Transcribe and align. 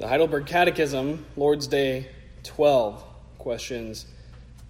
The 0.00 0.08
Heidelberg 0.08 0.46
Catechism, 0.46 1.26
Lord's 1.36 1.66
Day 1.66 2.08
12, 2.44 3.04
questions 3.36 4.06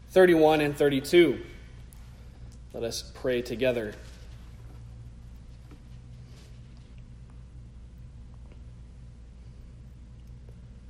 31 0.08 0.60
and 0.60 0.76
32. 0.76 1.38
Let 2.74 2.82
us 2.82 3.12
pray 3.14 3.40
together. 3.40 3.94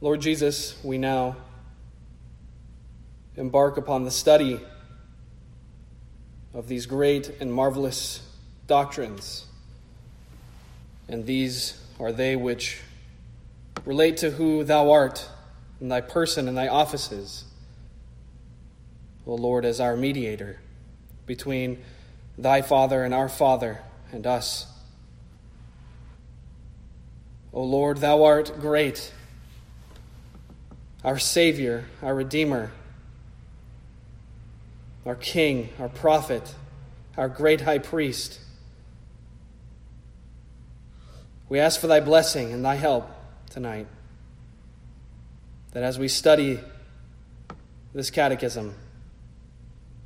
Lord 0.01 0.23
Jesus, 0.23 0.83
we 0.83 0.97
now 0.97 1.37
embark 3.37 3.77
upon 3.77 4.05
the 4.05 4.11
study 4.11 4.59
of 6.55 6.67
these 6.67 6.87
great 6.87 7.29
and 7.43 7.53
marvelous 7.53 8.27
doctrines. 8.67 9.45
And 11.11 11.27
these 11.27 11.79
are 11.99 12.11
they 12.11 12.37
which 12.37 12.81
relate 13.85 14.19
to 14.19 14.31
who 14.31 14.65
thou 14.65 14.91
art 14.91 15.29
and 15.81 15.91
thy 15.91 16.01
person 16.01 16.49
and 16.49 16.57
thy 16.57 16.69
offices. 16.69 17.45
O 19.27 19.35
Lord, 19.35 19.65
as 19.65 19.81
our 19.81 19.97
mediator 19.97 20.61
between 21.27 21.83
thy 22.37 22.63
Father 22.63 23.05
and 23.05 23.15
our 23.15 23.29
Father 23.29 23.81
and 24.13 24.27
us. 24.27 24.67
O 27.53 27.63
Lord, 27.63 27.99
thou 27.99 28.25
art 28.25 28.61
great, 28.61 29.13
our 31.05 31.19
Savior, 31.19 31.87
our 32.03 32.15
Redeemer, 32.15 32.71
our 35.05 35.15
King, 35.15 35.71
our 35.79 35.89
prophet, 35.89 36.55
our 37.17 37.29
great 37.29 37.63
high 37.63 37.79
priest. 37.79 38.41
We 41.49 41.59
ask 41.59 41.81
for 41.81 41.89
thy 41.89 42.01
blessing 42.01 42.53
and 42.53 42.65
thy 42.65 42.77
help 42.77 43.11
tonight. 43.51 43.87
That 45.73 45.83
as 45.83 45.99
we 45.99 46.09
study 46.09 46.61
this 47.93 48.11
catechism, 48.11 48.75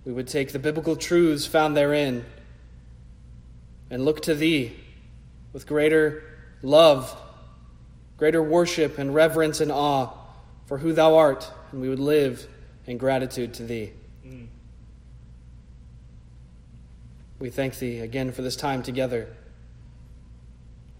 we 0.04 0.12
would 0.12 0.26
take 0.26 0.52
the 0.52 0.58
biblical 0.58 0.96
truths 0.96 1.46
found 1.46 1.76
therein 1.76 2.24
and 3.90 4.04
look 4.04 4.22
to 4.22 4.34
thee 4.34 4.72
with 5.52 5.66
greater 5.66 6.24
love, 6.62 7.16
greater 8.16 8.42
worship 8.42 8.98
and 8.98 9.14
reverence 9.14 9.60
and 9.60 9.70
awe 9.70 10.10
for 10.66 10.78
who 10.78 10.92
thou 10.92 11.16
art, 11.16 11.50
and 11.72 11.80
we 11.80 11.88
would 11.88 12.00
live 12.00 12.46
in 12.86 12.98
gratitude 12.98 13.54
to 13.54 13.62
thee. 13.62 13.92
Mm. 14.26 14.46
We 17.38 17.50
thank 17.50 17.78
thee 17.78 18.00
again 18.00 18.32
for 18.32 18.42
this 18.42 18.56
time 18.56 18.82
together. 18.82 19.28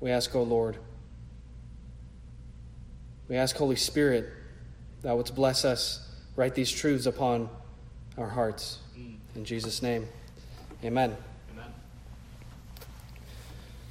We 0.01 0.11
ask, 0.11 0.35
O 0.35 0.43
Lord, 0.43 0.77
we 3.29 3.37
ask, 3.37 3.57
Holy 3.57 3.77
Spirit, 3.77 4.29
thou 5.03 5.17
wouldst 5.17 5.35
bless 5.35 5.65
us, 5.65 6.07
write 6.37 6.55
these 6.55 6.71
truths 6.71 7.07
upon 7.07 7.49
our 8.19 8.29
hearts. 8.29 8.79
In 9.35 9.45
Jesus' 9.45 9.83
name, 9.83 10.07
amen. 10.85 11.17
amen. 11.53 11.73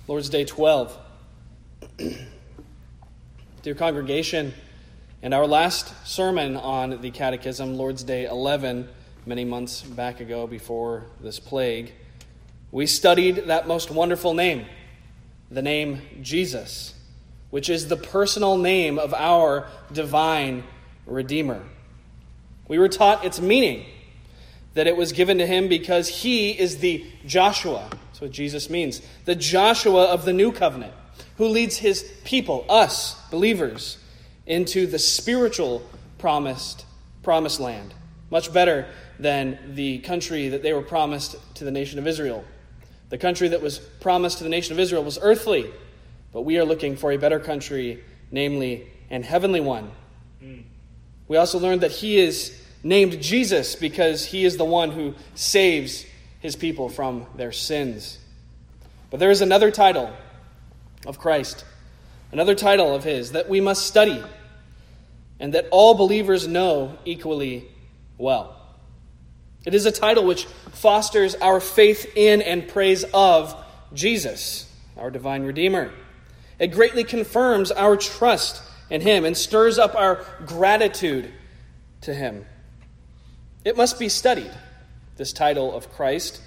Lord's 0.08 0.30
Day 0.30 0.46
12. 0.46 0.98
Dear 3.64 3.76
congregation, 3.76 4.54
in 5.22 5.34
our 5.34 5.48
last 5.48 5.94
sermon 6.08 6.56
on 6.56 7.02
the 7.02 7.10
Catechism, 7.10 7.76
Lord's 7.76 8.04
Day 8.04 8.26
11, 8.26 8.88
many 9.26 9.46
months 9.46 9.82
back 9.82 10.20
ago 10.20 10.46
before 10.48 11.06
this 11.22 11.40
plague, 11.40 11.92
we 12.72 12.86
studied 12.86 13.48
that 13.48 13.68
most 13.68 13.90
wonderful 13.90 14.34
name, 14.34 14.66
the 15.50 15.62
name 15.62 16.02
Jesus 16.22 16.94
which 17.54 17.70
is 17.70 17.88
the 17.88 17.96
personal 17.96 18.58
name 18.58 18.98
of 18.98 19.14
our 19.14 19.68
divine 19.92 20.64
Redeemer. 21.06 21.62
We 22.68 22.80
were 22.80 22.90
taught 22.90 23.24
its 23.24 23.40
meaning, 23.40 23.86
that 24.74 24.88
it 24.88 24.98
was 24.98 25.12
given 25.12 25.38
to 25.38 25.46
him 25.46 25.68
because 25.68 26.08
he 26.08 26.50
is 26.50 26.80
the 26.80 27.06
Joshua. 27.28 27.88
That's 27.92 28.22
what 28.22 28.32
Jesus 28.32 28.72
means. 28.72 29.04
The 29.26 29.36
Joshua 29.36 30.06
of 30.06 30.26
the 30.26 30.34
new 30.34 30.52
covenant, 30.52 30.96
who 31.38 31.46
leads 31.46 31.78
his 31.78 32.02
people, 32.24 32.66
us, 32.70 33.22
believers, 33.30 34.00
into 34.48 34.88
the 34.88 34.98
spiritual 34.98 35.88
promised 36.18 36.88
promised 37.22 37.60
land. 37.60 37.94
Much 38.32 38.52
better 38.52 38.88
than 39.20 39.60
the 39.76 40.00
country 40.00 40.50
that 40.50 40.64
they 40.64 40.74
were 40.74 40.82
promised 40.82 41.36
to 41.58 41.66
the 41.66 41.72
nation 41.72 42.00
of 42.00 42.08
Israel. 42.08 42.44
The 43.10 43.20
country 43.20 43.50
that 43.50 43.62
was 43.62 43.78
promised 43.78 44.40
to 44.40 44.44
the 44.44 44.50
nation 44.50 44.74
of 44.74 44.80
Israel 44.80 45.04
was 45.04 45.20
earthly, 45.22 45.70
but 46.34 46.42
we 46.42 46.58
are 46.58 46.66
looking 46.66 46.98
for 46.98 47.12
a 47.12 47.18
better 47.18 47.40
country, 47.40 48.04
namely 48.32 48.88
an 49.10 49.24
heavenly 49.24 49.62
one. 49.62 49.92
Mm. 50.44 50.64
We 51.28 51.38
also 51.38 51.60
learned 51.60 51.82
that 51.82 51.92
he 51.92 52.20
is 52.20 52.60
named 52.84 53.22
Jesus 53.22 53.76
because 53.76 54.26
he 54.26 54.44
is 54.44 54.58
the 54.58 54.66
one 54.66 54.92
who 54.92 55.14
saves 55.36 56.06
his 56.40 56.56
people 56.56 56.90
from 56.90 57.26
their 57.36 57.52
sins. 57.52 58.18
But 59.10 59.20
there 59.20 59.32
is 59.32 59.42
another 59.42 59.72
title 59.72 60.12
of 61.06 61.20
Christ, 61.20 61.64
another 62.32 62.56
title 62.56 62.94
of 62.94 63.04
his 63.04 63.32
that 63.34 63.48
we 63.48 63.62
must 63.62 63.86
study 63.86 64.22
and 65.40 65.54
that 65.54 65.68
all 65.72 65.94
believers 65.94 66.48
know 66.48 66.98
equally 67.06 67.68
well. 68.18 68.60
It 69.66 69.74
is 69.74 69.86
a 69.86 69.92
title 69.92 70.26
which 70.26 70.46
fosters 70.72 71.36
our 71.36 71.60
faith 71.60 72.12
in 72.16 72.42
and 72.42 72.68
praise 72.68 73.06
of 73.14 73.56
Jesus, 73.94 74.70
our 74.98 75.10
divine 75.10 75.44
Redeemer. 75.44 75.92
It 76.60 76.68
greatly 76.68 77.04
confirms 77.04 77.72
our 77.72 77.98
trust 77.98 78.62
in 78.90 79.02
Him 79.02 79.26
and 79.26 79.36
stirs 79.36 79.80
up 79.80 79.96
our 79.96 80.26
gratitude 80.46 81.32
to 82.02 82.14
Him. 82.14 82.46
It 83.66 83.78
must 83.78 83.98
be 83.98 84.10
studied, 84.10 84.52
this 85.18 85.34
title 85.34 85.74
of 85.76 85.92
Christ, 85.92 86.42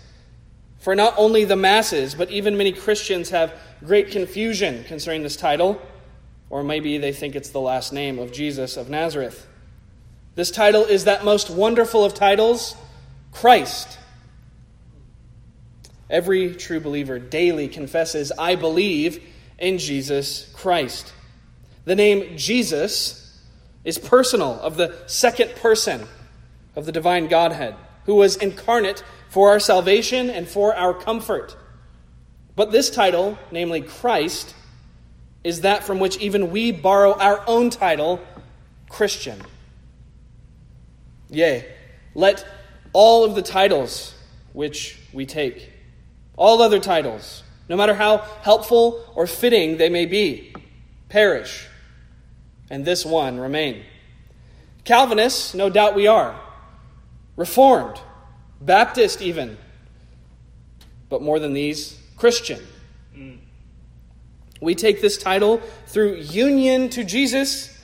for 0.79 0.95
not 0.95 1.15
only 1.17 1.45
the 1.45 1.57
masses, 1.57 2.15
but 2.15 2.31
even 2.31 2.57
many 2.57 2.73
Christians 2.73 3.31
have 3.31 3.59
great 3.85 4.11
confusion 4.11 4.85
concerning 4.85 5.23
this 5.23 5.37
title, 5.37 5.81
or 6.51 6.63
maybe 6.63 6.99
they 6.99 7.13
think 7.13 7.35
it's 7.35 7.51
the 7.51 7.61
last 7.61 7.93
name 7.93 8.19
of 8.19 8.33
Jesus 8.33 8.77
of 8.77 8.89
Nazareth. 8.89 9.47
This 10.35 10.51
title 10.51 10.85
is 10.85 11.05
that 11.05 11.25
most 11.25 11.51
wonderful 11.51 12.05
of 12.05 12.15
titles, 12.15 12.77
Christ. 13.33 13.99
Every 16.09 16.55
true 16.55 16.79
believer 16.79 17.19
daily 17.19 17.69
confesses, 17.69 18.31
I 18.39 18.55
believe 18.55 19.25
in 19.59 19.79
Jesus 19.79 20.51
Christ. 20.55 21.13
The 21.85 21.95
name 21.95 22.37
Jesus 22.37 23.41
is 23.85 23.99
personal, 23.99 24.59
of 24.61 24.77
the 24.77 24.97
second 25.07 25.55
person 25.57 26.07
of 26.75 26.87
the 26.87 26.93
divine 26.93 27.29
Godhead, 27.29 27.77
who 28.05 28.17
was 28.17 28.37
incarnate 28.37 29.05
for 29.29 29.51
our 29.51 29.61
salvation 29.61 30.29
and 30.29 30.49
for 30.49 30.75
our 30.75 30.93
comfort. 30.93 31.57
But 32.57 32.73
this 32.73 32.91
title, 32.91 33.39
namely 33.53 33.83
Christ, 33.83 34.55
is 35.45 35.61
that 35.61 35.85
from 35.85 36.01
which 36.01 36.17
even 36.19 36.51
we 36.51 36.73
borrow 36.73 37.13
our 37.13 37.45
own 37.47 37.71
title, 37.71 38.21
Christian. 38.89 39.41
Yea, 41.31 41.65
let 42.15 42.45
all 42.93 43.25
of 43.25 43.35
the 43.35 43.43
titles 43.43 44.15
which 44.53 44.99
we 45.13 45.27
take, 45.27 45.71
all 46.37 46.63
other 46.63 46.81
titles, 46.81 47.45
no 47.69 47.77
matter 47.77 47.95
how 47.95 48.19
helpful 48.43 49.05
or 49.15 49.27
fitting 49.27 49.77
they 49.77 49.89
may 49.89 50.07
be, 50.07 50.55
perish, 51.09 51.67
and 52.71 52.85
this 52.85 53.05
one 53.05 53.39
remain. 53.39 53.83
Calvinists, 54.85 55.55
no 55.55 55.69
doubt 55.69 55.95
we 55.95 56.07
are. 56.07 56.41
Reformed, 57.37 58.01
Baptist 58.61 59.21
even. 59.21 59.59
But 61.09 61.23
more 61.23 61.39
than 61.39 61.53
these, 61.53 62.01
Christian. 62.17 62.61
We 64.61 64.75
take 64.75 65.01
this 65.01 65.19
title 65.19 65.61
through 65.87 66.17
union 66.17 66.89
to 66.91 67.05
Jesus 67.05 67.77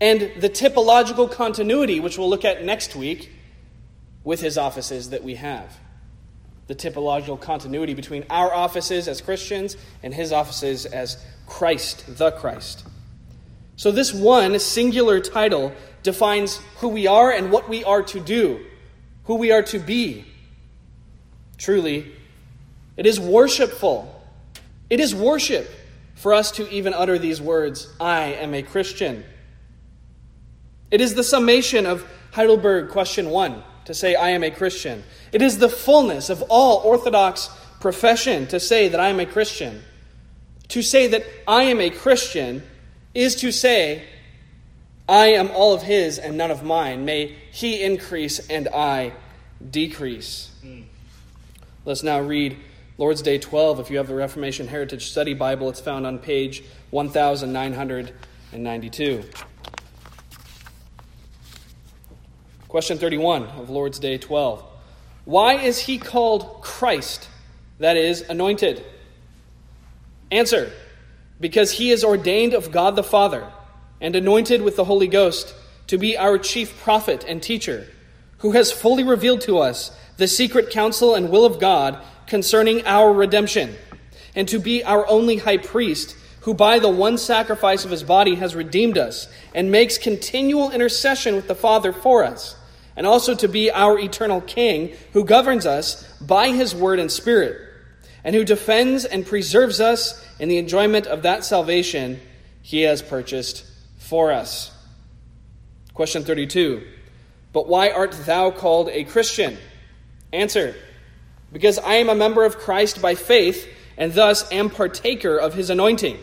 and 0.00 0.32
the 0.40 0.48
typological 0.48 1.30
continuity, 1.30 2.00
which 2.00 2.18
we'll 2.18 2.30
look 2.30 2.44
at 2.44 2.64
next 2.64 2.96
week, 2.96 3.30
with 4.22 4.40
his 4.40 4.56
offices 4.56 5.10
that 5.10 5.22
we 5.22 5.34
have 5.34 5.78
the 6.66 6.74
typological 6.74 7.40
continuity 7.40 7.94
between 7.94 8.24
our 8.30 8.52
offices 8.52 9.08
as 9.08 9.20
Christians 9.20 9.76
and 10.02 10.14
his 10.14 10.32
offices 10.32 10.86
as 10.86 11.22
Christ, 11.46 12.04
the 12.16 12.30
Christ. 12.30 12.86
So, 13.76 13.90
this 13.90 14.14
one 14.14 14.58
singular 14.58 15.20
title 15.20 15.72
defines 16.02 16.60
who 16.78 16.88
we 16.88 17.06
are 17.06 17.32
and 17.32 17.50
what 17.50 17.68
we 17.68 17.84
are 17.84 18.02
to 18.04 18.20
do, 18.20 18.64
who 19.24 19.34
we 19.34 19.50
are 19.50 19.62
to 19.64 19.78
be. 19.78 20.24
Truly, 21.58 22.12
it 22.96 23.06
is 23.06 23.18
worshipful. 23.18 24.10
It 24.88 25.00
is 25.00 25.14
worship 25.14 25.68
for 26.14 26.34
us 26.34 26.52
to 26.52 26.70
even 26.70 26.94
utter 26.94 27.18
these 27.18 27.40
words 27.40 27.92
I 28.00 28.34
am 28.34 28.54
a 28.54 28.62
Christian. 28.62 29.24
It 30.90 31.00
is 31.00 31.14
the 31.14 31.24
summation 31.24 31.86
of 31.86 32.06
Heidelberg 32.32 32.90
question 32.90 33.30
one 33.30 33.62
to 33.86 33.94
say, 33.94 34.14
I 34.14 34.30
am 34.30 34.44
a 34.44 34.50
Christian. 34.50 35.02
It 35.34 35.42
is 35.42 35.58
the 35.58 35.68
fullness 35.68 36.30
of 36.30 36.42
all 36.48 36.80
Orthodox 36.84 37.50
profession 37.80 38.46
to 38.46 38.58
say 38.60 38.88
that 38.88 39.00
I 39.00 39.08
am 39.08 39.18
a 39.18 39.26
Christian. 39.26 39.82
To 40.68 40.80
say 40.80 41.08
that 41.08 41.24
I 41.48 41.64
am 41.64 41.80
a 41.80 41.90
Christian 41.90 42.62
is 43.14 43.34
to 43.36 43.50
say 43.50 44.04
I 45.08 45.30
am 45.30 45.50
all 45.50 45.74
of 45.74 45.82
his 45.82 46.20
and 46.20 46.38
none 46.38 46.52
of 46.52 46.62
mine. 46.62 47.04
May 47.04 47.34
he 47.50 47.82
increase 47.82 48.48
and 48.48 48.68
I 48.68 49.12
decrease. 49.70 50.52
Mm. 50.64 50.84
Let's 51.84 52.04
now 52.04 52.20
read 52.20 52.56
Lord's 52.96 53.20
Day 53.20 53.38
12. 53.38 53.80
If 53.80 53.90
you 53.90 53.96
have 53.96 54.06
the 54.06 54.14
Reformation 54.14 54.68
Heritage 54.68 55.10
Study 55.10 55.34
Bible, 55.34 55.68
it's 55.68 55.80
found 55.80 56.06
on 56.06 56.20
page 56.20 56.62
1992. 56.90 59.24
Question 62.68 62.98
31 62.98 63.42
of 63.42 63.68
Lord's 63.68 63.98
Day 63.98 64.16
12. 64.16 64.70
Why 65.24 65.54
is 65.54 65.80
he 65.80 65.98
called 65.98 66.60
Christ, 66.62 67.28
that 67.78 67.96
is, 67.96 68.22
anointed? 68.22 68.84
Answer 70.30 70.72
Because 71.40 71.72
he 71.72 71.90
is 71.90 72.04
ordained 72.04 72.54
of 72.54 72.70
God 72.70 72.96
the 72.96 73.02
Father 73.02 73.50
and 74.00 74.14
anointed 74.14 74.62
with 74.62 74.76
the 74.76 74.84
Holy 74.84 75.08
Ghost 75.08 75.54
to 75.86 75.98
be 75.98 76.16
our 76.16 76.38
chief 76.38 76.78
prophet 76.82 77.24
and 77.26 77.42
teacher, 77.42 77.86
who 78.38 78.52
has 78.52 78.72
fully 78.72 79.04
revealed 79.04 79.40
to 79.42 79.58
us 79.58 79.96
the 80.16 80.28
secret 80.28 80.70
counsel 80.70 81.14
and 81.14 81.30
will 81.30 81.44
of 81.44 81.58
God 81.58 81.98
concerning 82.26 82.84
our 82.86 83.12
redemption, 83.12 83.74
and 84.34 84.48
to 84.48 84.58
be 84.58 84.82
our 84.84 85.06
only 85.08 85.36
high 85.38 85.58
priest, 85.58 86.16
who 86.40 86.54
by 86.54 86.78
the 86.78 86.88
one 86.88 87.16
sacrifice 87.16 87.84
of 87.84 87.90
his 87.90 88.02
body 88.02 88.34
has 88.34 88.54
redeemed 88.54 88.98
us 88.98 89.28
and 89.54 89.70
makes 89.70 89.96
continual 89.96 90.70
intercession 90.70 91.34
with 91.34 91.48
the 91.48 91.54
Father 91.54 91.92
for 91.92 92.24
us, 92.24 92.56
and 92.96 93.06
also 93.06 93.34
to 93.34 93.48
be 93.48 93.70
our 93.70 93.98
eternal 93.98 94.40
King, 94.40 94.94
who 95.12 95.24
governs 95.24 95.66
us 95.66 96.04
by 96.20 96.48
his 96.48 96.74
word 96.74 96.98
and 96.98 97.10
spirit, 97.10 97.60
and 98.22 98.34
who 98.34 98.44
defends 98.44 99.04
and 99.04 99.26
preserves 99.26 99.80
us 99.80 100.24
in 100.38 100.48
the 100.48 100.58
enjoyment 100.58 101.06
of 101.06 101.22
that 101.22 101.44
salvation 101.44 102.20
he 102.62 102.82
has 102.82 103.02
purchased 103.02 103.64
for 103.98 104.32
us. 104.32 104.70
Question 105.92 106.24
32 106.24 106.82
But 107.52 107.68
why 107.68 107.90
art 107.90 108.12
thou 108.24 108.50
called 108.50 108.88
a 108.88 109.04
Christian? 109.04 109.58
Answer 110.32 110.74
Because 111.52 111.78
I 111.78 111.94
am 111.94 112.08
a 112.08 112.14
member 112.14 112.44
of 112.44 112.58
Christ 112.58 113.02
by 113.02 113.14
faith, 113.14 113.68
and 113.96 114.12
thus 114.12 114.50
am 114.50 114.70
partaker 114.70 115.36
of 115.36 115.54
his 115.54 115.70
anointing, 115.70 116.18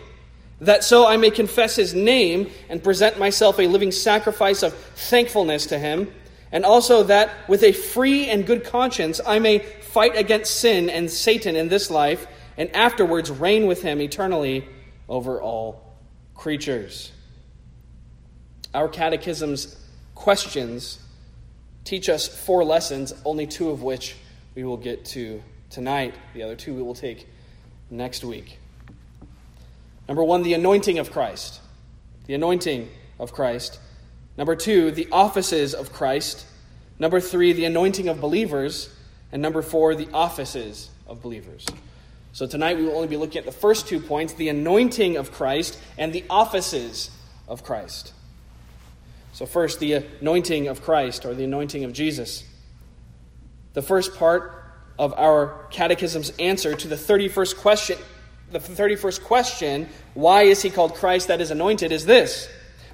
that 0.59 0.83
so 0.83 1.07
I 1.07 1.17
may 1.17 1.31
confess 1.31 1.75
his 1.75 1.93
name 1.93 2.49
and 2.69 2.83
present 2.83 3.17
myself 3.17 3.59
a 3.59 3.67
living 3.67 3.91
sacrifice 3.91 4.63
of 4.63 4.73
thankfulness 4.73 5.67
to 5.67 5.79
him, 5.79 6.11
and 6.51 6.65
also 6.65 7.03
that 7.03 7.31
with 7.47 7.63
a 7.63 7.71
free 7.71 8.29
and 8.29 8.45
good 8.45 8.63
conscience 8.63 9.21
I 9.25 9.39
may 9.39 9.59
fight 9.59 10.17
against 10.17 10.59
sin 10.59 10.89
and 10.89 11.09
Satan 11.09 11.55
in 11.55 11.69
this 11.69 11.89
life, 11.91 12.27
and 12.57 12.73
afterwards 12.75 13.29
reign 13.29 13.67
with 13.67 13.81
him 13.81 14.01
eternally 14.01 14.67
over 15.07 15.41
all 15.41 15.95
creatures. 16.35 17.11
Our 18.73 18.87
catechism's 18.87 19.77
questions 20.15 20.99
teach 21.83 22.09
us 22.09 22.27
four 22.27 22.63
lessons, 22.63 23.13
only 23.25 23.47
two 23.47 23.69
of 23.69 23.83
which 23.83 24.15
we 24.55 24.63
will 24.63 24.77
get 24.77 25.05
to 25.05 25.43
tonight. 25.69 26.13
The 26.33 26.43
other 26.43 26.55
two 26.55 26.73
we 26.73 26.81
will 26.81 26.95
take 26.95 27.27
next 27.89 28.23
week. 28.23 28.59
Number 30.07 30.23
one, 30.23 30.43
the 30.43 30.53
anointing 30.53 30.99
of 30.99 31.11
Christ. 31.11 31.59
The 32.27 32.33
anointing 32.33 32.89
of 33.19 33.33
Christ. 33.33 33.79
Number 34.37 34.55
two, 34.55 34.91
the 34.91 35.07
offices 35.11 35.73
of 35.73 35.91
Christ. 35.91 36.45
Number 36.99 37.19
three, 37.19 37.53
the 37.53 37.65
anointing 37.65 38.07
of 38.07 38.21
believers. 38.21 38.93
And 39.31 39.41
number 39.41 39.61
four, 39.61 39.95
the 39.95 40.09
offices 40.13 40.89
of 41.07 41.21
believers. 41.21 41.65
So 42.33 42.47
tonight 42.47 42.77
we 42.77 42.85
will 42.85 42.95
only 42.95 43.07
be 43.07 43.17
looking 43.17 43.39
at 43.39 43.45
the 43.45 43.51
first 43.51 43.87
two 43.87 43.99
points 43.99 44.33
the 44.33 44.49
anointing 44.49 45.17
of 45.17 45.31
Christ 45.31 45.77
and 45.97 46.13
the 46.13 46.23
offices 46.29 47.11
of 47.47 47.63
Christ. 47.63 48.13
So, 49.33 49.45
first, 49.45 49.79
the 49.79 49.93
anointing 49.93 50.67
of 50.67 50.81
Christ 50.81 51.25
or 51.25 51.33
the 51.33 51.45
anointing 51.45 51.83
of 51.83 51.93
Jesus. 51.93 52.43
The 53.73 53.81
first 53.81 54.15
part 54.17 54.61
of 54.99 55.13
our 55.13 55.67
catechism's 55.71 56.31
answer 56.37 56.75
to 56.75 56.87
the 56.87 56.95
31st 56.95 57.57
question, 57.57 57.97
the 58.51 58.59
31st 58.59 59.23
question, 59.23 59.89
why 60.13 60.43
is 60.43 60.61
he 60.61 60.69
called 60.69 60.95
Christ 60.95 61.29
that 61.29 61.39
is 61.39 61.51
anointed, 61.51 61.91
is 61.93 62.05
this 62.05 62.49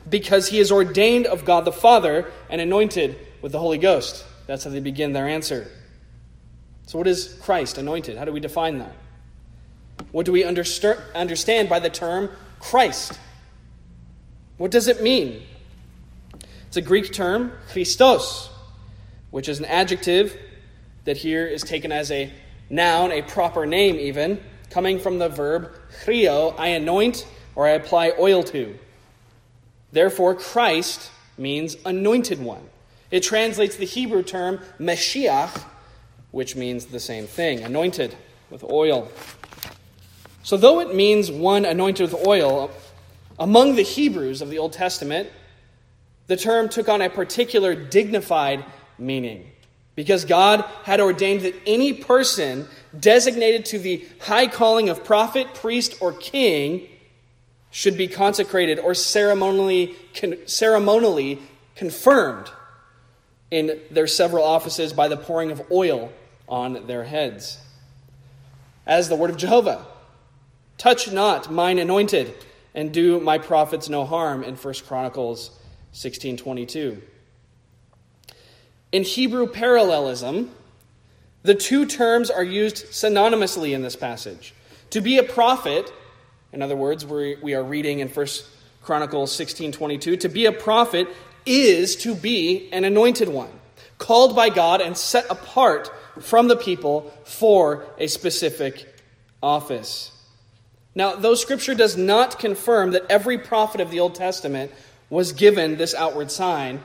because 0.10 0.50
he 0.50 0.60
is 0.60 0.72
ordained 0.72 1.26
of 1.26 1.46
God 1.46 1.66
the 1.66 1.72
Father 1.72 2.32
and 2.50 2.62
anointed 2.62 3.18
with 3.42 3.52
the 3.52 3.60
Holy 3.60 3.78
Ghost. 3.78 4.26
That's 4.46 4.64
how 4.64 4.70
they 4.70 4.80
begin 4.80 5.14
their 5.14 5.28
answer. 5.28 5.68
So, 6.86 6.98
what 6.98 7.08
is 7.08 7.38
Christ 7.42 7.78
anointed? 7.78 8.18
How 8.18 8.26
do 8.26 8.32
we 8.32 8.40
define 8.40 8.80
that? 8.80 8.96
What 10.12 10.26
do 10.26 10.32
we 10.32 10.44
understand 10.44 11.70
by 11.70 11.80
the 11.80 11.90
term 11.90 12.30
Christ? 12.60 13.20
What 14.58 14.72
does 14.72 14.88
it 14.88 15.02
mean? 15.02 15.44
It's 16.68 16.78
a 16.78 16.82
Greek 16.82 17.12
term, 17.12 17.52
Christos, 17.70 18.50
which 19.32 19.50
is 19.50 19.60
an 19.60 19.66
adjective 19.66 20.38
that 21.06 21.18
here 21.18 21.46
is 21.46 21.62
taken 21.62 21.92
as 21.92 22.12
a 22.12 22.32
noun, 22.70 23.12
a 23.12 23.22
proper 23.22 23.66
name 23.66 23.96
even, 23.96 24.42
coming 24.70 25.00
from 25.00 25.20
the 25.20 25.30
verb 25.30 25.72
chrio, 26.04 26.58
I 26.58 26.70
anoint 26.70 27.28
or 27.56 27.66
I 27.66 27.72
apply 27.72 28.14
oil 28.20 28.44
to. 28.44 28.78
Therefore, 29.92 30.36
Christ 30.36 31.12
means 31.38 31.78
anointed 31.86 32.40
one. 32.40 32.70
It 33.12 33.24
translates 33.24 33.76
the 33.76 33.86
Hebrew 33.86 34.24
term 34.24 34.60
Mashiach, 34.80 35.64
which 36.32 36.56
means 36.56 36.88
the 36.88 37.00
same 37.00 37.26
thing, 37.26 37.64
anointed 37.64 38.16
with 38.50 38.64
oil. 38.64 39.10
So, 40.44 40.58
though 40.58 40.80
it 40.80 40.96
means 40.96 41.32
one 41.32 41.66
anointed 41.66 42.12
with 42.12 42.28
oil, 42.28 42.72
among 43.40 43.76
the 43.76 43.84
Hebrews 43.84 44.42
of 44.42 44.50
the 44.50 44.58
Old 44.58 44.74
Testament, 44.74 45.30
the 46.28 46.38
term 46.38 46.70
took 46.70 46.90
on 46.90 47.02
a 47.02 47.10
particular 47.10 47.76
dignified 47.76 48.66
meaning 48.98 49.52
because 49.96 50.26
God 50.26 50.64
had 50.84 51.00
ordained 51.00 51.42
that 51.42 51.56
any 51.66 51.94
person 51.94 52.68
designated 52.98 53.66
to 53.66 53.80
the 53.80 54.06
high 54.22 54.48
calling 54.48 54.90
of 54.90 55.04
prophet, 55.04 55.54
priest, 55.54 55.96
or 56.02 56.14
king 56.14 56.88
should 57.72 57.98
be 57.98 58.08
consecrated 58.08 58.80
or 58.80 58.94
ceremonially, 58.94 59.96
ceremonially 60.46 61.40
confirmed 61.76 62.50
in 63.52 63.80
their 63.92 64.08
several 64.08 64.44
offices 64.44 64.94
by 64.94 65.08
the 65.08 65.18
pouring 65.18 65.52
of 65.52 65.62
oil 65.72 66.12
on 66.48 66.88
their 66.88 67.04
heads. 67.04 67.60
As 68.86 69.10
the 69.10 69.16
word 69.16 69.30
of 69.30 69.38
Jehovah 69.38 69.86
touch 70.78 71.12
not 71.12 71.52
mine 71.52 71.80
anointed 71.80 72.34
and 72.76 72.94
do 72.94 73.20
my 73.20 73.38
prophets 73.38 73.90
no 73.90 74.06
harm 74.06 74.44
in 74.44 74.56
1 74.56 74.74
Chronicles 74.86 75.50
1622. 75.92 77.02
In 78.92 79.04
Hebrew 79.04 79.48
parallelism, 79.48 80.52
the 81.44 81.56
two 81.56 81.86
terms 81.86 82.30
are 82.30 82.44
used 82.44 82.86
synonymously 82.88 83.74
in 83.74 83.82
this 83.82 83.96
passage. 83.96 84.54
To 84.92 85.02
be 85.02 85.18
a 85.18 85.24
prophet, 85.24 85.92
in 86.54 86.62
other 86.62 86.76
words, 86.76 87.06
we 87.06 87.54
are 87.54 87.64
reading 87.64 88.00
in 88.00 88.08
1 88.08 88.28
Chronicles 88.82 89.32
16:22, 89.36 90.18
to 90.18 90.30
be 90.30 90.46
a 90.46 90.52
prophet 90.52 91.08
is 91.46 91.96
to 91.98 92.16
be 92.16 92.70
an 92.72 92.84
anointed 92.84 93.30
one, 93.30 93.52
called 93.98 94.36
by 94.36 94.50
God 94.50 94.82
and 94.82 94.98
set 94.98 95.26
apart 95.30 95.92
from 96.20 96.48
the 96.48 96.56
people 96.56 97.12
for 97.24 97.86
a 97.98 98.08
specific 98.08 98.94
office. 99.42 100.12
Now, 100.96 101.16
though 101.16 101.36
Scripture 101.36 101.76
does 101.76 101.96
not 101.96 102.40
confirm 102.40 102.92
that 102.92 103.06
every 103.10 103.38
prophet 103.38 103.82
of 103.82 103.92
the 103.92 104.00
Old 104.00 104.16
Testament 104.16 104.72
was 105.10 105.32
given 105.32 105.78
this 105.78 105.94
outward 105.94 106.32
sign, 106.32 106.82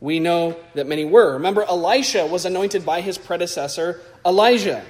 we 0.00 0.18
know 0.20 0.56
that 0.74 0.86
many 0.86 1.04
were. 1.04 1.34
Remember, 1.34 1.62
Elisha 1.62 2.26
was 2.26 2.44
anointed 2.44 2.84
by 2.84 3.00
his 3.00 3.16
predecessor, 3.16 4.00
Elijah. 4.26 4.84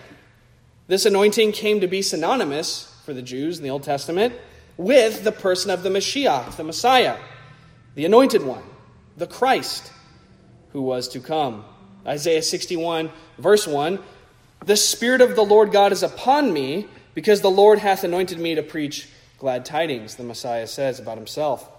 This 0.87 1.05
anointing 1.05 1.53
came 1.53 1.81
to 1.81 1.87
be 1.87 2.01
synonymous 2.01 2.94
for 3.05 3.13
the 3.13 3.23
Jews 3.23 3.59
in 3.59 3.65
the 3.65 3.71
Old 3.71 3.83
Testament 3.83 4.35
with 4.77 5.25
the 5.25 5.33
person 5.33 5.71
of 5.71 5.83
the 5.83 5.91
Mashiach, 5.91 6.57
the 6.57 6.65
Messiah, 6.65 7.17
the 7.95 8.05
anointed 8.05 8.43
one, 8.43 8.63
the 9.17 9.27
Christ 9.27 9.93
who 10.73 10.83
was 10.83 11.09
to 11.09 11.21
come. 11.21 11.65
Isaiah 12.07 12.43
61, 12.43 13.11
verse 13.39 13.67
1 13.67 13.99
The 14.65 14.77
Spirit 14.77 15.21
of 15.21 15.37
the 15.37 15.45
Lord 15.45 15.71
God 15.71 15.93
is 15.93 16.03
upon 16.03 16.53
me, 16.53 16.89
because 17.15 17.41
the 17.41 17.51
Lord 17.51 17.79
hath 17.79 18.05
anointed 18.05 18.39
me 18.39 18.57
to 18.57 18.63
preach 18.63 19.09
glad 19.39 19.65
tidings, 19.65 20.17
the 20.17 20.25
Messiah 20.25 20.67
says 20.67 20.99
about 20.99 21.17
himself. 21.17 21.71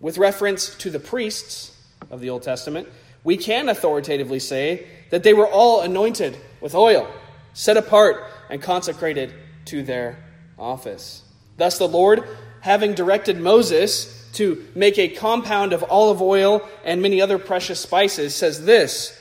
With 0.00 0.18
reference 0.18 0.74
to 0.76 0.90
the 0.90 1.00
priests 1.00 1.80
of 2.10 2.20
the 2.20 2.28
Old 2.28 2.42
Testament, 2.42 2.88
we 3.22 3.38
can 3.38 3.70
authoritatively 3.70 4.38
say 4.38 4.86
that 5.08 5.22
they 5.22 5.32
were 5.32 5.48
all 5.48 5.80
anointed 5.80 6.36
with 6.60 6.74
oil, 6.74 7.08
set 7.54 7.78
apart, 7.78 8.24
and 8.50 8.60
consecrated 8.60 9.32
to 9.66 9.82
their 9.82 10.24
office. 10.58 11.22
Thus, 11.56 11.78
the 11.78 11.88
Lord, 11.88 12.24
having 12.60 12.94
directed 12.94 13.40
Moses 13.40 14.28
to 14.34 14.64
make 14.74 14.98
a 14.98 15.08
compound 15.08 15.72
of 15.72 15.84
olive 15.88 16.20
oil 16.20 16.68
and 16.84 17.00
many 17.00 17.20
other 17.20 17.38
precious 17.38 17.80
spices, 17.80 18.34
says 18.34 18.64
this 18.64 19.20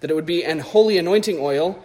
that 0.00 0.10
it 0.10 0.14
would 0.14 0.26
be 0.26 0.44
an 0.44 0.58
holy 0.58 0.96
anointing 0.96 1.38
oil. 1.38 1.82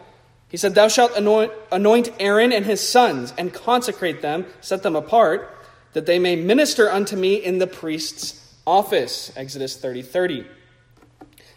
He 0.47 0.57
said, 0.57 0.73
Thou 0.73 0.87
shalt 0.87 1.15
anoint, 1.17 2.13
Aaron 2.19 2.53
and 2.53 2.65
his 2.65 2.87
sons, 2.87 3.33
and 3.37 3.53
consecrate 3.53 4.21
them, 4.21 4.45
set 4.61 4.83
them 4.83 4.95
apart 4.95 5.51
that 5.93 6.05
they 6.05 6.19
may 6.19 6.35
minister 6.35 6.89
unto 6.89 7.15
me 7.15 7.35
in 7.35 7.57
the 7.57 7.67
priest's 7.67 8.53
office. 8.65 9.31
Exodus 9.35 9.77
30 9.77 10.01
30. 10.01 10.45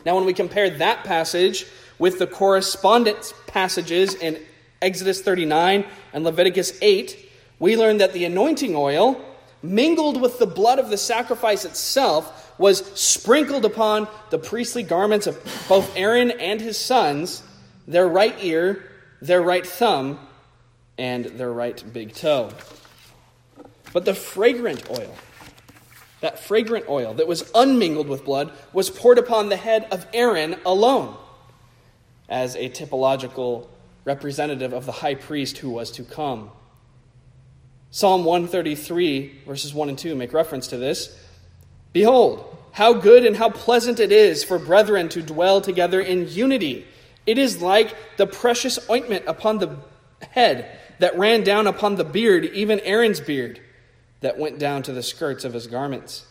Now, 0.05 0.15
when 0.15 0.25
we 0.25 0.33
compare 0.33 0.71
that 0.79 1.05
passage 1.05 1.67
with 1.99 2.19
the 2.19 2.27
correspondence 2.27 3.35
passages 3.47 4.15
in 4.15 4.41
Exodus 4.81 5.21
39 5.21 5.85
and 6.13 6.25
Leviticus 6.25 6.79
8, 6.81 7.31
we 7.59 7.77
learn 7.77 7.99
that 7.99 8.13
the 8.13 8.25
anointing 8.25 8.77
oil, 8.77 9.21
mingled 9.63 10.21
with 10.21 10.39
the 10.39 10.47
blood 10.47 10.79
of 10.79 10.89
the 10.91 10.97
sacrifice 10.97 11.65
itself, 11.65 12.55
was 12.59 12.85
sprinkled 13.01 13.65
upon 13.65 14.09
the 14.31 14.39
priestly 14.39 14.83
garments 14.83 15.27
of 15.27 15.39
both 15.69 15.97
Aaron 15.97 16.31
and 16.31 16.61
his 16.61 16.79
sons, 16.79 17.43
their 17.87 18.07
right 18.07 18.37
ear, 18.43 18.85
their 19.21 19.43
right 19.43 19.67
thumb, 19.67 20.19
and 20.97 21.25
their 21.25 21.53
right 21.53 21.83
big 21.93 22.15
toe. 22.15 22.51
But 23.93 24.05
the 24.05 24.15
fragrant 24.15 24.89
oil, 24.91 25.15
that 26.21 26.39
fragrant 26.39 26.89
oil 26.89 27.15
that 27.15 27.27
was 27.27 27.51
unmingled 27.55 28.09
with 28.09 28.25
blood, 28.25 28.53
was 28.73 28.91
poured 28.91 29.19
upon 29.19 29.49
the 29.49 29.57
head 29.57 29.87
of 29.91 30.07
Aaron 30.13 30.57
alone 30.67 31.17
as 32.29 32.55
a 32.57 32.69
typological 32.69 33.69
representative 34.09 34.73
of 34.73 34.87
the 34.87 34.93
high 34.93 35.15
priest 35.15 35.59
who 35.59 35.69
was 35.69 35.91
to 35.93 36.03
come. 36.03 36.51
Psalm 37.91 38.25
133, 38.25 39.43
verses 39.47 39.75
1 39.75 39.91
and 39.91 39.99
2, 39.99 40.15
make 40.15 40.33
reference 40.33 40.69
to 40.69 40.79
this. 40.79 41.15
Behold, 41.93 42.57
how 42.73 42.95
good 42.95 43.27
and 43.27 43.37
how 43.37 43.51
pleasant 43.51 44.01
it 44.01 44.11
is 44.11 44.43
for 44.43 44.59
brethren 44.59 45.11
to 45.11 45.23
dwell 45.23 45.61
together 45.61 46.01
in 46.01 46.27
unity. 46.27 46.87
It 47.27 47.37
is 47.37 47.61
like 47.61 47.95
the 48.17 48.27
precious 48.27 48.79
ointment 48.89 49.25
upon 49.27 49.59
the 49.59 49.77
head 50.31 50.79
that 51.01 51.19
ran 51.19 51.45
down 51.45 51.67
upon 51.67 51.97
the 51.97 52.05
beard, 52.05 52.47
even 52.47 52.81
Aaron's 52.81 53.21
beard, 53.21 53.61
that 54.21 54.39
went 54.39 54.59
down 54.59 54.83
to 54.85 54.93
the 54.93 55.03
skirts 55.03 55.45
of 55.45 55.53
his 55.53 55.67
garments. 55.67 56.27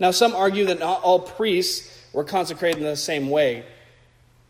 Now, 0.00 0.10
some 0.10 0.34
argue 0.34 0.66
that 0.66 0.80
not 0.80 1.02
all 1.02 1.20
priests 1.20 1.96
were 2.12 2.24
consecrated 2.24 2.78
in 2.78 2.84
the 2.84 2.96
same 2.96 3.30
way. 3.30 3.64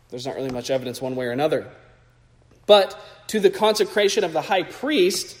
There's 0.09 0.25
not 0.25 0.35
really 0.35 0.49
much 0.49 0.71
evidence 0.71 0.99
one 0.99 1.15
way 1.15 1.25
or 1.25 1.31
another. 1.31 1.71
But 2.69 2.95
to 3.29 3.39
the 3.39 3.49
consecration 3.49 4.23
of 4.23 4.31
the 4.31 4.43
high 4.43 4.61
priest, 4.61 5.35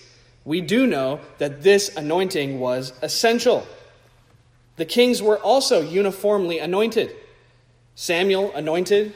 we 0.45 0.61
do 0.61 0.87
know 0.87 1.19
that 1.37 1.61
this 1.61 1.95
anointing 1.95 2.59
was 2.59 2.91
essential. 3.03 3.67
The 4.77 4.85
kings 4.85 5.21
were 5.21 5.37
also 5.37 5.79
uniformly 5.79 6.57
anointed. 6.57 7.15
Samuel 7.93 8.51
anointed 8.55 9.13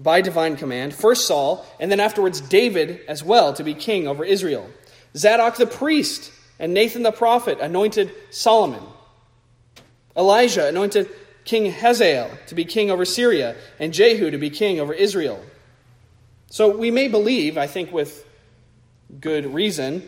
by 0.00 0.20
divine 0.20 0.56
command, 0.56 0.94
first 0.94 1.28
Saul, 1.28 1.64
and 1.78 1.92
then 1.92 2.00
afterwards 2.00 2.40
David 2.40 3.02
as 3.06 3.22
well 3.22 3.52
to 3.52 3.62
be 3.62 3.74
king 3.74 4.08
over 4.08 4.24
Israel. 4.24 4.68
Zadok 5.16 5.54
the 5.54 5.66
priest 5.68 6.32
and 6.58 6.74
Nathan 6.74 7.04
the 7.04 7.12
prophet 7.12 7.60
anointed 7.60 8.10
Solomon. 8.30 8.82
Elijah 10.16 10.66
anointed 10.66 11.08
King 11.44 11.70
Hazael 11.70 12.32
to 12.48 12.56
be 12.56 12.64
king 12.64 12.90
over 12.90 13.04
Syria, 13.04 13.54
and 13.78 13.94
Jehu 13.94 14.32
to 14.32 14.38
be 14.38 14.50
king 14.50 14.80
over 14.80 14.92
Israel. 14.92 15.40
So 16.52 16.68
we 16.68 16.90
may 16.90 17.08
believe, 17.08 17.56
I 17.56 17.66
think 17.66 17.92
with 17.92 18.26
good 19.18 19.54
reason, 19.54 20.06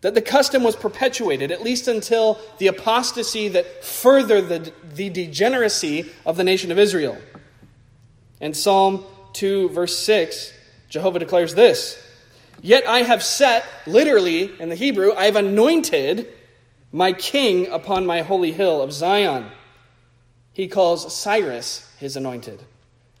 that 0.00 0.14
the 0.14 0.22
custom 0.22 0.62
was 0.62 0.74
perpetuated, 0.74 1.52
at 1.52 1.60
least 1.60 1.88
until 1.88 2.40
the 2.56 2.68
apostasy 2.68 3.48
that 3.48 3.84
furthered 3.84 4.48
the, 4.48 4.72
the 4.94 5.10
degeneracy 5.10 6.10
of 6.24 6.38
the 6.38 6.42
nation 6.42 6.72
of 6.72 6.78
Israel. 6.78 7.18
In 8.40 8.54
Psalm 8.54 9.04
2, 9.34 9.68
verse 9.68 9.98
6, 9.98 10.54
Jehovah 10.88 11.18
declares 11.18 11.54
this 11.54 12.02
Yet 12.62 12.86
I 12.86 13.00
have 13.00 13.22
set, 13.22 13.66
literally 13.86 14.58
in 14.58 14.70
the 14.70 14.74
Hebrew, 14.74 15.12
I 15.12 15.26
have 15.26 15.36
anointed 15.36 16.28
my 16.92 17.12
king 17.12 17.66
upon 17.68 18.06
my 18.06 18.22
holy 18.22 18.52
hill 18.52 18.80
of 18.80 18.90
Zion. 18.90 19.50
He 20.54 20.66
calls 20.66 21.14
Cyrus 21.14 21.94
his 21.98 22.16
anointed. 22.16 22.64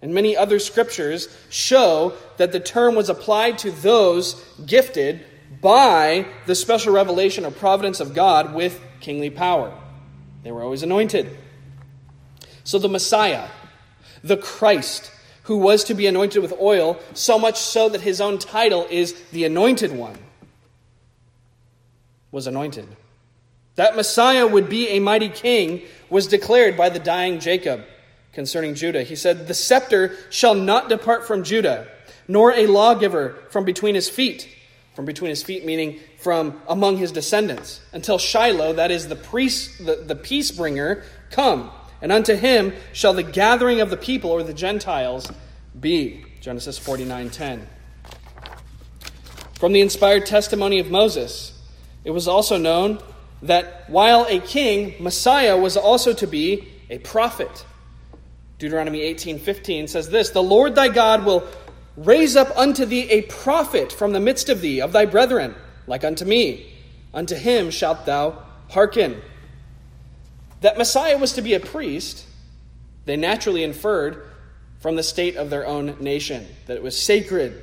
And 0.02 0.12
many 0.12 0.36
other 0.36 0.58
scriptures 0.58 1.28
show 1.48 2.14
that 2.36 2.50
the 2.50 2.60
term 2.60 2.96
was 2.96 3.08
applied 3.08 3.58
to 3.58 3.70
those 3.70 4.34
gifted 4.66 5.24
by 5.60 6.26
the 6.46 6.56
special 6.56 6.92
revelation 6.92 7.44
or 7.44 7.52
providence 7.52 8.00
of 8.00 8.12
God 8.12 8.52
with 8.52 8.80
kingly 9.00 9.30
power. 9.30 9.72
They 10.42 10.50
were 10.50 10.62
always 10.62 10.82
anointed. 10.82 11.36
So 12.64 12.80
the 12.80 12.88
Messiah, 12.88 13.48
the 14.24 14.36
Christ, 14.36 15.12
who 15.44 15.58
was 15.58 15.84
to 15.84 15.94
be 15.94 16.08
anointed 16.08 16.42
with 16.42 16.54
oil, 16.60 16.98
so 17.14 17.38
much 17.38 17.58
so 17.58 17.88
that 17.88 18.00
his 18.00 18.20
own 18.20 18.38
title 18.38 18.86
is 18.90 19.12
the 19.30 19.44
Anointed 19.44 19.92
One, 19.92 20.18
was 22.32 22.48
anointed. 22.48 22.88
That 23.76 23.94
Messiah 23.94 24.46
would 24.46 24.68
be 24.68 24.88
a 24.90 25.00
mighty 25.00 25.28
king 25.28 25.82
was 26.10 26.26
declared 26.26 26.76
by 26.76 26.88
the 26.88 26.98
dying 26.98 27.38
Jacob 27.38 27.84
concerning 28.32 28.74
Judah. 28.74 29.02
He 29.02 29.16
said, 29.16 29.46
The 29.46 29.54
scepter 29.54 30.16
shall 30.30 30.54
not 30.54 30.88
depart 30.88 31.26
from 31.26 31.44
Judah, 31.44 31.88
nor 32.26 32.52
a 32.52 32.66
lawgiver 32.66 33.36
from 33.50 33.64
between 33.64 33.94
his 33.94 34.08
feet. 34.08 34.48
From 34.94 35.06
between 35.06 35.30
his 35.30 35.42
feet, 35.42 35.64
meaning 35.64 36.00
from 36.18 36.60
among 36.68 36.98
his 36.98 37.12
descendants, 37.12 37.80
until 37.92 38.18
Shiloh, 38.18 38.74
that 38.74 38.90
is 38.90 39.08
the 39.08 39.16
priest, 39.16 39.84
the, 39.84 39.96
the 39.96 40.14
peace 40.14 40.50
bringer, 40.50 41.02
come. 41.30 41.70
And 42.02 42.12
unto 42.12 42.34
him 42.34 42.74
shall 42.92 43.14
the 43.14 43.22
gathering 43.22 43.80
of 43.80 43.88
the 43.88 43.96
people 43.96 44.30
or 44.30 44.42
the 44.42 44.52
Gentiles 44.52 45.30
be. 45.78 46.26
Genesis 46.40 46.76
49 46.76 47.30
10. 47.30 47.66
From 49.58 49.72
the 49.72 49.80
inspired 49.80 50.26
testimony 50.26 50.80
of 50.80 50.90
Moses, 50.90 51.58
it 52.04 52.10
was 52.10 52.26
also 52.26 52.58
known 52.58 52.98
that 53.42 53.88
while 53.88 54.26
a 54.28 54.40
king, 54.40 54.94
Messiah 55.00 55.56
was 55.56 55.76
also 55.76 56.12
to 56.12 56.26
be 56.26 56.68
a 56.90 56.98
prophet. 56.98 57.64
Deuteronomy 58.62 59.00
18:15 59.02 59.88
says 59.88 60.10
this, 60.10 60.30
"The 60.30 60.40
Lord 60.40 60.76
thy 60.76 60.86
God 60.86 61.24
will 61.24 61.42
raise 61.96 62.36
up 62.36 62.56
unto 62.56 62.84
thee 62.84 63.10
a 63.10 63.22
prophet 63.22 63.90
from 63.90 64.12
the 64.12 64.20
midst 64.20 64.48
of 64.48 64.60
thee, 64.60 64.80
of 64.80 64.92
thy 64.92 65.04
brethren, 65.04 65.56
like 65.88 66.04
unto 66.04 66.24
me. 66.24 66.72
Unto 67.12 67.34
him 67.34 67.72
shalt 67.72 68.06
thou 68.06 68.38
hearken." 68.68 69.20
That 70.60 70.78
Messiah 70.78 71.18
was 71.18 71.32
to 71.32 71.42
be 71.42 71.54
a 71.54 71.58
priest, 71.58 72.22
they 73.04 73.16
naturally 73.16 73.64
inferred 73.64 74.22
from 74.78 74.94
the 74.94 75.02
state 75.02 75.34
of 75.34 75.50
their 75.50 75.66
own 75.66 75.96
nation, 75.98 76.46
that 76.68 76.76
it 76.76 76.84
was 76.84 76.96
sacred, 76.96 77.60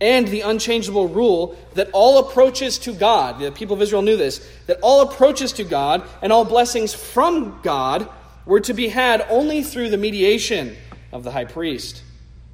and 0.00 0.26
the 0.26 0.40
unchangeable 0.40 1.06
rule 1.06 1.54
that 1.74 1.88
all 1.92 2.18
approaches 2.18 2.78
to 2.78 2.92
God, 2.92 3.38
the 3.38 3.52
people 3.52 3.74
of 3.74 3.82
Israel 3.82 4.02
knew 4.02 4.16
this, 4.16 4.40
that 4.66 4.80
all 4.82 5.02
approaches 5.02 5.52
to 5.52 5.62
God 5.62 6.02
and 6.20 6.32
all 6.32 6.44
blessings 6.44 6.92
from 6.92 7.60
God 7.62 8.08
were 8.44 8.60
to 8.60 8.74
be 8.74 8.88
had 8.88 9.24
only 9.28 9.62
through 9.62 9.90
the 9.90 9.96
mediation 9.96 10.76
of 11.12 11.24
the 11.24 11.30
high 11.30 11.44
priest. 11.44 12.02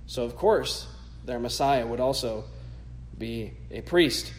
So, 0.07 0.25
of 0.25 0.37
course, 0.37 0.87
their 1.25 1.39
Messiah 1.39 1.87
would 1.87 2.01
also 2.01 2.45
be 3.17 3.53
a 3.71 3.81
priest. 3.81 4.33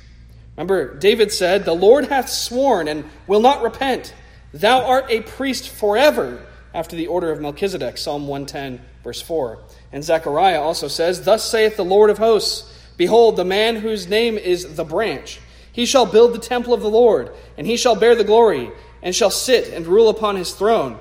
Remember, 0.56 0.96
David 0.96 1.32
said, 1.32 1.66
The 1.66 1.74
Lord 1.74 2.08
hath 2.08 2.30
sworn 2.30 2.88
and 2.88 3.06
will 3.28 3.40
not 3.40 3.62
repent. 3.64 4.14
Thou 4.54 4.86
art 4.86 5.06
a 5.10 5.22
priest 5.22 5.70
forever 5.70 6.46
after 6.74 6.96
the 6.96 7.08
order 7.08 7.32
of 7.32 7.40
Melchizedek. 7.40 7.98
Psalm 7.98 8.28
110, 8.28 8.84
verse 9.04 9.22
4. 9.22 9.60
And 9.92 10.04
Zechariah 10.04 10.62
also 10.62 10.88
says, 10.88 11.24
Thus 11.24 11.50
saith 11.50 11.78
the 11.78 11.86
Lord 11.86 12.10
of 12.10 12.18
hosts. 12.18 12.76
Behold, 12.98 13.38
the 13.38 13.46
man 13.46 13.78
whose 13.78 14.08
name 14.08 14.38
is 14.38 14.76
the 14.76 14.84
branch. 14.84 15.40
He 15.72 15.86
shall 15.86 16.06
build 16.06 16.34
the 16.34 16.40
temple 16.40 16.74
of 16.74 16.82
the 16.82 16.90
Lord, 16.90 17.32
and 17.58 17.66
he 17.66 17.78
shall 17.78 17.96
bear 17.96 18.16
the 18.16 18.24
glory, 18.24 18.72
and 19.02 19.16
shall 19.16 19.30
sit 19.30 19.72
and 19.72 19.88
rule 19.88 20.10
upon 20.10 20.36
his 20.36 20.54
throne, 20.54 21.00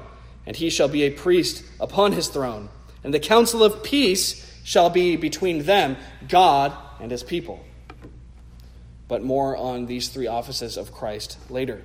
and 0.49 0.57
he 0.57 0.71
shall 0.71 0.89
be 0.89 1.03
a 1.03 1.11
priest 1.11 1.63
upon 1.79 2.13
his 2.13 2.29
throne. 2.29 2.71
And 3.05 3.13
the 3.13 3.21
counsel 3.21 3.63
of 3.63 3.83
peace 3.83 4.51
shall 4.65 4.89
be 4.89 5.15
between 5.15 5.65
them, 5.65 5.99
God 6.27 6.73
and 7.01 7.11
his 7.11 7.23
people. 7.23 7.63
But 9.09 9.23
more 9.23 9.59
on 9.59 9.85
these 9.85 10.09
three 10.09 10.27
offices 10.27 10.79
of 10.79 10.91
Christ 10.91 11.37
later. 11.51 11.85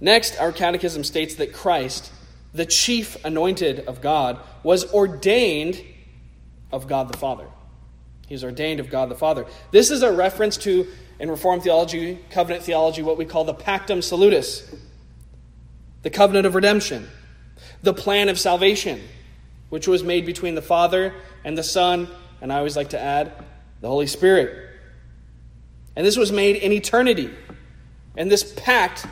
Next, 0.00 0.38
our 0.38 0.52
catechism 0.52 1.02
states 1.02 1.34
that 1.34 1.52
Christ, 1.52 2.12
the 2.54 2.66
chief 2.66 3.22
anointed 3.24 3.80
of 3.80 4.00
God, 4.00 4.38
was 4.62 4.94
ordained 4.94 5.82
of 6.70 6.86
God 6.86 7.12
the 7.12 7.18
Father. 7.18 7.48
He's 8.28 8.44
ordained 8.44 8.78
of 8.78 8.90
God 8.90 9.08
the 9.08 9.16
Father. 9.16 9.44
This 9.72 9.90
is 9.90 10.02
a 10.02 10.12
reference 10.12 10.56
to, 10.58 10.86
in 11.18 11.32
Reformed 11.32 11.64
theology, 11.64 12.20
covenant 12.30 12.62
theology, 12.62 13.02
what 13.02 13.18
we 13.18 13.24
call 13.24 13.42
the 13.42 13.54
Pactum 13.54 14.04
Salutis, 14.04 14.72
the 16.02 16.10
covenant 16.10 16.46
of 16.46 16.54
redemption, 16.54 17.08
the 17.82 17.94
plan 17.94 18.28
of 18.28 18.38
salvation, 18.38 19.00
which 19.68 19.88
was 19.88 20.02
made 20.02 20.26
between 20.26 20.54
the 20.54 20.62
Father 20.62 21.14
and 21.44 21.56
the 21.56 21.62
Son, 21.62 22.08
and 22.40 22.52
I 22.52 22.58
always 22.58 22.76
like 22.76 22.90
to 22.90 23.00
add, 23.00 23.32
the 23.80 23.88
Holy 23.88 24.06
Spirit. 24.06 24.70
And 25.96 26.06
this 26.06 26.16
was 26.16 26.32
made 26.32 26.56
in 26.56 26.72
eternity. 26.72 27.30
And 28.16 28.30
this 28.30 28.52
pact, 28.56 29.06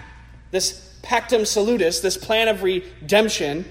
this 0.50 0.99
Pactum 1.02 1.47
Salutis, 1.47 2.00
this 2.00 2.16
plan 2.16 2.49
of 2.49 2.62
redemption, 2.62 3.64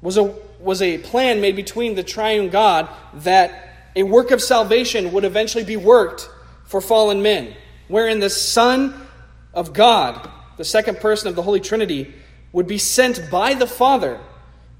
was 0.00 0.18
a 0.18 0.34
was 0.64 0.80
a 0.82 0.98
plan 0.98 1.40
made 1.40 1.56
between 1.56 1.94
the 1.94 2.02
triune 2.02 2.48
God 2.48 2.88
that 3.14 3.90
a 3.94 4.02
work 4.02 4.30
of 4.30 4.42
salvation 4.42 5.12
would 5.12 5.24
eventually 5.24 5.64
be 5.64 5.76
worked 5.76 6.28
for 6.64 6.80
fallen 6.80 7.22
men, 7.22 7.54
wherein 7.88 8.18
the 8.18 8.30
Son 8.30 9.06
of 9.52 9.72
God, 9.72 10.28
the 10.56 10.64
second 10.64 11.00
person 11.00 11.28
of 11.28 11.36
the 11.36 11.42
Holy 11.42 11.60
Trinity, 11.60 12.14
would 12.52 12.66
be 12.66 12.78
sent 12.78 13.30
by 13.30 13.54
the 13.54 13.66
Father, 13.66 14.20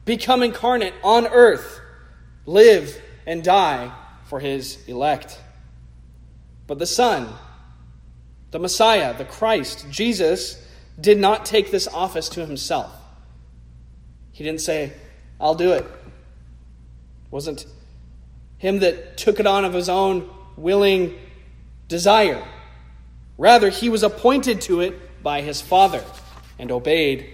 become 0.04 0.42
incarnate 0.42 0.94
on 1.02 1.26
earth, 1.26 1.80
live 2.46 3.00
and 3.26 3.42
die 3.42 3.92
for 4.26 4.38
his 4.38 4.78
elect. 4.86 5.40
But 6.66 6.78
the 6.78 6.86
Son, 6.86 7.28
the 8.50 8.58
Messiah, 8.58 9.16
the 9.16 9.24
Christ, 9.24 9.86
Jesus, 9.90 10.64
did 11.00 11.18
not 11.18 11.44
take 11.44 11.70
this 11.70 11.88
office 11.88 12.28
to 12.30 12.46
himself. 12.46 12.92
He 14.32 14.44
didn't 14.44 14.60
say, 14.60 14.92
I'll 15.40 15.54
do 15.54 15.72
it. 15.72 15.84
it 15.84 17.32
wasn't 17.32 17.66
him 18.58 18.78
that 18.80 19.16
took 19.16 19.40
it 19.40 19.46
on 19.46 19.64
of 19.64 19.72
his 19.72 19.88
own 19.88 20.30
willing 20.56 21.18
desire. 21.88 22.42
Rather, 23.36 23.68
he 23.68 23.88
was 23.88 24.02
appointed 24.02 24.60
to 24.62 24.80
it 24.80 24.94
by 25.24 25.40
his 25.40 25.60
Father 25.60 26.04
and 26.60 26.70
obeyed 26.70 27.26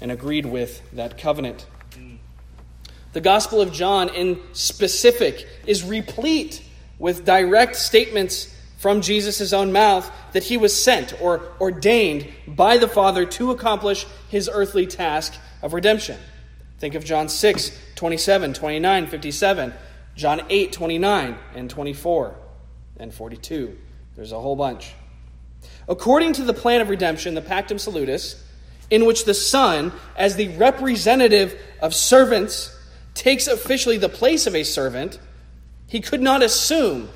and 0.00 0.12
agreed 0.12 0.46
with 0.46 0.88
that 0.92 1.18
covenant. 1.18 1.66
The 3.12 3.20
Gospel 3.20 3.60
of 3.60 3.72
John, 3.72 4.08
in 4.08 4.40
specific, 4.52 5.48
is 5.66 5.84
replete 5.84 6.62
with 6.98 7.24
direct 7.24 7.76
statements 7.76 8.54
from 8.76 9.00
Jesus' 9.00 9.52
own 9.52 9.72
mouth 9.72 10.10
that 10.32 10.44
he 10.44 10.56
was 10.56 10.74
sent 10.74 11.20
or 11.22 11.42
ordained 11.60 12.28
by 12.46 12.76
the 12.76 12.88
Father 12.88 13.24
to 13.24 13.50
accomplish 13.50 14.04
his 14.28 14.50
earthly 14.52 14.86
task 14.86 15.34
of 15.62 15.72
redemption. 15.72 16.18
Think 16.78 16.96
of 16.96 17.04
John 17.04 17.28
6, 17.28 17.70
27, 17.94 18.52
29, 18.52 19.06
57, 19.06 19.74
John 20.16 20.42
8, 20.50 20.72
29, 20.72 21.38
and 21.54 21.70
24, 21.70 22.34
and 22.98 23.14
42. 23.14 23.78
There's 24.16 24.32
a 24.32 24.40
whole 24.40 24.56
bunch. 24.56 24.92
According 25.88 26.34
to 26.34 26.42
the 26.42 26.54
plan 26.54 26.80
of 26.80 26.88
redemption, 26.88 27.34
the 27.34 27.42
Pactum 27.42 27.78
Salutis, 27.78 28.42
in 28.90 29.06
which 29.06 29.24
the 29.24 29.34
Son, 29.34 29.92
as 30.16 30.36
the 30.36 30.48
representative 30.56 31.58
of 31.80 31.94
servants, 31.94 32.76
takes 33.14 33.46
officially 33.46 33.96
the 33.96 34.08
place 34.08 34.46
of 34.46 34.54
a 34.54 34.64
servant, 34.64 35.18
he 35.86 36.00
could 36.00 36.20
not 36.20 36.42
assume 36.42 37.08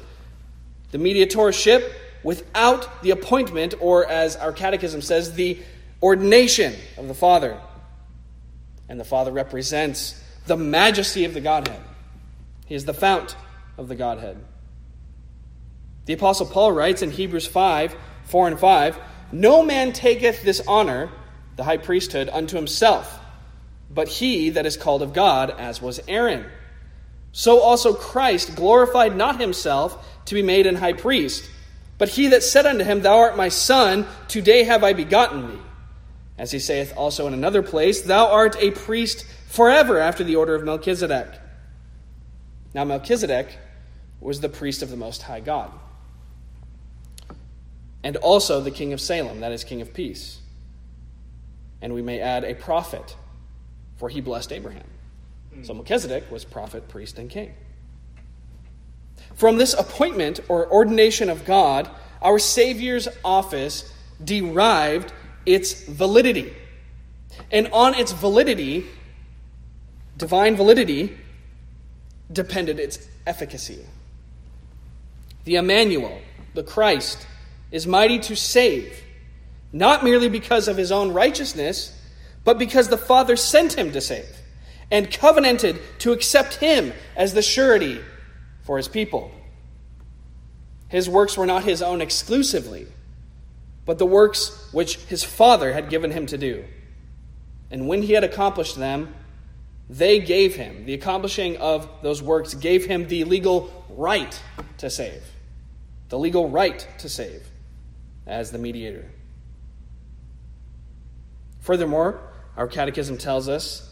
the 0.91 0.99
mediatorship 0.99 1.93
without 2.23 3.03
the 3.03 3.11
appointment, 3.11 3.75
or 3.81 4.07
as 4.09 4.37
our 4.37 4.53
catechism 4.53 5.03
says, 5.03 5.35
the 5.35 5.59
ordination 6.03 6.75
of 6.97 7.09
the 7.09 7.15
Father. 7.15 7.59
And 8.89 8.99
the 8.99 9.05
Father 9.05 9.33
represents 9.33 10.23
the 10.47 10.57
majesty 10.57 11.25
of 11.25 11.35
the 11.35 11.41
Godhead, 11.41 11.81
He 12.67 12.75
is 12.75 12.85
the 12.85 12.95
fount 12.95 13.37
of 13.77 13.89
the 13.89 13.95
Godhead. 13.95 14.43
The 16.07 16.15
Apostle 16.15 16.47
Paul 16.47 16.73
writes 16.73 17.03
in 17.03 17.11
Hebrews 17.11 17.47
5 17.47 17.95
4 18.29 18.49
and 18.49 18.59
5 18.59 18.99
No 19.33 19.63
man 19.63 19.93
taketh 19.93 20.43
this 20.43 20.63
honor, 20.67 21.11
the 21.57 21.65
high 21.65 21.77
priesthood, 21.77 22.29
unto 22.29 22.57
himself 22.57 23.19
but 23.91 24.09
he 24.09 24.51
that 24.51 24.67
is 24.67 24.77
called 24.77 25.03
of 25.03 25.13
God, 25.13 25.51
as 25.51 25.81
was 25.81 26.01
Aaron. 26.09 26.47
So 27.33 27.61
also 27.61 27.95
Christ 27.95 28.55
glorified 28.55 29.17
not 29.17 29.41
himself 29.41 30.25
to 30.27 30.35
be 30.35 30.43
made 30.43 30.67
an 30.67 30.77
high 30.77 30.93
priest, 30.93 31.49
but 31.97 32.11
he 32.11 32.29
that 32.29 32.43
said 32.43 32.67
unto 32.67 32.85
him, 32.85 33.01
Thou 33.01 33.19
art 33.19 33.37
my 33.37 33.49
son, 33.49 34.07
today 34.29 34.65
have 34.65 34.85
I 34.85 34.93
begotten 34.93 35.49
thee. 35.49 35.63
As 36.37 36.53
he 36.53 36.59
saith 36.59 36.93
also 36.97 37.27
in 37.27 37.35
another 37.35 37.63
place, 37.63 38.03
Thou 38.03 38.29
art 38.29 38.57
a 38.61 38.71
priest 38.71 39.25
forever 39.49 39.99
after 39.99 40.23
the 40.23 40.37
order 40.37 40.55
of 40.55 40.65
Melchizedek. 40.65 41.29
Now, 42.75 42.85
Melchizedek 42.85 43.59
was 44.21 44.41
the 44.41 44.49
priest 44.49 44.83
of 44.83 44.91
the 44.91 44.97
Most 44.97 45.23
High 45.23 45.41
God, 45.41 45.73
and 48.03 48.17
also 48.17 48.61
the 48.61 48.71
king 48.71 48.93
of 48.93 49.01
Salem, 49.01 49.41
that 49.41 49.53
is, 49.53 49.65
king 49.65 49.81
of 49.81 49.93
peace. 49.93 50.41
And 51.81 51.95
we 51.95 52.03
may 52.03 52.21
add 52.21 52.45
a 52.45 52.55
prophet 52.55 53.17
for 53.99 54.09
he 54.09 54.21
blessed 54.21 54.53
Abraham. 54.53 54.87
Hmm. 55.53 55.65
So 55.65 55.75
Melchizedek 55.75 56.31
was 56.31 56.45
prophet, 56.45 56.89
priest, 56.89 57.19
and 57.19 57.29
king. 57.29 57.53
From 59.35 59.59
this 59.59 59.75
appointment 59.75 60.41
or 60.49 60.71
ordination 60.71 61.29
of 61.29 61.45
God, 61.45 61.91
our 62.23 62.39
Savior's 62.39 63.09
office 63.25 63.93
derived 64.25 65.13
its 65.45 65.85
validity. 65.85 66.55
And 67.51 67.69
on 67.73 67.95
its 67.95 68.13
validity, 68.13 68.87
divine 70.17 70.57
validity, 70.57 71.17
depended 72.33 72.79
its 72.79 73.07
efficacy. 73.27 73.85
The 75.45 75.57
Emmanuel, 75.57 76.21
the 76.55 76.63
Christ, 76.63 77.27
is 77.71 77.87
mighty 77.87 78.19
to 78.19 78.37
save, 78.37 79.03
not 79.73 80.05
merely 80.05 80.29
because 80.29 80.69
of 80.69 80.77
his 80.77 80.93
own 80.93 81.13
righteousness 81.13 81.99
but 82.49 82.59
because 82.59 82.89
the 82.89 82.97
Father 82.97 83.37
sent 83.37 83.77
him 83.77 83.93
to 83.93 84.01
save 84.01 84.25
and 84.91 85.11
covenanted 85.11 85.79
to 85.99 86.13
accept 86.13 86.55
him 86.55 86.95
as 87.15 87.35
the 87.35 87.43
surety 87.43 88.01
for 88.63 88.79
his 88.79 88.89
people. 88.89 89.31
His 90.89 91.11
works 91.11 91.37
were 91.37 91.45
not 91.45 91.65
his 91.65 91.83
own 91.83 92.01
exclusively, 92.01 92.87
but 93.85 93.99
the 93.99 94.07
works 94.07 94.67
which 94.73 94.97
his 94.97 95.23
Father 95.23 95.75
had 95.75 95.91
given 95.91 96.11
him 96.11 96.25
to 96.25 96.39
do. 96.39 96.65
And 97.71 97.87
when 97.87 98.01
he 98.01 98.15
had 98.15 98.25
accomplished 98.25 98.77
them, 98.77 99.15
they 99.91 100.19
gave 100.19 100.55
him, 100.55 100.87
the 100.87 100.95
accomplishing 100.95 101.59
of 101.59 101.87
those 102.03 102.23
works 102.23 102.55
gave 102.55 102.87
him 102.87 103.09
the 103.09 103.25
legal 103.25 103.71
right 103.91 104.43
to 104.79 104.89
save. 104.89 105.23
The 106.09 106.19
legal 106.19 106.49
right 106.49 106.89
to 107.01 107.11
save 107.11 107.43
as 108.29 108.51
the 108.51 108.59
mediator. 108.59 109.11
Furthermore, 111.61 112.21
our 112.57 112.69
catechism 112.69 113.19
tells 113.19 113.49
us 113.49 113.85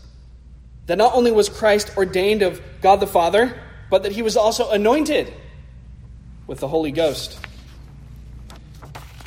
that 0.87 0.99
not 0.99 1.15
only 1.15 1.33
was 1.33 1.49
Christ 1.49 1.97
ordained 1.97 2.43
of 2.43 2.61
God 2.81 3.01
the 3.01 3.07
Father, 3.07 3.61
but 3.91 4.03
that 4.05 4.13
he 4.13 4.23
was 4.23 4.37
also 4.37 4.71
anointed 4.71 5.33
with 6.47 6.61
the 6.61 6.69
Holy 6.69 6.93
Ghost. 6.93 7.39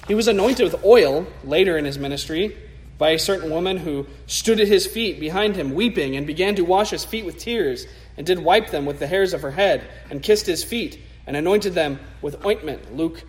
He 0.07 0.15
was 0.15 0.27
anointed 0.27 0.63
with 0.63 0.83
oil 0.83 1.27
later 1.43 1.77
in 1.77 1.85
his 1.85 1.99
ministry 1.99 2.57
by 2.97 3.11
a 3.11 3.19
certain 3.19 3.49
woman 3.49 3.77
who 3.77 4.07
stood 4.27 4.59
at 4.59 4.67
his 4.67 4.85
feet 4.85 5.19
behind 5.19 5.55
him, 5.55 5.73
weeping, 5.73 6.15
and 6.15 6.25
began 6.27 6.55
to 6.55 6.65
wash 6.65 6.89
his 6.89 7.05
feet 7.05 7.25
with 7.25 7.37
tears, 7.37 7.85
and 8.17 8.25
did 8.25 8.39
wipe 8.39 8.71
them 8.71 8.85
with 8.85 8.99
the 8.99 9.07
hairs 9.07 9.33
of 9.33 9.41
her 9.41 9.51
head, 9.51 9.87
and 10.09 10.21
kissed 10.21 10.45
his 10.45 10.63
feet, 10.63 10.99
and 11.25 11.37
anointed 11.37 11.73
them 11.73 11.99
with 12.21 12.45
ointment. 12.45 12.95
Luke 12.95 13.23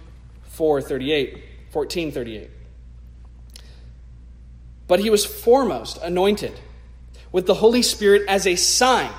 4 0.45 0.83
38, 0.83 1.45
14 1.70 2.12
38. 2.12 2.50
But 4.87 5.00
he 5.00 5.11
was 5.11 5.24
foremost 5.24 5.98
anointed 6.02 6.52
with 7.33 7.46
the 7.46 7.54
Holy 7.54 7.83
Spirit 7.83 8.22
as 8.28 8.46
a 8.46 8.56
sign, 8.56 9.11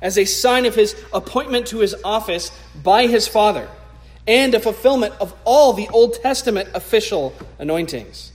as 0.00 0.16
a 0.16 0.24
sign 0.24 0.64
of 0.64 0.76
his 0.76 0.94
appointment 1.12 1.66
to 1.68 1.78
his 1.80 1.94
office 2.04 2.52
by 2.82 3.06
his 3.08 3.26
Father, 3.26 3.68
and 4.26 4.54
a 4.54 4.60
fulfillment 4.60 5.14
of 5.20 5.34
all 5.44 5.72
the 5.72 5.88
Old 5.88 6.14
Testament 6.14 6.68
official 6.74 7.34
anointings. 7.58 8.30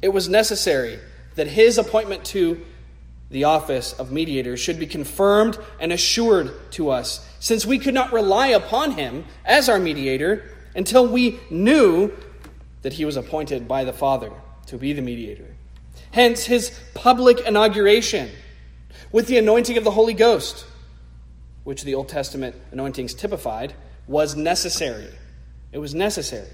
It 0.00 0.10
was 0.10 0.28
necessary 0.28 1.00
that 1.34 1.48
his 1.48 1.78
appointment 1.78 2.24
to 2.26 2.60
the 3.30 3.44
office 3.44 3.92
of 3.92 4.10
mediator 4.10 4.56
should 4.56 4.78
be 4.78 4.86
confirmed 4.86 5.58
and 5.80 5.92
assured 5.92 6.52
to 6.72 6.90
us, 6.90 7.26
since 7.38 7.64
we 7.64 7.78
could 7.78 7.94
not 7.94 8.12
rely 8.12 8.48
upon 8.48 8.92
him 8.92 9.24
as 9.44 9.68
our 9.68 9.78
mediator 9.78 10.44
until 10.74 11.06
we 11.06 11.40
knew 11.50 12.12
that 12.82 12.94
he 12.94 13.04
was 13.04 13.16
appointed 13.16 13.68
by 13.68 13.84
the 13.84 13.92
Father 13.92 14.30
to 14.66 14.78
be 14.78 14.92
the 14.92 15.02
mediator. 15.02 15.56
Hence, 16.12 16.44
his 16.44 16.78
public 16.94 17.40
inauguration 17.40 18.30
with 19.12 19.26
the 19.26 19.38
anointing 19.38 19.76
of 19.76 19.84
the 19.84 19.90
Holy 19.90 20.14
Ghost, 20.14 20.64
which 21.64 21.82
the 21.82 21.94
Old 21.94 22.08
Testament 22.08 22.56
anointings 22.72 23.14
typified, 23.14 23.74
was 24.06 24.34
necessary. 24.34 25.08
It 25.72 25.78
was 25.78 25.94
necessary. 25.94 26.48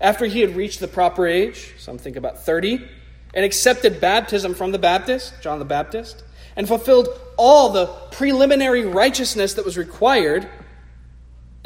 After 0.00 0.26
he 0.26 0.40
had 0.40 0.56
reached 0.56 0.80
the 0.80 0.88
proper 0.88 1.26
age, 1.26 1.74
some 1.78 1.98
think 1.98 2.16
about 2.16 2.44
30, 2.44 2.86
and 3.34 3.44
accepted 3.44 4.00
baptism 4.00 4.54
from 4.54 4.72
the 4.72 4.78
Baptist, 4.78 5.34
John 5.40 5.58
the 5.58 5.64
Baptist, 5.64 6.22
and 6.56 6.66
fulfilled 6.66 7.08
all 7.36 7.70
the 7.70 7.86
preliminary 8.10 8.84
righteousness 8.84 9.54
that 9.54 9.64
was 9.64 9.76
required, 9.76 10.48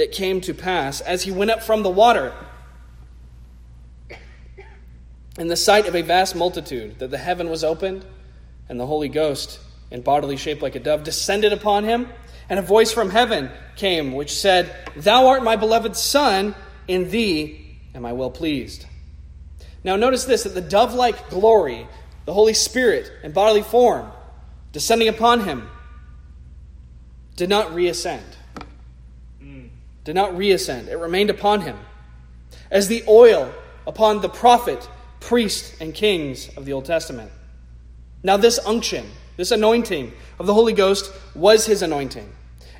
it 0.03 0.13
came 0.13 0.41
to 0.43 0.53
pass 0.53 1.01
as 1.01 1.23
he 1.23 1.31
went 1.31 1.51
up 1.51 1.63
from 1.63 1.83
the 1.83 1.91
water 1.91 2.33
in 5.39 5.49
the 5.49 5.57
sight 5.57 5.87
of 5.87 5.97
a 5.97 6.03
vast 6.03 6.37
multitude, 6.37 6.99
that 6.99 7.11
the 7.11 7.19
heaven 7.19 7.49
was 7.49 7.65
opened, 7.65 8.05
and 8.69 8.79
the 8.79 8.87
Holy 8.87 9.09
Ghost, 9.09 9.59
in 9.91 10.03
bodily 10.03 10.37
shape 10.37 10.61
like 10.61 10.75
a 10.75 10.81
dove, 10.81 11.05
descended 11.05 11.53
upon 11.53 11.85
him, 11.85 12.09
and 12.49 12.59
a 12.59 12.63
voice 12.63 12.93
from 12.93 13.11
heaven 13.11 13.51
came, 13.77 14.13
which 14.13 14.35
said, 14.35 14.75
Thou 14.95 15.29
art 15.29 15.43
my 15.43 15.57
beloved 15.57 15.97
Son, 15.97 16.55
in 16.87 17.11
thee 17.11 17.79
am 17.95 18.05
I 18.05 18.13
well 18.13 18.31
pleased. 18.31 18.87
Now, 19.85 19.97
notice 19.97 20.25
this 20.25 20.43
that 20.45 20.55
the 20.55 20.61
dove 20.61 20.95
like 20.95 21.31
glory, 21.31 21.87
the 22.27 22.35
Holy 22.35 22.55
Spirit 22.55 23.11
in 23.23 23.33
bodily 23.33 23.63
form, 23.63 24.13
descending 24.73 25.09
upon 25.09 25.45
him, 25.45 25.69
did 27.37 27.49
not 27.49 27.75
reascend. 27.75 28.37
Did 30.05 30.15
not 30.15 30.37
reascend. 30.37 30.89
It 30.89 30.97
remained 30.97 31.31
upon 31.31 31.63
him. 31.63 31.79
As 32.71 32.89
the 32.89 33.05
oil 33.09 33.53
upon 33.87 34.21
the 34.21 34.29
prophet, 34.29 34.89
priest, 35.21 35.81
and 35.81 35.95
kings 35.95 36.49
of 36.57 36.65
the 36.65 36.73
Old 36.73 36.85
Testament. 36.85 37.31
Now, 38.23 38.37
this 38.37 38.59
unction, 38.67 39.07
this 39.37 39.51
anointing 39.51 40.13
of 40.39 40.47
the 40.47 40.55
Holy 40.55 40.73
Ghost 40.73 41.13
was 41.35 41.67
his 41.67 41.83
anointing. 41.83 42.31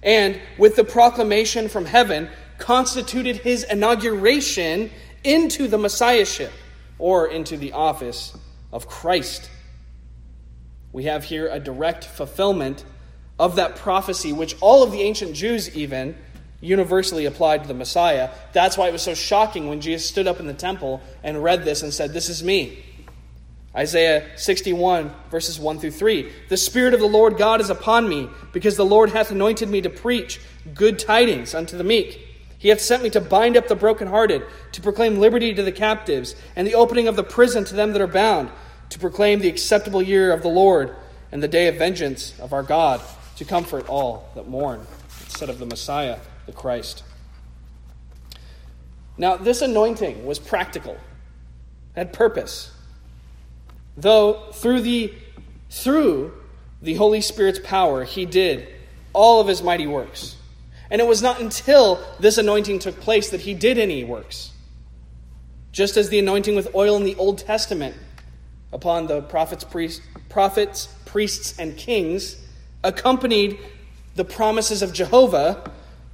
And 0.03 0.41
with 0.59 0.77
the 0.77 0.85
proclamation 0.85 1.69
from 1.69 1.85
heaven, 1.85 2.29
constituted 2.59 3.37
his 3.37 3.65
inauguration 3.65 4.91
into 5.25 5.69
the 5.69 5.79
Messiahship 5.79 6.53
or 6.99 7.27
into 7.29 7.57
the 7.57 7.73
office 7.73 8.37
of 8.73 8.87
Christ. 8.87 9.51
We 10.93 11.05
have 11.05 11.25
here 11.25 11.49
a 11.49 11.59
direct 11.59 12.05
fulfillment 12.05 12.85
of 13.39 13.57
that 13.57 13.77
prophecy, 13.77 14.33
which 14.33 14.57
all 14.61 14.83
of 14.83 14.93
the 14.93 15.03
ancient 15.03 15.35
Jews 15.35 15.75
even 15.75 16.17
universally 16.63 17.27
applied 17.27 17.63
to 17.63 17.69
the 17.69 17.75
Messiah. 17.75 18.31
That's 18.55 18.79
why 18.79 18.89
it 18.89 18.93
was 18.93 19.03
so 19.03 19.13
shocking 19.13 19.69
when 19.69 19.83
Jesus 19.83 20.09
stood 20.09 20.27
up 20.27 20.41
in 20.41 20.47
the 20.47 20.55
temple 20.55 21.03
and 21.23 21.43
read 21.43 21.65
this 21.65 21.83
and 21.83 21.93
said, 21.93 22.15
This 22.15 22.31
is 22.31 22.43
me. 22.43 22.83
Isaiah 23.75 24.27
61, 24.37 25.13
verses 25.31 25.59
1 25.59 25.79
through 25.79 25.93
3. 25.93 26.31
The 26.49 26.57
Spirit 26.57 26.95
of 26.95 27.01
the 27.01 27.07
Lord 27.07 27.37
God 27.39 27.61
is 27.61 27.71
upon 27.71 28.09
me, 28.09 28.29
because 28.53 28.77
the 28.77 28.85
Lord 28.85 29.11
hath 29.11 29.31
anointed 29.31 29.69
me 29.69 29.81
to 29.81 29.91
preach 29.91 30.41
good 30.75 30.99
tidings 30.99 31.55
unto 31.55 31.77
the 31.77 31.85
meek. 31.85 32.21
He 32.59 32.69
hath 32.69 32.81
sent 32.81 33.03
me 33.03 33.11
to 33.11 33.21
bind 33.21 33.57
up 33.57 33.69
the 33.69 33.75
brokenhearted, 33.75 34.45
to 34.73 34.81
proclaim 34.81 35.19
liberty 35.19 35.55
to 35.55 35.63
the 35.63 35.73
captives, 35.73 36.37
and 36.55 36.67
the 36.67 36.75
opening 36.75 37.09
of 37.09 37.17
the 37.17 37.25
prison 37.25 37.65
to 37.65 37.75
them 37.75 37.93
that 37.93 38.03
are 38.03 38.07
bound, 38.07 38.51
to 38.91 38.99
proclaim 38.99 39.41
the 39.41 39.49
acceptable 39.49 40.03
year 40.03 40.33
of 40.33 40.43
the 40.43 40.49
Lord, 40.49 40.95
and 41.33 41.43
the 41.43 41.49
day 41.49 41.67
of 41.67 41.77
vengeance 41.77 42.39
of 42.39 42.53
our 42.53 42.63
God, 42.63 43.01
to 43.37 43.45
comfort 43.45 43.89
all 43.89 44.29
that 44.35 44.49
mourn, 44.49 44.87
instead 45.25 45.49
of 45.49 45.59
the 45.59 45.67
Messiah, 45.67 46.19
the 46.47 46.53
Christ. 46.53 47.03
Now, 49.17 49.37
this 49.37 49.63
anointing 49.63 50.25
was 50.25 50.39
practical, 50.39 50.97
had 51.95 52.13
purpose. 52.13 52.71
Though 53.97 54.51
through 54.53 54.81
the 54.81 55.13
through 55.71 56.35
the 56.83 56.95
Holy 56.95 57.21
Spirit's 57.21 57.59
power, 57.59 58.05
he 58.05 58.27
did 58.27 58.69
all 59.13 59.41
of 59.41 59.49
his 59.49 59.63
mighty 59.63 59.87
works. 59.87 60.37
And 60.91 61.01
it 61.01 61.07
was 61.07 61.23
not 61.23 61.41
until 61.41 62.05
this 62.21 62.37
anointing 62.37 62.81
took 62.81 63.01
place 63.01 63.31
that 63.31 63.41
he 63.41 63.55
did 63.55 63.79
any 63.79 64.05
works. 64.05 64.51
Just 65.73 65.97
as 65.97 66.11
the 66.11 66.19
anointing 66.19 66.55
with 66.55 66.75
oil 66.75 66.97
in 66.97 67.05
the 67.05 67.15
Old 67.17 67.39
Testament 67.39 67.97
upon 68.73 69.07
the 69.07 69.23
prophets, 69.23 69.65
priests, 69.65 70.05
prophets, 70.29 70.89
priests, 71.07 71.59
and 71.59 71.77
kings 71.77 72.37
accompanied 72.85 73.59
the 74.17 74.25
promises 74.25 74.83
of 74.83 74.93
Jehovah 74.93 75.71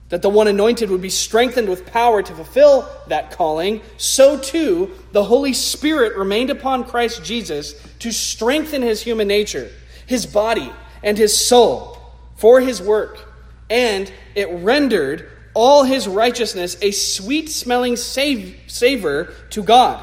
that 0.08 0.22
the 0.22 0.30
one 0.30 0.48
anointed 0.48 0.90
would 0.90 1.02
be 1.02 1.10
strengthened 1.10 1.68
with 1.68 1.86
power 1.86 2.22
to 2.22 2.34
fulfill 2.34 2.88
that 3.08 3.30
calling, 3.30 3.82
so 3.98 4.38
too 4.38 4.90
the 5.12 5.24
Holy 5.24 5.52
Spirit 5.52 6.16
remained 6.16 6.50
upon 6.50 6.84
Christ 6.84 7.22
Jesus 7.22 7.74
to 7.98 8.10
strengthen 8.10 8.82
his 8.82 9.02
human 9.02 9.28
nature, 9.28 9.70
his 10.06 10.24
body, 10.24 10.72
and 11.02 11.18
his 11.18 11.36
soul 11.36 11.98
for 12.36 12.60
his 12.60 12.80
work. 12.80 13.32
And 13.68 14.10
it 14.34 14.48
rendered 14.50 15.30
all 15.52 15.84
his 15.84 16.08
righteousness 16.08 16.78
a 16.80 16.90
sweet 16.90 17.50
smelling 17.50 17.96
savor 17.96 19.34
to 19.50 19.62
God, 19.62 20.02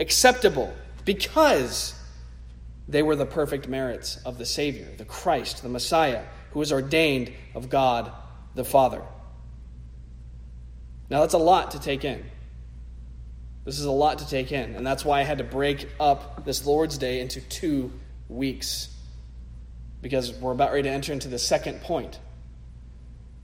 acceptable, 0.00 0.74
because 1.04 1.94
they 2.88 3.02
were 3.02 3.16
the 3.16 3.26
perfect 3.26 3.68
merits 3.68 4.18
of 4.24 4.38
the 4.38 4.44
Savior, 4.44 4.88
the 4.96 5.04
Christ, 5.04 5.62
the 5.62 5.68
Messiah, 5.68 6.24
who 6.50 6.58
was 6.58 6.72
ordained 6.72 7.32
of 7.54 7.70
God 7.70 8.10
the 8.54 8.64
Father. 8.64 9.02
Now, 11.10 11.20
that's 11.20 11.34
a 11.34 11.38
lot 11.38 11.72
to 11.72 11.80
take 11.80 12.04
in. 12.04 12.24
This 13.64 13.78
is 13.78 13.84
a 13.84 13.90
lot 13.90 14.18
to 14.18 14.28
take 14.28 14.52
in, 14.52 14.74
and 14.74 14.86
that's 14.86 15.04
why 15.04 15.20
I 15.20 15.22
had 15.22 15.38
to 15.38 15.44
break 15.44 15.88
up 15.98 16.44
this 16.44 16.66
Lord's 16.66 16.98
Day 16.98 17.20
into 17.20 17.40
two 17.40 17.92
weeks, 18.28 18.88
because 20.02 20.32
we're 20.32 20.52
about 20.52 20.72
ready 20.72 20.84
to 20.84 20.90
enter 20.90 21.12
into 21.12 21.28
the 21.28 21.38
second 21.38 21.80
point 21.80 22.18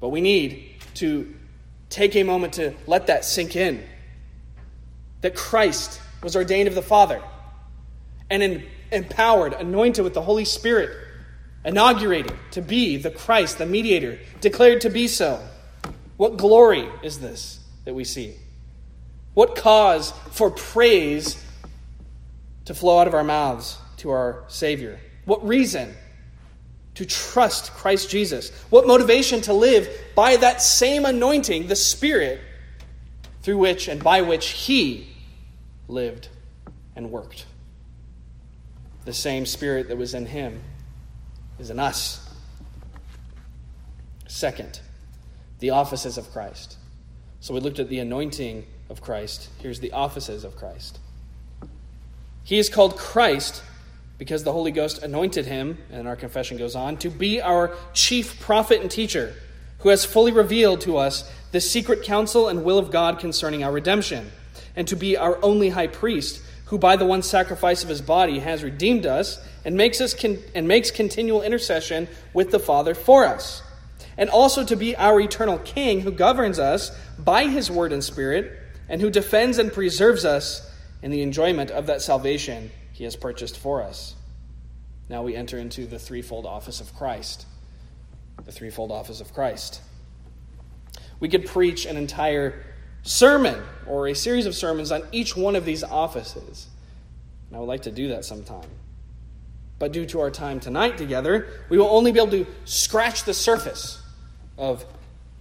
but 0.01 0.09
we 0.09 0.23
need 0.23 0.77
to 0.95 1.33
take 1.91 2.17
a 2.17 2.23
moment 2.23 2.55
to 2.55 2.75
let 2.87 3.07
that 3.07 3.25
sink 3.25 3.55
in. 3.55 3.85
That 5.21 5.37
Christ 5.37 6.01
was 6.23 6.35
ordained 6.35 6.69
of 6.69 6.75
the 6.75 6.83
Father 6.83 7.23
and 8.31 8.65
empowered, 8.91 9.53
anointed 9.53 10.03
with 10.03 10.15
the 10.15 10.23
Holy 10.23 10.47
Spirit, 10.47 10.97
inaugurated 11.65 12.35
to 12.53 12.63
be 12.63 12.97
the 12.97 13.11
Christ, 13.11 13.59
the 13.59 13.67
mediator, 13.67 14.19
declared 14.41 14.81
to 14.83 14.91
be 14.91 15.09
so. 15.09 15.43
What 16.17 16.37
glory 16.37 16.89
is 17.03 17.21
this 17.21 17.61
that 17.85 17.95
we 17.95 18.05
see? 18.05 18.35
What 19.35 19.57
cause 19.57 20.13
for 20.33 20.51
praise 20.51 21.43
to 22.65 22.75
flow 22.75 22.99
out 22.99 23.07
of 23.07 23.15
our 23.15 23.25
mouths 23.25 23.79
to 23.99 24.11
our 24.11 24.45
Savior? 24.49 25.01
What 25.25 25.47
reason 25.47 25.95
to 26.95 27.07
trust 27.07 27.73
Christ 27.73 28.11
Jesus? 28.11 28.51
What 28.71 28.87
motivation 28.87 29.41
to 29.43 29.53
live 29.53 29.89
by 30.15 30.37
that 30.37 30.61
same 30.61 31.05
anointing, 31.05 31.69
the 31.69 31.77
Spirit, 31.77 32.41
through 33.43 33.59
which 33.59 33.89
and 33.89 34.03
by 34.03 34.23
which 34.23 34.49
He 34.49 35.09
lived 35.89 36.29
and 36.97 37.11
worked? 37.11 37.47
The 39.05 39.15
same 39.15 39.47
Spirit 39.47 39.89
that 39.89 39.97
was 39.97 40.15
in 40.15 40.27
Him 40.27 40.61
is 41.61 41.71
in 41.71 41.79
us. 41.79 42.29
Second, 44.27 44.81
the 45.59 45.71
offices 45.71 46.17
of 46.17 46.31
Christ. 46.33 46.77
So 47.41 47.55
we 47.55 47.61
looked 47.61 47.79
at 47.79 47.89
the 47.89 47.99
anointing 47.99 48.67
of 48.89 49.01
Christ. 49.01 49.49
Here's 49.59 49.81
the 49.81 49.93
offices 49.93 50.45
of 50.45 50.57
Christ. 50.57 50.99
He 52.45 52.59
is 52.59 52.69
called 52.69 52.97
Christ 52.97 53.63
because 54.19 54.45
the 54.45 54.53
Holy 54.53 54.71
Ghost 54.71 55.03
anointed 55.03 55.47
him, 55.47 55.79
and 55.91 56.07
our 56.07 56.17
confession 56.17 56.59
goes 56.59 56.77
on, 56.77 56.99
to 56.99 57.09
be 57.09 57.41
our 57.41 57.75
chief 57.95 58.39
prophet 58.39 58.83
and 58.83 58.91
teacher, 58.91 59.35
who 59.79 59.89
has 59.89 60.05
fully 60.05 60.31
revealed 60.31 60.83
to 60.83 60.99
us 60.99 61.31
the 61.53 61.61
secret 61.61 62.03
counsel 62.03 62.49
and 62.49 62.63
will 62.63 62.79
of 62.79 62.91
God 62.91 63.19
concerning 63.19 63.65
our 63.65 63.73
redemption, 63.73 64.31
and 64.77 64.87
to 64.89 64.97
be 64.97 65.17
our 65.17 65.43
only 65.43 65.71
high 65.71 65.87
priest, 65.87 66.43
who 66.71 66.79
by 66.79 66.95
the 66.95 67.05
one 67.05 67.21
sacrifice 67.21 67.83
of 67.83 67.89
his 67.89 68.01
body 68.01 68.39
has 68.39 68.63
redeemed 68.63 69.05
us 69.05 69.45
and 69.65 69.77
makes 69.77 70.01
us 70.01 70.15
con- 70.15 70.39
and 70.55 70.69
makes 70.69 70.93
continual 70.93 71.43
intercession 71.43 72.07
with 72.33 72.53
the 72.53 72.61
Father 72.61 72.95
for 72.95 73.27
us. 73.27 73.61
And 74.17 74.31
also 74.31 74.65
to 74.65 74.77
be 74.77 74.95
our 74.95 75.21
eternal 75.21 75.59
king 75.59 76.01
who 76.01 76.13
governs 76.13 76.61
us 76.61 76.93
by 77.19 77.49
his 77.49 77.73
word 77.73 77.93
and 77.93 78.05
spirit 78.05 78.57
and 78.89 79.01
who 79.01 79.11
defends 79.11 79.59
and 79.59 79.73
preserves 79.73 80.25
us 80.25 80.71
in 81.03 81.11
the 81.11 81.23
enjoyment 81.23 81.73
of 81.73 81.87
that 81.89 82.03
salvation 82.03 82.71
he 82.93 83.03
has 83.03 83.17
purchased 83.17 83.59
for 83.59 83.83
us. 83.83 84.15
Now 85.09 85.25
we 85.25 85.35
enter 85.35 85.59
into 85.59 85.87
the 85.87 85.99
threefold 85.99 86.47
office 86.47 86.81
of 86.81 86.95
Christ. 86.95 87.47
The 88.45 88.53
threefold 88.53 88.93
office 88.93 89.21
of 89.21 89.35
Christ. 89.35 89.81
We 91.19 91.29
could 91.29 91.47
preach 91.47 91.85
an 91.85 91.97
entire 91.97 92.63
sermon 93.03 93.63
or 93.87 94.09
a 94.09 94.15
series 94.15 94.47
of 94.47 94.55
sermons 94.55 94.93
on 94.93 95.03
each 95.13 95.37
one 95.37 95.57
of 95.57 95.65
these 95.65 95.83
offices. 95.83 96.69
And 97.49 97.57
I 97.57 97.61
would 97.61 97.67
like 97.67 97.83
to 97.83 97.91
do 97.91 98.09
that 98.09 98.25
sometime. 98.25 98.69
But 99.79 99.93
due 99.93 100.07
to 100.07 100.21
our 100.21 100.31
time 100.31 100.61
tonight 100.61 100.99
together, 100.99 101.49
we 101.69 101.79
will 101.79 101.89
only 101.89 102.13
be 102.13 102.21
able 102.21 102.31
to 102.33 102.47
scratch 102.65 103.25
the 103.25 103.35
surface 103.35 104.03
of 104.59 104.85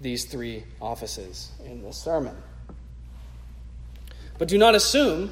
these 0.02 0.26
three 0.26 0.64
offices 0.82 1.52
in 1.66 1.84
the 1.84 1.92
sermon. 1.92 2.36
But 4.38 4.48
do 4.48 4.58
not 4.58 4.76
assume 4.76 5.32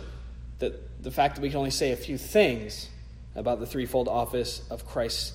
that 0.59 1.01
the 1.01 1.11
fact 1.11 1.35
that 1.35 1.41
we 1.41 1.49
can 1.49 1.57
only 1.57 1.71
say 1.71 1.93
a 1.93 1.95
few 1.95 2.17
things 2.17 2.89
about 3.33 3.59
the 3.59 3.65
threefold 3.65 4.09
office 4.09 4.61
of 4.69 4.85
Christ 4.85 5.33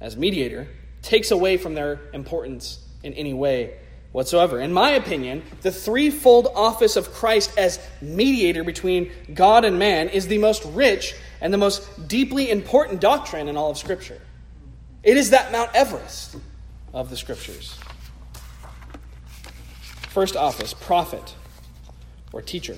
as 0.00 0.16
mediator 0.16 0.68
takes 1.00 1.30
away 1.30 1.56
from 1.56 1.74
their 1.74 2.00
importance 2.12 2.86
in 3.02 3.14
any 3.14 3.32
way 3.32 3.78
whatsoever. 4.16 4.58
In 4.58 4.72
my 4.72 4.92
opinion, 4.92 5.42
the 5.60 5.70
threefold 5.70 6.48
office 6.54 6.96
of 6.96 7.12
Christ 7.12 7.52
as 7.58 7.78
mediator 8.00 8.64
between 8.64 9.12
God 9.34 9.66
and 9.66 9.78
man 9.78 10.08
is 10.08 10.26
the 10.26 10.38
most 10.38 10.64
rich 10.64 11.14
and 11.42 11.52
the 11.52 11.58
most 11.58 12.08
deeply 12.08 12.50
important 12.50 13.02
doctrine 13.02 13.46
in 13.46 13.58
all 13.58 13.70
of 13.70 13.76
Scripture. 13.76 14.18
It 15.02 15.18
is 15.18 15.30
that 15.30 15.52
Mount 15.52 15.70
Everest 15.74 16.36
of 16.94 17.10
the 17.10 17.16
Scriptures. 17.18 17.78
First 20.08 20.34
office, 20.34 20.72
prophet 20.72 21.34
or 22.32 22.40
teacher. 22.40 22.76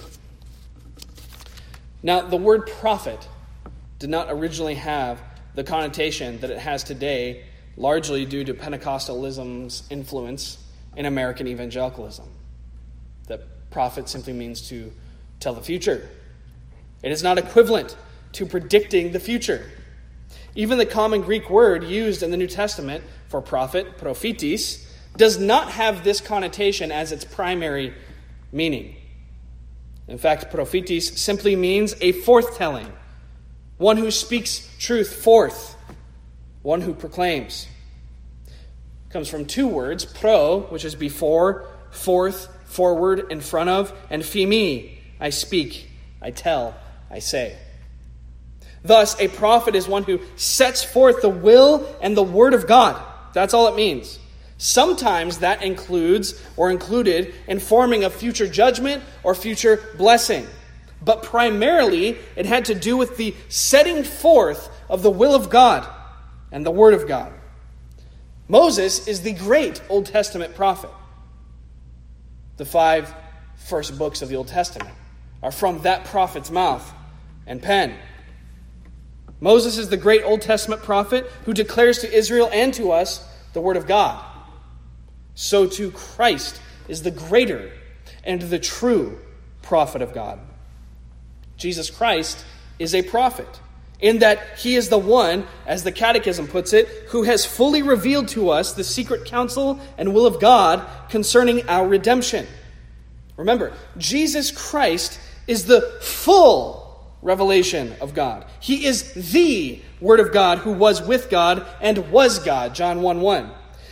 Now, 2.03 2.23
the 2.23 2.37
word 2.37 2.67
prophet 2.67 3.29
did 4.01 4.11
not 4.11 4.27
originally 4.29 4.75
have 4.75 5.23
the 5.55 5.63
connotation 5.63 6.41
that 6.41 6.51
it 6.51 6.59
has 6.59 6.83
today, 6.83 7.45
largely 7.77 8.25
due 8.25 8.43
to 8.43 8.55
Pentecostalism's 8.55 9.85
influence 9.89 10.65
in 10.97 11.07
American 11.07 11.47
evangelicalism. 11.47 12.29
That 13.27 13.71
prophet 13.71 14.09
simply 14.09 14.33
means 14.33 14.69
to 14.69 14.93
tell 15.41 15.55
the 15.55 15.63
future. 15.63 16.09
It 17.03 17.13
is 17.13 17.23
not 17.23 17.39
equivalent 17.39 17.97
to 18.33 18.47
predicting 18.47 19.13
the 19.13 19.21
future. 19.21 19.71
Even 20.55 20.79
the 20.79 20.87
common 20.87 21.23
Greek 21.23 21.49
word 21.49 21.85
used 21.85 22.23
in 22.23 22.31
the 22.31 22.37
New 22.37 22.49
Testament 22.49 23.05
for 23.29 23.41
prophet, 23.41 23.99
prophetis, 23.99 24.87
does 25.17 25.39
not 25.39 25.71
have 25.73 26.05
this 26.05 26.21
connotation 26.21 26.91
as 26.91 27.13
its 27.13 27.25
primary 27.25 27.95
meaning. 28.53 28.97
In 30.07 30.19
fact, 30.19 30.51
prophetis 30.51 31.19
simply 31.19 31.55
means 31.55 31.93
a 32.01 32.13
forthtelling, 32.13 32.91
one 33.77 33.99
who 33.99 34.11
speaks 34.11 34.69
truth 34.79 35.23
forth, 35.23 35.77
one 36.63 36.81
who 36.81 36.95
proclaims. 36.95 37.67
Comes 39.11 39.29
from 39.29 39.47
two 39.47 39.67
words, 39.67 40.05
pro, 40.05 40.61
which 40.61 40.85
is 40.85 40.95
before, 40.95 41.67
forth, 41.91 42.49
forward, 42.67 43.31
in 43.31 43.41
front 43.41 43.71
of, 43.71 43.93
and 44.11 44.23
phemi, 44.23 44.99
I 45.19 45.31
speak, 45.31 45.91
I 46.21 46.31
tell, 46.31 46.77
I 47.11 47.21
say. 47.21 47.57
Thus, 48.85 49.19
a 49.21 49.29
prophet 49.29 49.75
is 49.75 49.89
one 49.89 50.05
who 50.05 50.21
sets 50.37 50.85
forth 50.85 51.23
the 51.23 51.29
will 51.29 51.97
and 52.01 52.17
the 52.17 52.23
word 52.23 52.55
of 52.55 52.67
God. 52.67 53.03
That's 53.33 53.55
all 53.55 53.69
it 53.69 53.77
means. 53.77 54.19
Sometimes 54.59 55.39
that 55.39 55.63
includes 55.63 56.43
or 56.57 56.71
included 56.71 57.33
informing 57.47 58.05
of 58.05 58.13
future 58.13 58.49
judgment 58.49 59.03
or 59.23 59.35
future 59.35 59.81
blessing. 59.97 60.47
But 61.01 61.23
primarily, 61.23 62.19
it 62.37 62.45
had 62.45 62.65
to 62.67 62.75
do 62.75 62.97
with 62.97 63.17
the 63.17 63.35
setting 63.49 64.03
forth 64.03 64.69
of 64.89 65.03
the 65.03 65.11
will 65.11 65.35
of 65.35 65.49
God 65.49 65.89
and 66.51 66.67
the 66.67 66.73
word 66.73 66.95
of 66.95 67.07
God. 67.07 67.33
Moses 68.49 69.07
is 69.07 69.21
the 69.21 69.35
great 69.35 69.83
Old 69.91 70.07
Testament 70.07 70.55
prophet. 70.55 70.91
The 72.57 72.65
five 72.65 73.15
first 73.57 73.99
books 73.99 74.23
of 74.23 74.31
the 74.31 74.37
Old 74.37 74.49
Testament 74.49 74.95
are 75.43 75.53
from 75.53 75.83
that 75.83 76.07
prophet's 76.07 76.51
mouth 76.51 76.91
and 77.47 77.63
pen. 77.63 77.95
Moses 79.41 79.79
is 79.79 79.91
the 79.91 79.97
great 79.97 80.25
Old 80.25 80.41
Testament 80.41 80.83
prophet 80.83 81.31
who 81.45 81.53
declares 81.53 81.99
to 81.99 82.13
Israel 82.13 82.49
and 82.53 82.73
to 82.75 82.91
us 82.91 83.25
the 83.53 83.61
Word 83.61 83.77
of 83.77 83.87
God. 83.87 84.25
So 85.35 85.67
too 85.67 85.91
Christ 85.91 86.61
is 86.89 87.03
the 87.03 87.11
greater 87.11 87.71
and 88.25 88.43
the 88.43 88.59
true 88.59 89.21
prophet 89.63 90.03
of 90.03 90.13
God. 90.13 90.41
Jesus 91.57 91.91
Christ 91.91 92.45
is 92.79 92.95
a 92.95 93.03
prophet 93.03 93.61
in 94.01 94.21
that 94.21 94.59
he 94.59 94.77
is 94.77 94.89
the 94.89 94.99
one, 94.99 95.47
as 95.67 95.83
the 95.83 95.93
Catechism 95.93 96.47
puts 96.47 96.73
it, 96.73 96.87
who 97.09 97.25
has 97.25 97.45
fully 97.45 97.83
revealed 97.83 98.29
to 98.29 98.51
us 98.51 98.73
the 98.73 98.85
secret 98.85 99.25
counsel 99.25 99.81
and 99.97 100.15
will 100.15 100.27
of 100.27 100.41
God 100.41 100.87
concerning 101.09 101.69
our 101.69 101.87
redemption. 101.87 102.47
Remember, 103.37 103.73
Jesus 103.97 104.51
Christ 104.51 105.19
is 105.47 105.65
the 105.65 105.81
full 106.01 106.89
revelation 107.23 107.95
of 108.01 108.15
God. 108.15 108.45
He 108.61 108.87
is 108.87 109.13
the 109.33 109.81
Word 110.01 110.21
of 110.21 110.33
God 110.33 110.59
who 110.59 110.73
was 110.73 111.03
with 111.03 111.31
God 111.31 111.67
and 111.81 112.11
was 112.11 112.39
God. 112.39 112.75
John 112.75 113.03
1 113.03 113.21
1. 113.21 113.51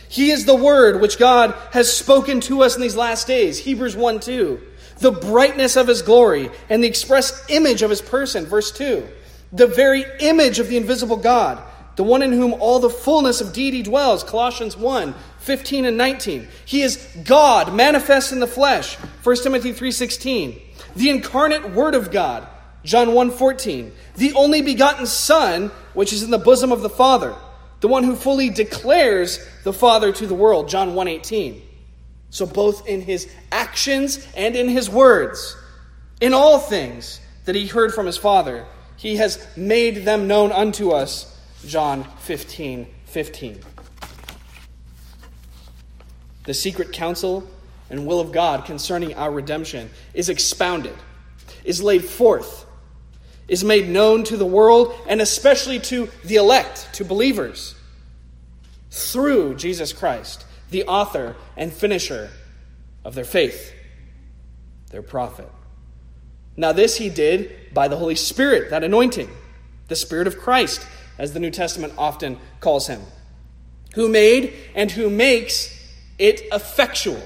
He 0.09 0.31
is 0.31 0.45
the 0.45 0.55
Word 0.55 1.01
which 1.01 1.19
God 1.19 1.53
has 1.71 1.93
spoken 1.93 2.39
to 2.41 2.63
us 2.63 2.75
in 2.75 2.81
these 2.81 2.95
last 2.95 3.27
days. 3.27 3.59
Hebrews 3.59 3.95
1 3.95 4.21
2. 4.21 4.61
The 4.99 5.11
brightness 5.11 5.75
of 5.75 5.87
His 5.87 6.01
glory 6.01 6.49
and 6.69 6.83
the 6.83 6.87
express 6.87 7.45
image 7.49 7.81
of 7.81 7.89
His 7.89 8.01
person. 8.01 8.45
Verse 8.45 8.71
2. 8.71 9.07
The 9.51 9.67
very 9.67 10.05
image 10.19 10.59
of 10.59 10.67
the 10.67 10.77
invisible 10.77 11.17
God, 11.17 11.61
the 11.95 12.03
one 12.03 12.21
in 12.21 12.31
whom 12.31 12.53
all 12.53 12.79
the 12.79 12.89
fullness 12.89 13.41
of 13.41 13.53
deity 13.53 13.81
dwells. 13.83 14.23
Colossians 14.23 14.77
1 14.77 15.13
15 15.39 15.85
and 15.85 15.97
19. 15.97 16.47
He 16.65 16.81
is 16.81 16.97
God 17.23 17.73
manifest 17.73 18.33
in 18.33 18.39
the 18.39 18.47
flesh. 18.47 18.95
1 19.23 19.43
Timothy 19.43 19.71
3:16. 19.71 20.59
The 20.95 21.09
incarnate 21.09 21.73
word 21.73 21.95
of 21.95 22.11
God. 22.11 22.47
John 22.83 23.09
1:14, 23.13 23.91
the 24.15 24.33
only 24.33 24.61
begotten 24.61 25.05
son 25.05 25.71
which 25.93 26.13
is 26.13 26.23
in 26.23 26.31
the 26.31 26.37
bosom 26.37 26.71
of 26.71 26.81
the 26.81 26.89
Father, 26.89 27.35
the 27.81 27.87
one 27.87 28.03
who 28.03 28.15
fully 28.15 28.49
declares 28.49 29.39
the 29.63 29.73
Father 29.73 30.11
to 30.13 30.25
the 30.25 30.33
world, 30.33 30.69
John 30.69 30.95
1:18. 30.95 31.61
So 32.29 32.45
both 32.45 32.87
in 32.87 33.01
his 33.01 33.27
actions 33.51 34.19
and 34.35 34.55
in 34.55 34.69
his 34.69 34.89
words, 34.89 35.55
in 36.21 36.33
all 36.33 36.59
things 36.59 37.19
that 37.45 37.55
he 37.55 37.67
heard 37.67 37.93
from 37.93 38.05
his 38.05 38.17
Father, 38.17 38.65
he 38.97 39.15
has 39.15 39.45
made 39.55 40.05
them 40.05 40.27
known 40.27 40.51
unto 40.51 40.91
us, 40.91 41.39
John 41.65 42.03
15, 42.19 42.87
15. 43.05 43.59
The 46.43 46.53
secret 46.53 46.91
counsel 46.91 47.49
and 47.89 48.05
will 48.05 48.19
of 48.19 48.31
God 48.31 48.65
concerning 48.65 49.13
our 49.15 49.31
redemption 49.31 49.89
is 50.13 50.29
expounded, 50.29 50.95
is 51.63 51.81
laid 51.81 52.03
forth 52.03 52.65
is 53.47 53.63
made 53.63 53.87
known 53.87 54.23
to 54.25 54.37
the 54.37 54.45
world 54.45 54.93
and 55.07 55.21
especially 55.21 55.79
to 55.79 56.09
the 56.23 56.35
elect, 56.35 56.89
to 56.93 57.05
believers, 57.05 57.75
through 58.91 59.55
Jesus 59.55 59.93
Christ, 59.93 60.45
the 60.69 60.83
author 60.83 61.35
and 61.55 61.71
finisher 61.71 62.29
of 63.05 63.15
their 63.15 63.23
faith, 63.23 63.73
their 64.89 65.01
prophet. 65.01 65.49
Now, 66.57 66.71
this 66.71 66.97
he 66.97 67.09
did 67.09 67.73
by 67.73 67.87
the 67.87 67.97
Holy 67.97 68.15
Spirit, 68.15 68.71
that 68.71 68.83
anointing, 68.83 69.29
the 69.87 69.95
Spirit 69.95 70.25
of 70.25 70.39
Christ, 70.39 70.85
as 71.19 71.33
the 71.33 71.39
New 71.39 71.51
Testament 71.51 71.93
often 71.97 72.39
calls 72.59 72.87
him, 72.87 73.01
who 73.93 74.09
made 74.09 74.53
and 74.75 74.89
who 74.89 75.09
makes 75.09 75.73
it 76.17 76.41
effectual. 76.51 77.21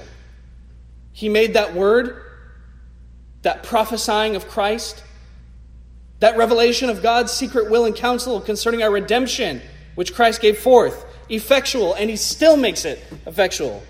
He 1.12 1.30
made 1.30 1.54
that 1.54 1.74
word, 1.74 2.22
that 3.40 3.62
prophesying 3.62 4.36
of 4.36 4.48
Christ, 4.48 5.02
that 6.20 6.36
revelation 6.36 6.90
of 6.90 7.02
God's 7.02 7.32
secret 7.32 7.70
will 7.70 7.86
and 7.86 7.96
counsel 7.96 8.40
concerning 8.40 8.82
our 8.82 8.90
redemption, 8.90 9.62
which 9.94 10.14
Christ 10.14 10.40
gave 10.40 10.58
forth, 10.58 11.04
effectual, 11.28 11.94
and 11.94 12.08
he 12.10 12.16
still 12.16 12.56
makes 12.56 12.84
it 12.84 13.02
effectual. 13.26 13.82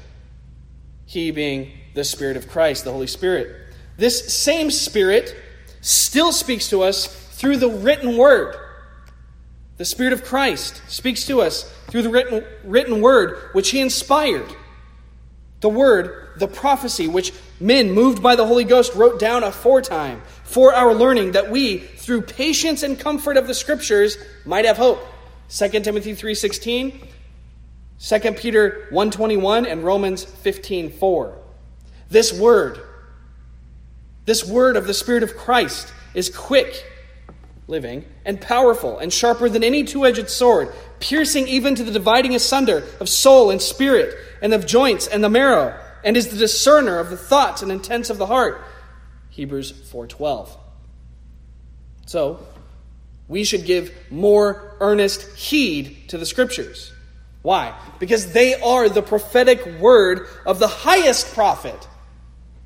He 1.04 1.30
being 1.32 1.72
the 1.94 2.04
Spirit 2.04 2.36
of 2.36 2.48
Christ, 2.48 2.84
the 2.84 2.92
Holy 2.92 3.06
Spirit. 3.06 3.61
This 4.02 4.34
same 4.34 4.72
Spirit 4.72 5.32
still 5.80 6.32
speaks 6.32 6.70
to 6.70 6.82
us 6.82 7.06
through 7.06 7.58
the 7.58 7.68
written 7.68 8.16
word. 8.16 8.56
The 9.76 9.84
Spirit 9.84 10.12
of 10.12 10.24
Christ 10.24 10.82
speaks 10.88 11.24
to 11.28 11.40
us 11.40 11.72
through 11.86 12.02
the 12.02 12.08
written, 12.08 12.44
written 12.64 13.00
word, 13.00 13.50
which 13.52 13.70
he 13.70 13.78
inspired. 13.78 14.52
The 15.60 15.68
word, 15.68 16.30
the 16.36 16.48
prophecy, 16.48 17.06
which 17.06 17.32
men 17.60 17.92
moved 17.92 18.20
by 18.20 18.34
the 18.34 18.44
Holy 18.44 18.64
Ghost 18.64 18.92
wrote 18.96 19.20
down 19.20 19.44
aforetime 19.44 20.22
for 20.42 20.74
our 20.74 20.94
learning, 20.94 21.30
that 21.32 21.52
we, 21.52 21.78
through 21.78 22.22
patience 22.22 22.82
and 22.82 22.98
comfort 22.98 23.36
of 23.36 23.46
the 23.46 23.54
Scriptures, 23.54 24.18
might 24.44 24.64
have 24.64 24.78
hope. 24.78 24.98
2 25.48 25.68
Timothy 25.78 26.16
3.16, 26.16 27.06
2 28.00 28.32
Peter 28.32 28.88
1.21, 28.90 29.70
and 29.70 29.84
Romans 29.84 30.24
15.4. 30.24 31.38
This 32.10 32.32
word, 32.32 32.80
this 34.24 34.44
word 34.44 34.76
of 34.76 34.86
the 34.86 34.94
Spirit 34.94 35.22
of 35.22 35.36
Christ 35.36 35.92
is 36.14 36.28
quick, 36.28 36.84
living, 37.66 38.04
and 38.24 38.40
powerful, 38.40 38.98
and 38.98 39.12
sharper 39.12 39.48
than 39.48 39.64
any 39.64 39.84
two 39.84 40.06
edged 40.06 40.28
sword, 40.28 40.72
piercing 41.00 41.48
even 41.48 41.74
to 41.74 41.82
the 41.82 41.90
dividing 41.90 42.34
asunder 42.34 42.84
of 43.00 43.08
soul 43.08 43.50
and 43.50 43.60
spirit, 43.60 44.14
and 44.40 44.54
of 44.54 44.66
joints 44.66 45.06
and 45.06 45.22
the 45.22 45.30
marrow, 45.30 45.78
and 46.04 46.16
is 46.16 46.28
the 46.28 46.36
discerner 46.36 46.98
of 46.98 47.10
the 47.10 47.16
thoughts 47.16 47.62
and 47.62 47.72
intents 47.72 48.10
of 48.10 48.18
the 48.18 48.26
heart. 48.26 48.64
Hebrews 49.30 49.72
4:12. 49.72 50.56
So, 52.06 52.40
we 53.28 53.44
should 53.44 53.64
give 53.64 53.92
more 54.10 54.76
earnest 54.80 55.22
heed 55.36 56.08
to 56.08 56.18
the 56.18 56.26
scriptures. 56.26 56.92
Why? 57.40 57.74
Because 57.98 58.32
they 58.32 58.54
are 58.60 58.88
the 58.88 59.02
prophetic 59.02 59.80
word 59.80 60.28
of 60.44 60.58
the 60.58 60.68
highest 60.68 61.32
prophet, 61.34 61.88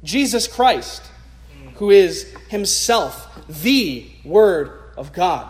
Jesus 0.03 0.47
Christ, 0.49 1.03
who 1.77 1.91
is 1.91 2.33
himself 2.49 3.29
the 3.63 4.11
word 4.25 4.73
of 4.97 5.13
God. 5.13 5.49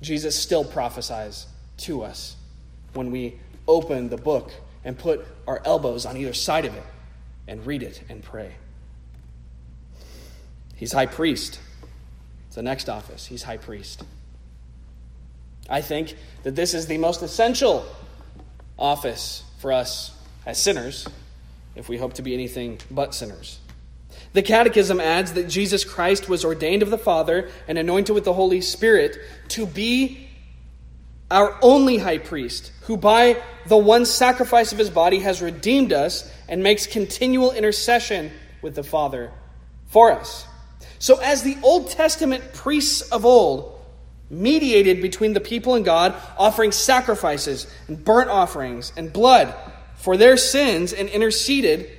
Jesus 0.00 0.36
still 0.36 0.64
prophesies 0.64 1.46
to 1.78 2.02
us 2.02 2.36
when 2.94 3.10
we 3.10 3.38
open 3.66 4.08
the 4.08 4.16
book 4.16 4.52
and 4.84 4.96
put 4.96 5.26
our 5.46 5.60
elbows 5.64 6.06
on 6.06 6.16
either 6.16 6.32
side 6.32 6.64
of 6.64 6.74
it 6.74 6.84
and 7.46 7.64
read 7.66 7.82
it 7.82 8.02
and 8.08 8.22
pray. 8.22 8.52
He's 10.76 10.92
high 10.92 11.06
priest. 11.06 11.58
It's 12.46 12.56
the 12.56 12.62
next 12.62 12.88
office. 12.88 13.26
He's 13.26 13.42
high 13.42 13.56
priest. 13.56 14.04
I 15.68 15.80
think 15.80 16.14
that 16.44 16.54
this 16.54 16.72
is 16.72 16.86
the 16.86 16.98
most 16.98 17.20
essential 17.22 17.84
office 18.78 19.42
for 19.58 19.72
us 19.72 20.16
as 20.46 20.62
sinners 20.62 21.06
if 21.74 21.88
we 21.88 21.96
hope 21.96 22.14
to 22.14 22.22
be 22.22 22.32
anything 22.32 22.78
but 22.90 23.14
sinners. 23.14 23.58
The 24.32 24.42
Catechism 24.42 25.00
adds 25.00 25.32
that 25.32 25.48
Jesus 25.48 25.84
Christ 25.84 26.28
was 26.28 26.44
ordained 26.44 26.82
of 26.82 26.90
the 26.90 26.98
Father 26.98 27.48
and 27.66 27.78
anointed 27.78 28.14
with 28.14 28.24
the 28.24 28.32
Holy 28.32 28.60
Spirit 28.60 29.18
to 29.48 29.66
be 29.66 30.28
our 31.30 31.58
only 31.62 31.98
high 31.98 32.18
priest, 32.18 32.72
who 32.82 32.96
by 32.96 33.40
the 33.66 33.76
one 33.76 34.06
sacrifice 34.06 34.72
of 34.72 34.78
his 34.78 34.90
body 34.90 35.20
has 35.20 35.42
redeemed 35.42 35.92
us 35.92 36.30
and 36.48 36.62
makes 36.62 36.86
continual 36.86 37.52
intercession 37.52 38.30
with 38.62 38.74
the 38.74 38.82
Father 38.82 39.30
for 39.88 40.12
us. 40.12 40.46
So, 40.98 41.18
as 41.18 41.42
the 41.42 41.56
Old 41.62 41.90
Testament 41.90 42.54
priests 42.54 43.02
of 43.10 43.24
old 43.24 43.78
mediated 44.30 45.00
between 45.00 45.32
the 45.32 45.40
people 45.40 45.74
and 45.74 45.84
God, 45.84 46.14
offering 46.36 46.72
sacrifices 46.72 47.66
and 47.86 48.02
burnt 48.04 48.30
offerings 48.30 48.92
and 48.96 49.12
blood 49.12 49.54
for 49.96 50.16
their 50.16 50.36
sins 50.36 50.92
and 50.92 51.08
interceded 51.08 51.90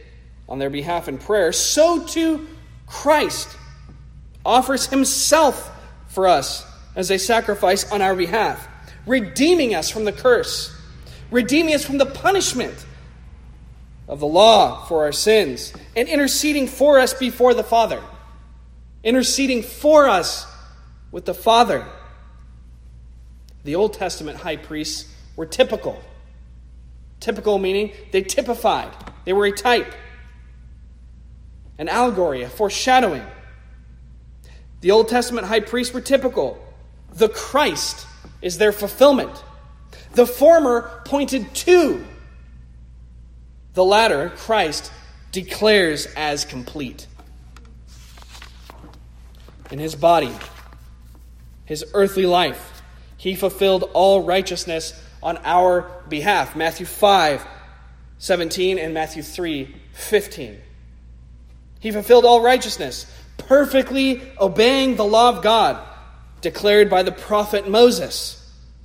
on 0.49 0.59
their 0.59 0.69
behalf 0.69 1.07
in 1.07 1.17
prayer, 1.17 1.53
so 1.53 2.03
too 2.03 2.47
Christ 2.87 3.55
offers 4.43 4.87
himself 4.87 5.71
for 6.07 6.27
us 6.27 6.65
as 6.95 7.11
a 7.11 7.19
sacrifice 7.19 7.89
on 7.91 8.01
our 8.01 8.15
behalf, 8.15 8.67
redeeming 9.05 9.75
us 9.75 9.89
from 9.89 10.05
the 10.05 10.11
curse, 10.11 10.75
redeeming 11.29 11.75
us 11.75 11.85
from 11.85 11.99
the 11.99 12.05
punishment 12.05 12.85
of 14.07 14.19
the 14.19 14.27
law 14.27 14.83
for 14.85 15.03
our 15.03 15.11
sins, 15.11 15.71
and 15.95 16.09
interceding 16.09 16.67
for 16.67 16.99
us 16.99 17.13
before 17.13 17.53
the 17.53 17.63
Father. 17.63 18.01
Interceding 19.03 19.61
for 19.61 20.09
us 20.09 20.47
with 21.11 21.25
the 21.25 21.33
Father. 21.33 21.85
The 23.63 23.75
Old 23.75 23.93
Testament 23.93 24.39
high 24.39 24.57
priests 24.57 25.13
were 25.35 25.45
typical. 25.45 26.01
Typical 27.19 27.59
meaning 27.59 27.91
they 28.11 28.23
typified, 28.23 28.91
they 29.25 29.33
were 29.33 29.45
a 29.45 29.51
type, 29.51 29.93
an 31.79 31.87
allegory, 31.87 32.43
a 32.43 32.49
foreshadowing. 32.49 33.25
The 34.81 34.91
Old 34.91 35.07
Testament 35.07 35.47
high 35.47 35.61
priests 35.61 35.93
were 35.93 36.01
typical. 36.01 36.63
The 37.13 37.29
Christ 37.29 38.05
is 38.41 38.57
their 38.59 38.71
fulfillment. 38.71 39.43
The 40.13 40.27
former 40.27 41.01
pointed 41.05 41.53
to, 41.55 42.05
the 43.73 43.83
latter, 43.83 44.29
Christ, 44.35 44.91
declares 45.31 46.05
as 46.17 46.45
complete. 46.45 47.07
In 49.71 49.79
his 49.79 49.95
body, 49.95 50.33
his 51.65 51.85
earthly 51.93 52.25
life, 52.25 52.81
he 53.17 53.35
fulfilled 53.35 53.89
all 53.93 54.23
righteousness 54.23 54.99
on 55.21 55.37
our 55.43 55.89
behalf. 56.09 56.55
Matthew 56.55 56.85
5 56.85 57.45
17 58.17 58.77
and 58.79 58.93
Matthew 58.93 59.23
3 59.23 59.75
15. 59.93 60.59
He 61.79 61.91
fulfilled 61.91 62.25
all 62.25 62.41
righteousness, 62.41 63.05
perfectly 63.37 64.21
obeying 64.39 64.95
the 64.95 65.05
law 65.05 65.29
of 65.29 65.43
God 65.43 65.85
declared 66.41 66.89
by 66.89 67.03
the 67.03 67.11
prophet 67.11 67.69
Moses, 67.69 68.35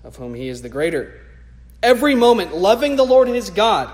of 0.02 0.16
whom 0.16 0.35
he 0.35 0.48
is 0.48 0.62
the 0.62 0.68
greater. 0.68 1.20
Every 1.83 2.14
moment 2.14 2.54
loving 2.54 2.96
the 2.96 3.04
Lord 3.04 3.28
his 3.28 3.50
God 3.50 3.90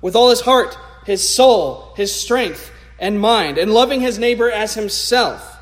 with 0.00 0.16
all 0.16 0.30
his 0.30 0.40
heart, 0.40 0.76
his 1.04 1.26
soul, 1.26 1.92
his 1.96 2.14
strength, 2.14 2.72
and 2.98 3.20
mind, 3.20 3.58
and 3.58 3.72
loving 3.72 4.00
his 4.00 4.18
neighbor 4.18 4.50
as 4.50 4.74
himself, 4.74 5.58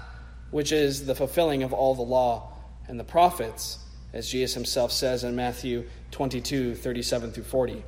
which 0.50 0.72
is 0.72 1.06
the 1.06 1.14
fulfilling 1.14 1.62
of 1.62 1.72
all 1.72 1.94
the 1.94 2.02
law 2.02 2.52
and 2.86 2.98
the 2.98 3.04
prophets, 3.04 3.78
as 4.12 4.28
Jesus 4.28 4.54
himself 4.54 4.92
says 4.92 5.24
in 5.24 5.34
Matthew 5.34 5.84
22 6.12 6.76
37 6.76 7.32
through 7.32 7.44
40. 7.44 7.82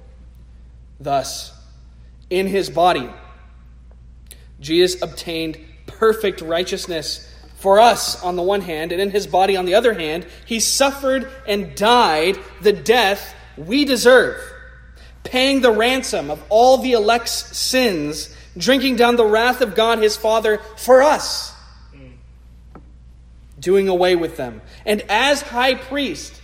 Thus, 0.98 1.52
in 2.28 2.46
his 2.48 2.68
body, 2.70 3.08
Jesus 4.60 5.02
obtained 5.02 5.58
perfect 5.86 6.40
righteousness 6.40 7.32
for 7.56 7.80
us 7.80 8.22
on 8.22 8.36
the 8.36 8.42
one 8.42 8.60
hand, 8.60 8.92
and 8.92 9.00
in 9.00 9.10
his 9.10 9.26
body 9.26 9.56
on 9.56 9.64
the 9.64 9.74
other 9.74 9.94
hand, 9.94 10.26
he 10.44 10.60
suffered 10.60 11.28
and 11.46 11.74
died 11.74 12.38
the 12.60 12.72
death 12.72 13.34
we 13.56 13.84
deserve, 13.84 14.38
paying 15.24 15.60
the 15.62 15.70
ransom 15.70 16.30
of 16.30 16.42
all 16.48 16.78
the 16.78 16.92
elect's 16.92 17.56
sins, 17.56 18.34
drinking 18.56 18.96
down 18.96 19.16
the 19.16 19.24
wrath 19.24 19.62
of 19.62 19.74
God 19.74 19.98
his 19.98 20.16
Father 20.16 20.58
for 20.76 21.02
us, 21.02 21.54
doing 23.58 23.88
away 23.88 24.16
with 24.16 24.36
them. 24.36 24.60
And 24.84 25.02
as 25.08 25.40
high 25.40 25.74
priest, 25.74 26.40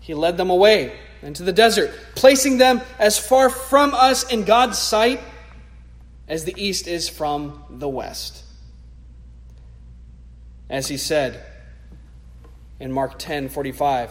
he 0.00 0.14
led 0.14 0.36
them 0.36 0.50
away 0.50 0.96
into 1.20 1.42
the 1.42 1.52
desert, 1.52 1.92
placing 2.14 2.58
them 2.58 2.80
as 2.98 3.18
far 3.18 3.50
from 3.50 3.94
us 3.94 4.30
in 4.32 4.44
God's 4.44 4.78
sight 4.78 5.20
as 6.28 6.44
the 6.44 6.54
east 6.56 6.86
is 6.86 7.08
from 7.08 7.64
the 7.70 7.88
west 7.88 8.44
as 10.72 10.88
he 10.88 10.96
said 10.96 11.40
in 12.80 12.90
Mark 12.90 13.18
10 13.18 13.50
45. 13.50 14.10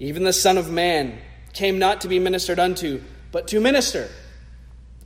Even 0.00 0.24
the 0.24 0.32
Son 0.32 0.58
of 0.58 0.70
Man 0.70 1.16
came 1.54 1.78
not 1.78 2.00
to 2.02 2.08
be 2.08 2.18
ministered 2.18 2.58
unto, 2.58 3.00
but 3.30 3.46
to 3.48 3.60
minister, 3.60 4.10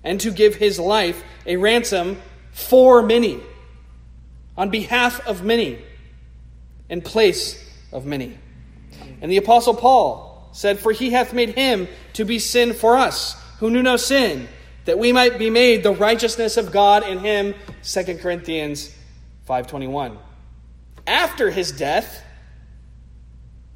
and 0.03 0.19
to 0.21 0.31
give 0.33 0.55
his 0.55 0.81
life 0.81 1.23
a 1.47 1.57
ransom 1.57 2.21
for 2.51 3.03
many, 3.03 3.39
on 4.57 4.71
behalf 4.71 5.25
of 5.27 5.45
many, 5.45 5.79
in 6.89 7.03
place 7.03 7.63
of 7.93 8.07
many. 8.07 8.39
And 9.21 9.31
the 9.31 9.37
Apostle 9.37 9.75
Paul 9.75 10.49
said, 10.53 10.79
For 10.79 10.93
he 10.93 11.11
hath 11.11 11.35
made 11.35 11.51
him 11.51 11.87
to 12.15 12.25
be 12.25 12.39
sin 12.39 12.73
for 12.73 12.97
us, 12.97 13.37
who 13.59 13.71
knew 13.71 13.83
no 13.83 13.97
sin, 13.97 14.49
that 14.89 14.99
we 14.99 15.13
might 15.13 15.39
be 15.39 15.51
made 15.51 15.83
the 15.83 15.93
righteousness 15.93 16.57
of 16.57 16.73
God 16.73 17.07
in 17.07 17.19
him. 17.19 17.55
2 17.83 18.17
Corinthians 18.17 18.89
521 19.45 20.19
after 21.07 21.51
his 21.51 21.73
death, 21.73 22.23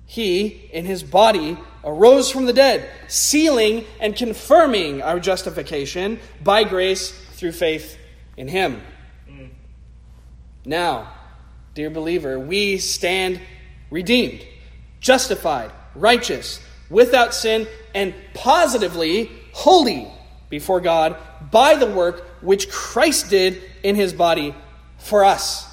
he, 0.06 0.68
in 0.72 0.84
his 0.84 1.02
body, 1.02 1.58
arose 1.82 2.30
from 2.30 2.44
the 2.44 2.52
dead, 2.52 2.88
sealing 3.08 3.84
and 3.98 4.14
confirming 4.14 5.02
our 5.02 5.18
justification 5.18 6.20
by 6.42 6.64
grace 6.64 7.10
through 7.10 7.52
faith 7.52 7.98
in 8.36 8.48
him. 8.48 8.80
Mm. 9.28 9.50
Now, 10.64 11.12
dear 11.74 11.88
believer, 11.88 12.38
we 12.38 12.78
stand 12.78 13.40
redeemed, 13.90 14.46
justified, 15.00 15.72
righteous, 15.94 16.60
without 16.90 17.34
sin, 17.34 17.66
and 17.94 18.14
positively 18.34 19.30
holy 19.52 20.10
before 20.52 20.80
God 20.80 21.16
by 21.50 21.74
the 21.74 21.86
work 21.86 22.42
which 22.42 22.70
Christ 22.70 23.30
did 23.30 23.60
in 23.82 23.96
his 23.96 24.12
body 24.12 24.54
for 24.98 25.24
us 25.24 25.72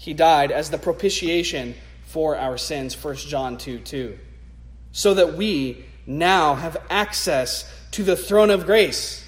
he 0.00 0.14
died 0.14 0.50
as 0.50 0.70
the 0.70 0.78
propitiation 0.78 1.74
for 2.04 2.34
our 2.34 2.56
sins, 2.56 2.96
1 3.04 3.16
John 3.16 3.58
2 3.58 3.80
2. 3.80 4.18
So 4.92 5.12
that 5.12 5.34
we 5.34 5.84
now 6.06 6.54
have 6.54 6.78
access 6.88 7.70
to 7.90 8.02
the 8.02 8.16
throne 8.16 8.48
of 8.48 8.64
grace, 8.64 9.22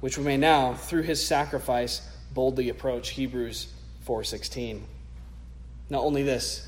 which 0.00 0.18
we 0.18 0.24
may 0.24 0.36
now, 0.36 0.74
through 0.74 1.02
his 1.02 1.24
sacrifice, 1.24 2.02
boldly 2.34 2.68
approach. 2.68 3.10
Hebrews 3.10 3.68
4:16. 4.04 4.82
Not 5.88 6.02
only 6.02 6.24
this, 6.24 6.66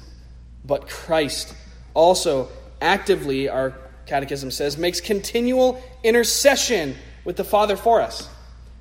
but 0.64 0.88
Christ 0.88 1.54
also 1.92 2.50
actively, 2.80 3.48
our 3.48 3.74
catechism 4.08 4.50
says, 4.50 4.76
makes 4.76 5.00
continual 5.00 5.82
intercession 6.02 6.96
with 7.24 7.36
the 7.36 7.44
Father 7.44 7.76
for 7.76 8.00
us. 8.00 8.28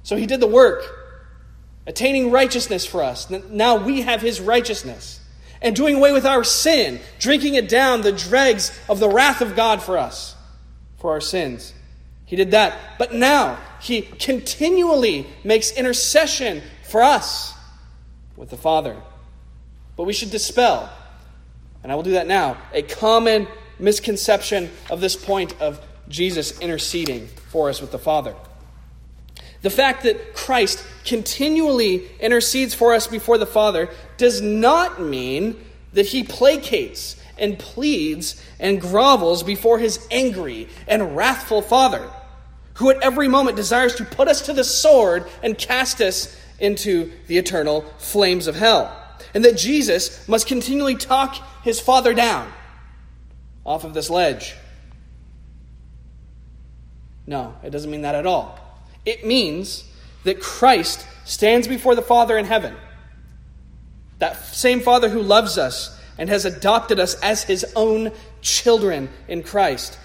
So 0.04 0.16
he 0.16 0.26
did 0.26 0.40
the 0.40 0.48
work 0.48 0.84
attaining 1.86 2.32
righteousness 2.32 2.86
for 2.86 3.04
us. 3.04 3.30
Now 3.30 3.84
we 3.84 4.02
have 4.02 4.22
his 4.22 4.42
righteousness. 4.42 5.22
And 5.62 5.76
doing 5.76 5.96
away 5.96 6.12
with 6.12 6.26
our 6.26 6.44
sin, 6.44 7.00
drinking 7.20 7.56
it 7.56 7.68
down, 7.68 8.02
the 8.02 8.12
dregs 8.12 8.78
of 8.88 9.00
the 9.00 9.10
wrath 9.10 9.42
of 9.42 9.56
God 9.56 9.82
for 9.82 9.98
us, 9.98 10.36
for 10.98 11.12
our 11.12 11.22
sins. 11.22 11.74
He 12.26 12.36
did 12.36 12.52
that. 12.52 12.78
But 13.00 13.14
now 13.14 13.58
he 13.82 14.02
continually 14.02 15.28
makes 15.44 15.72
intercession 15.72 16.62
for 16.84 17.02
us 17.02 17.54
with 18.36 18.50
the 18.50 18.58
Father. 18.58 18.96
But 19.96 20.04
we 20.04 20.14
should 20.14 20.30
dispel, 20.30 20.90
and 21.82 21.92
I 21.92 21.96
will 21.96 22.04
do 22.04 22.12
that 22.12 22.28
now, 22.28 22.58
a 22.72 22.84
common 22.84 23.48
misconception 23.80 24.70
of 24.90 25.02
this 25.02 25.16
point 25.16 25.60
of 25.62 25.82
Jesus 26.10 26.60
interceding 26.60 27.28
for 27.28 27.70
us 27.70 27.82
with 27.82 27.92
the 27.92 28.00
Father. 28.00 28.36
The 29.62 29.70
fact 29.70 30.04
that 30.04 30.34
Christ 30.34 30.84
continually 31.06 32.08
intercedes 32.20 32.74
for 32.74 32.94
us 32.94 33.08
before 33.08 33.38
the 33.38 33.46
Father 33.46 33.90
does 34.18 34.42
not 34.42 35.02
mean 35.02 35.64
that 35.94 36.08
he 36.08 36.24
placates 36.24 37.20
and 37.38 37.58
pleads 37.58 38.42
and 38.60 38.82
grovels 38.82 39.44
before 39.44 39.80
his 39.80 40.06
angry 40.12 40.68
and 40.88 41.16
wrathful 41.16 41.62
Father, 41.62 42.10
who 42.76 42.90
at 42.90 43.02
every 43.02 43.28
moment 43.28 43.56
desires 43.56 43.96
to 43.96 44.06
put 44.06 44.28
us 44.28 44.42
to 44.44 44.54
the 44.54 44.64
sword 44.64 45.28
and 45.42 45.58
cast 45.58 46.02
us 46.02 46.36
into 46.60 47.12
the 47.28 47.38
eternal 47.38 47.82
flames 47.98 48.48
of 48.48 48.56
hell. 48.56 48.96
And 49.34 49.44
that 49.46 49.58
Jesus 49.58 50.28
must 50.28 50.48
continually 50.48 50.96
talk 50.96 51.36
his 51.64 51.80
Father 51.80 52.14
down 52.14 52.52
off 53.68 53.84
of 53.84 53.94
this 53.94 54.10
ledge. 54.10 54.56
No, 57.28 57.54
it 57.62 57.70
doesn't 57.70 57.92
mean 57.92 58.02
that 58.02 58.16
at 58.16 58.26
all. 58.26 58.58
It 59.06 59.26
means 59.26 59.84
that 60.24 60.40
Christ 60.42 61.06
stands 61.26 61.68
before 61.68 61.94
the 61.94 62.02
Father 62.02 62.38
in 62.38 62.46
heaven. 62.46 62.76
That 64.20 64.46
same 64.46 64.80
Father 64.80 65.10
who 65.10 65.22
loves 65.22 65.58
us 65.58 66.00
and 66.18 66.30
has 66.30 66.46
adopted 66.46 67.00
us 67.00 67.16
as 67.22 67.44
his 67.44 67.66
own 67.76 68.12
children 68.42 69.10
in 69.28 69.44
Christ. 69.44 70.00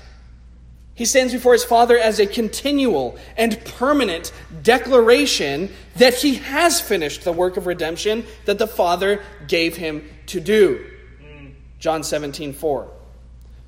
He 0.95 1.05
stands 1.05 1.33
before 1.33 1.53
his 1.53 1.65
Father 1.65 1.97
as 1.97 2.19
a 2.19 2.27
continual 2.27 3.17
and 3.37 3.65
permanent 3.65 4.33
declaration 4.63 5.73
that 5.97 6.15
he 6.15 6.35
has 6.35 6.81
finished 6.81 7.25
the 7.25 7.33
work 7.33 7.57
of 7.57 7.67
redemption 7.67 8.27
that 8.45 8.59
the 8.59 8.67
Father 8.67 9.23
gave 9.47 9.77
him 9.77 10.09
to 10.27 10.41
do. 10.41 10.85
Hmm. 11.23 11.47
John 11.79 12.03
17, 12.03 12.53
4. 12.53 12.91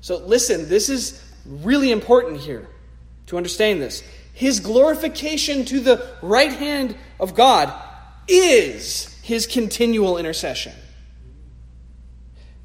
So 0.05 0.17
listen, 0.17 0.69
this 0.69 0.89
is 0.89 1.19
really 1.47 1.91
important 1.91 2.39
here 2.39 2.67
to 3.25 3.37
understand 3.37 3.81
this. 3.81 4.03
his 4.33 4.59
glorification 4.59 5.65
to 5.65 5.79
the 5.79 6.07
right 6.21 6.51
hand 6.51 6.95
of 7.19 7.33
God 7.33 7.73
is 8.27 9.11
his 9.23 9.47
continual 9.47 10.19
intercession. 10.19 10.73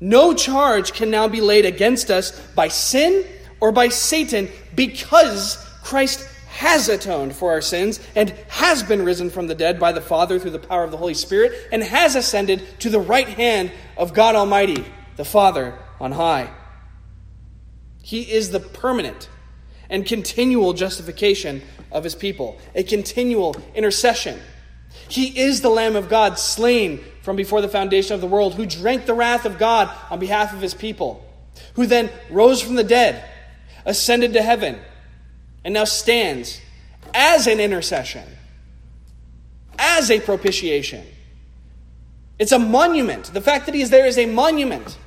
No 0.01 0.35
charge 0.35 0.93
can 0.93 1.11
now 1.11 1.29
be 1.29 1.41
laid 1.41 1.65
against 1.65 2.11
us 2.11 2.39
by 2.55 2.69
sin 2.69 3.25
or 3.59 3.73
by 3.73 3.89
Satan 3.89 4.51
because 4.75 5.57
Christ 5.83 6.29
has 6.49 6.91
atoned 6.91 7.35
for 7.35 7.53
our 7.53 7.63
sins 7.63 8.01
and 8.15 8.35
has 8.49 8.83
been 8.83 9.03
risen 9.03 9.31
from 9.31 9.47
the 9.47 9.55
dead 9.55 9.81
by 9.81 9.93
the 9.93 10.03
Father 10.03 10.39
through 10.39 10.51
the 10.51 10.59
power 10.59 10.85
of 10.85 10.91
the 10.91 10.99
Holy 10.99 11.15
Spirit 11.15 11.55
and 11.73 11.83
has 11.83 12.17
ascended 12.17 12.63
to 12.81 12.91
the 12.91 13.01
right 13.01 13.29
hand 13.31 13.73
of 13.97 14.13
God 14.13 14.35
Almighty, 14.35 14.85
the 15.17 15.25
Father 15.25 15.79
on 15.99 16.13
high. 16.13 16.51
He 18.11 18.23
is 18.23 18.51
the 18.51 18.59
permanent 18.59 19.29
and 19.89 20.05
continual 20.05 20.73
justification 20.73 21.63
of 21.93 22.03
his 22.03 22.17
people, 22.17 22.59
a 22.75 22.83
continual 22.83 23.55
intercession. 23.73 24.41
He 25.09 25.39
is 25.39 25.61
the 25.61 25.69
Lamb 25.69 25.95
of 25.95 26.09
God 26.09 26.37
slain 26.37 27.05
from 27.23 27.37
before 27.37 27.61
the 27.61 27.69
foundation 27.69 28.17
of 28.17 28.21
the 28.21 28.27
world, 28.27 28.57
who 28.57 28.67
drank 28.67 29.07
the 29.07 29.15
wrath 29.15 29.45
of 29.45 29.59
God 29.59 29.97
on 30.11 30.19
behalf 30.19 30.53
of 30.53 30.61
his 30.61 30.75
people, 30.75 31.25
who 31.75 31.87
then 31.87 32.11
rose 32.31 32.61
from 32.61 32.75
the 32.75 32.83
dead, 32.83 33.25
ascended 33.85 34.33
to 34.33 34.43
heaven, 34.43 34.81
and 35.65 35.73
now 35.73 35.85
stands 35.85 36.61
as 37.15 37.47
an 37.47 37.61
intercession, 37.61 38.27
as 39.79 40.11
a 40.11 40.19
propitiation. 40.19 41.07
It's 42.41 42.51
a 42.51 42.59
monument. 42.59 43.27
The 43.27 43.41
fact 43.41 43.67
that 43.67 43.75
he 43.77 43.83
is 43.83 43.91
there 43.91 44.07
is 44.07 44.19
a 44.19 44.27
monument, 44.27 44.99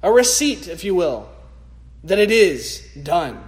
a 0.00 0.12
receipt, 0.12 0.68
if 0.68 0.84
you 0.84 0.94
will, 0.94 1.28
that 2.04 2.18
it 2.18 2.30
is 2.30 2.86
done. 3.02 3.42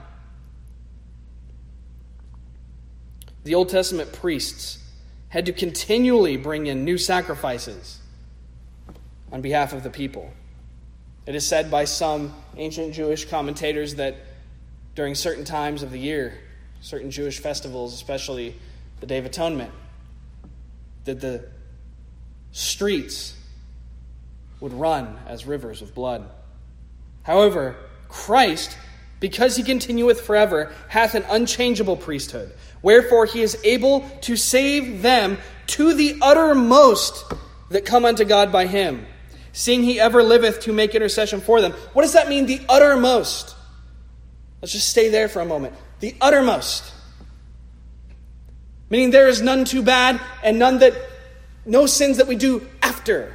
The 3.45 3.55
Old 3.55 3.69
Testament 3.69 4.13
priests 4.13 4.79
had 5.29 5.47
to 5.47 5.53
continually 5.53 6.37
bring 6.37 6.67
in 6.67 6.85
new 6.85 6.99
sacrifices 6.99 7.99
on 9.33 9.41
behalf 9.41 9.73
of 9.73 9.83
the 9.83 9.91
people. 9.91 10.31
It 11.27 11.35
is 11.35 11.47
said 11.47 11.71
by 11.71 11.85
some 11.85 12.35
ancient 12.57 12.95
Jewish 12.95 13.25
commentators 13.27 13.95
that 13.95 14.17
during 14.95 15.15
certain 15.15 15.45
times 15.45 15.83
of 15.83 15.93
the 15.93 15.99
year, 15.99 16.39
certain 16.81 17.11
Jewish 17.11 17.39
festivals, 17.39 17.95
especially 17.95 18.57
the 18.99 19.07
Day 19.07 19.19
of 19.19 19.25
Atonement, 19.25 19.73
that 21.05 21.21
the 21.21 21.49
streets 22.53 23.37
would 24.61 24.73
run 24.73 25.19
as 25.27 25.47
rivers 25.47 25.81
of 25.81 25.95
blood. 25.95 26.29
However, 27.23 27.77
Christ, 28.11 28.77
because 29.21 29.57
he 29.57 29.63
continueth 29.63 30.21
forever, 30.21 30.73
hath 30.89 31.15
an 31.15 31.25
unchangeable 31.29 31.97
priesthood. 31.97 32.53
Wherefore 32.83 33.27
he 33.27 33.43
is 33.43 33.59
able 33.65 34.09
to 34.23 34.37
save 34.37 35.03
them 35.03 35.39
to 35.69 35.95
the 35.95 36.17
uttermost 36.23 37.25
that 37.69 37.85
come 37.85 38.05
unto 38.05 38.25
God 38.25 38.51
by 38.51 38.67
him, 38.67 39.07
seeing 39.53 39.83
he 39.83 40.01
ever 40.01 40.23
liveth 40.23 40.61
to 40.61 40.73
make 40.73 40.95
intercession 40.95 41.41
for 41.41 41.61
them. 41.61 41.73
What 41.93 42.03
does 42.03 42.15
that 42.15 42.29
mean, 42.29 42.47
the 42.47 42.61
uttermost? 42.69 43.55
Let's 44.61 44.73
just 44.73 44.89
stay 44.89 45.09
there 45.09 45.29
for 45.29 45.41
a 45.41 45.45
moment. 45.45 45.75
The 46.01 46.15
uttermost. 46.21 46.93
Meaning 48.89 49.11
there 49.11 49.29
is 49.29 49.41
none 49.41 49.65
too 49.65 49.83
bad 49.83 50.21
and 50.43 50.59
none 50.59 50.79
that, 50.79 50.95
no 51.65 51.87
sins 51.87 52.17
that 52.17 52.27
we 52.27 52.37
do 52.37 52.67
after. 52.83 53.35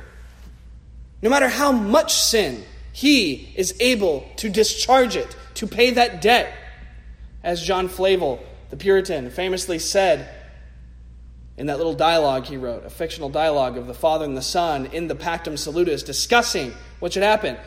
No 1.22 1.30
matter 1.30 1.48
how 1.48 1.72
much 1.72 2.14
sin, 2.14 2.64
he 2.96 3.52
is 3.58 3.76
able 3.82 4.26
to 4.38 4.48
discharge 4.50 5.18
it, 5.18 5.36
to 5.56 5.68
pay 5.68 5.92
that 5.92 6.22
debt. 6.22 6.56
As 7.44 7.62
John 7.62 7.90
Flavel, 7.90 8.42
the 8.70 8.78
Puritan, 8.78 9.30
famously 9.32 9.80
said 9.80 10.30
in 11.58 11.66
that 11.66 11.76
little 11.76 11.94
dialogue 11.94 12.46
he 12.46 12.56
wrote, 12.56 12.86
a 12.86 12.90
fictional 12.90 13.28
dialogue 13.28 13.78
of 13.78 13.88
the 13.88 13.94
Father 13.94 14.24
and 14.24 14.38
the 14.38 14.42
Son 14.42 14.86
in 14.86 15.10
the 15.10 15.14
Pactum 15.14 15.60
Salutis, 15.60 16.04
discussing 16.04 16.72
what 17.00 17.12
should 17.12 17.24
happen. 17.24 17.58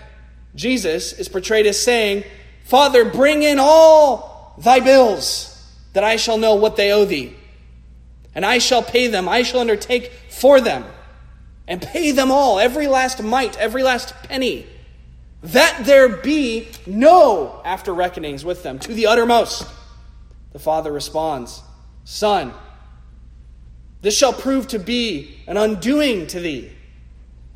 Jesus 0.55 1.13
is 1.13 1.29
portrayed 1.29 1.67
as 1.67 1.79
saying, 1.79 2.25
Father, 2.65 3.05
bring 3.05 3.43
in 3.43 3.59
all 3.61 4.55
thy 4.57 4.81
bills, 4.81 5.63
that 5.93 6.05
I 6.05 6.17
shall 6.17 6.39
know 6.39 6.55
what 6.55 6.77
they 6.77 6.91
owe 6.91 7.05
thee. 7.05 7.37
And 8.35 8.47
I 8.47 8.57
shall 8.61 8.83
pay 8.83 9.09
them, 9.09 9.29
I 9.29 9.43
shall 9.43 9.61
undertake 9.61 10.11
for 10.31 10.59
them, 10.63 10.87
and 11.67 11.83
pay 11.83 12.13
them 12.13 12.33
all, 12.33 12.59
every 12.59 12.87
last 12.87 13.23
mite, 13.23 13.59
every 13.59 13.83
last 13.83 14.15
penny, 14.23 14.67
that 15.43 15.85
there 15.85 16.09
be 16.09 16.69
no 16.87 17.61
after 17.65 17.93
reckonings 17.95 18.45
with 18.45 18.63
them, 18.63 18.79
to 18.81 18.93
the 18.93 19.07
uttermost. 19.07 19.67
The 20.53 20.59
Father 20.59 20.93
responds, 20.93 21.63
Son, 22.05 22.53
this 24.01 24.17
shall 24.17 24.33
prove 24.33 24.69
to 24.69 24.79
be 24.79 25.39
an 25.47 25.57
undoing 25.57 26.27
to 26.29 26.41
thee. 26.41 26.73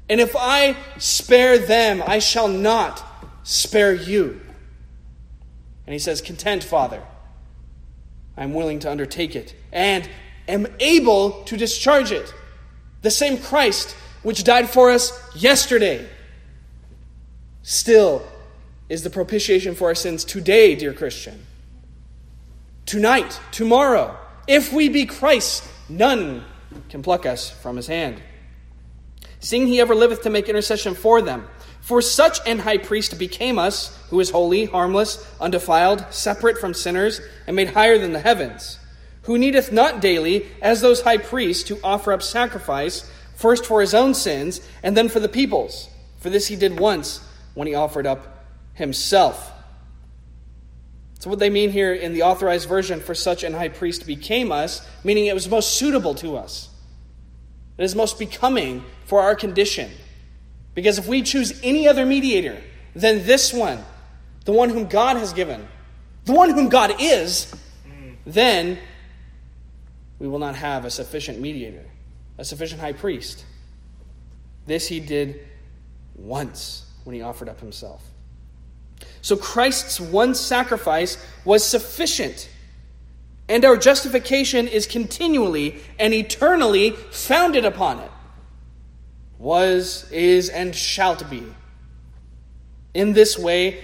And 0.09 0.21
if 0.21 0.37
I 0.37 0.77
spare 0.99 1.59
them, 1.59 2.03
I 2.07 2.19
shall 2.19 2.49
not 2.49 3.03
spare 3.45 3.95
you. 3.95 4.41
And 5.87 5.93
he 5.93 5.99
says, 5.99 6.21
Content, 6.21 6.63
Father. 6.63 7.03
I'm 8.37 8.55
willing 8.55 8.79
to 8.81 8.91
undertake 8.91 9.37
it 9.37 9.55
and 9.73 10.09
am 10.49 10.67
able 10.81 11.43
to 11.45 11.57
discharge 11.57 12.13
it. 12.13 12.33
The 13.03 13.11
same 13.11 13.39
Christ 13.39 13.95
which 14.23 14.45
died 14.45 14.71
for 14.71 14.91
us 14.91 15.13
yesterday 15.35 16.09
still 17.63 18.27
is 18.89 19.03
the 19.03 19.11
propitiation 19.11 19.75
for 19.75 19.89
our 19.89 19.95
sins 19.95 20.25
today, 20.25 20.75
dear 20.75 20.93
Christian. 20.93 21.47
Tonight, 22.85 23.41
tomorrow. 23.51 24.19
If 24.47 24.73
we 24.73 24.89
be 24.89 25.07
Christ, 25.07 25.69
none 25.89 26.45
can 26.89 27.03
pluck 27.03 27.25
us 27.25 27.51
from 27.51 27.77
his 27.77 27.87
hand. 27.87 28.21
Seeing 29.41 29.67
he 29.67 29.81
ever 29.81 29.95
liveth 29.95 30.23
to 30.23 30.31
make 30.31 30.49
intercession 30.49 30.95
for 30.95 31.23
them. 31.23 31.49
For 31.81 32.01
such 32.01 32.39
an 32.47 32.61
high 32.61 32.79
priest 32.79 33.19
became 33.19 33.59
us, 33.59 33.99
who 34.11 34.21
is 34.21 34.31
holy, 34.31 34.67
harmless, 34.67 35.27
undefiled, 35.41 36.07
separate 36.11 36.59
from 36.59 36.75
sinners, 36.75 37.21
and 37.47 37.57
made 37.57 37.71
higher 37.71 37.99
than 37.99 38.13
the 38.13 38.21
heavens, 38.21 38.79
who 39.23 39.37
needeth 39.37 39.73
not 39.73 40.01
daily, 40.01 40.47
as 40.61 40.81
those 40.81 41.03
high 41.03 41.17
priests, 41.17 41.65
to 41.65 41.81
offer 41.83 42.13
up 42.13 42.23
sacrifice, 42.23 43.11
first 43.35 43.67
for 43.67 43.81
his 43.81 43.95
own 43.95 44.15
sins, 44.15 44.61
and 44.85 44.97
then 44.97 45.09
for 45.09 45.19
the 45.19 45.29
people's. 45.29 45.89
For 46.21 46.31
this 46.31 46.47
he 46.47 46.55
did 46.55 46.79
once, 46.79 47.21
when 47.55 47.69
he 47.69 47.75
offered 47.75 48.07
up 48.07 48.47
himself. 48.75 49.53
So, 51.19 51.31
what 51.31 51.39
they 51.39 51.51
mean 51.51 51.71
here 51.71 51.93
in 51.93 52.15
the 52.15 52.23
authorized 52.23 52.69
version, 52.69 53.01
for 53.01 53.15
such 53.15 53.45
an 53.45 53.53
high 53.53 53.69
priest 53.69 54.07
became 54.07 54.51
us, 54.51 54.87
meaning 55.05 55.27
it 55.27 55.35
was 55.35 55.49
most 55.49 55.77
suitable 55.77 56.15
to 56.17 56.37
us. 56.37 56.69
It 57.79 57.85
is 57.85 57.95
most 57.95 58.19
becoming 58.19 58.85
for 59.05 59.23
our 59.23 59.35
condition. 59.35 59.91
Because 60.75 60.99
if 60.99 61.07
we 61.07 61.23
choose 61.23 61.61
any 61.63 61.87
other 61.87 62.05
mediator 62.05 62.61
than 62.95 63.25
this 63.25 63.53
one, 63.53 63.85
the 64.45 64.53
one 64.53 64.71
whom 64.71 64.87
God 64.87 65.17
has 65.17 65.33
given, 65.33 65.67
the 66.25 66.33
one 66.33 66.51
whom 66.51 66.69
God 66.69 66.95
is, 66.99 67.55
then 68.27 68.79
we 70.19 70.29
will 70.29 70.39
not 70.39 70.57
have 70.57 70.85
a 70.85 70.91
sufficient 70.91 71.41
mediator, 71.41 71.85
a 72.39 72.45
sufficient 72.45 72.81
high 72.81 72.93
priest. 72.93 73.45
This 74.67 74.89
he 74.89 75.01
did 75.01 75.41
once 76.15 76.87
when 77.05 77.15
he 77.15 77.23
offered 77.23 77.49
up 77.49 77.61
himself. 77.61 78.03
So 79.21 79.37
Christ's 79.37 80.01
one 80.01 80.35
sacrifice 80.35 81.17
was 81.45 81.65
sufficient. 81.65 82.49
And 83.49 83.65
our 83.65 83.77
justification 83.77 84.69
is 84.69 84.87
continually 84.87 85.81
and 85.99 86.15
eternally 86.15 86.91
founded 86.91 87.65
upon 87.65 87.99
it 87.99 88.11
was, 89.39 90.09
is, 90.13 90.49
and 90.49 90.75
shall 90.75 91.17
be. 91.25 91.43
In 92.95 93.13
this 93.13 93.37
way, 93.37 93.83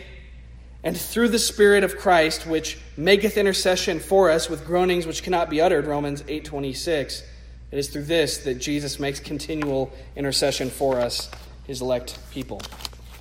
and 0.84 0.96
through 0.96 1.28
the 1.28 1.38
Spirit 1.38 1.82
of 1.82 1.98
Christ, 1.98 2.46
which 2.46 2.78
maketh 2.96 3.36
intercession 3.36 3.98
for 3.98 4.30
us 4.30 4.48
with 4.48 4.64
groanings 4.64 5.06
which 5.06 5.24
cannot 5.24 5.50
be 5.50 5.60
uttered, 5.60 5.86
Romans 5.86 6.22
8.26, 6.22 7.24
it 7.72 7.78
is 7.78 7.88
through 7.88 8.04
this 8.04 8.38
that 8.38 8.54
Jesus 8.54 9.00
makes 9.00 9.18
continual 9.18 9.92
intercession 10.14 10.70
for 10.70 11.00
us, 11.00 11.28
his 11.66 11.82
elect 11.82 12.18
people. 12.30 12.62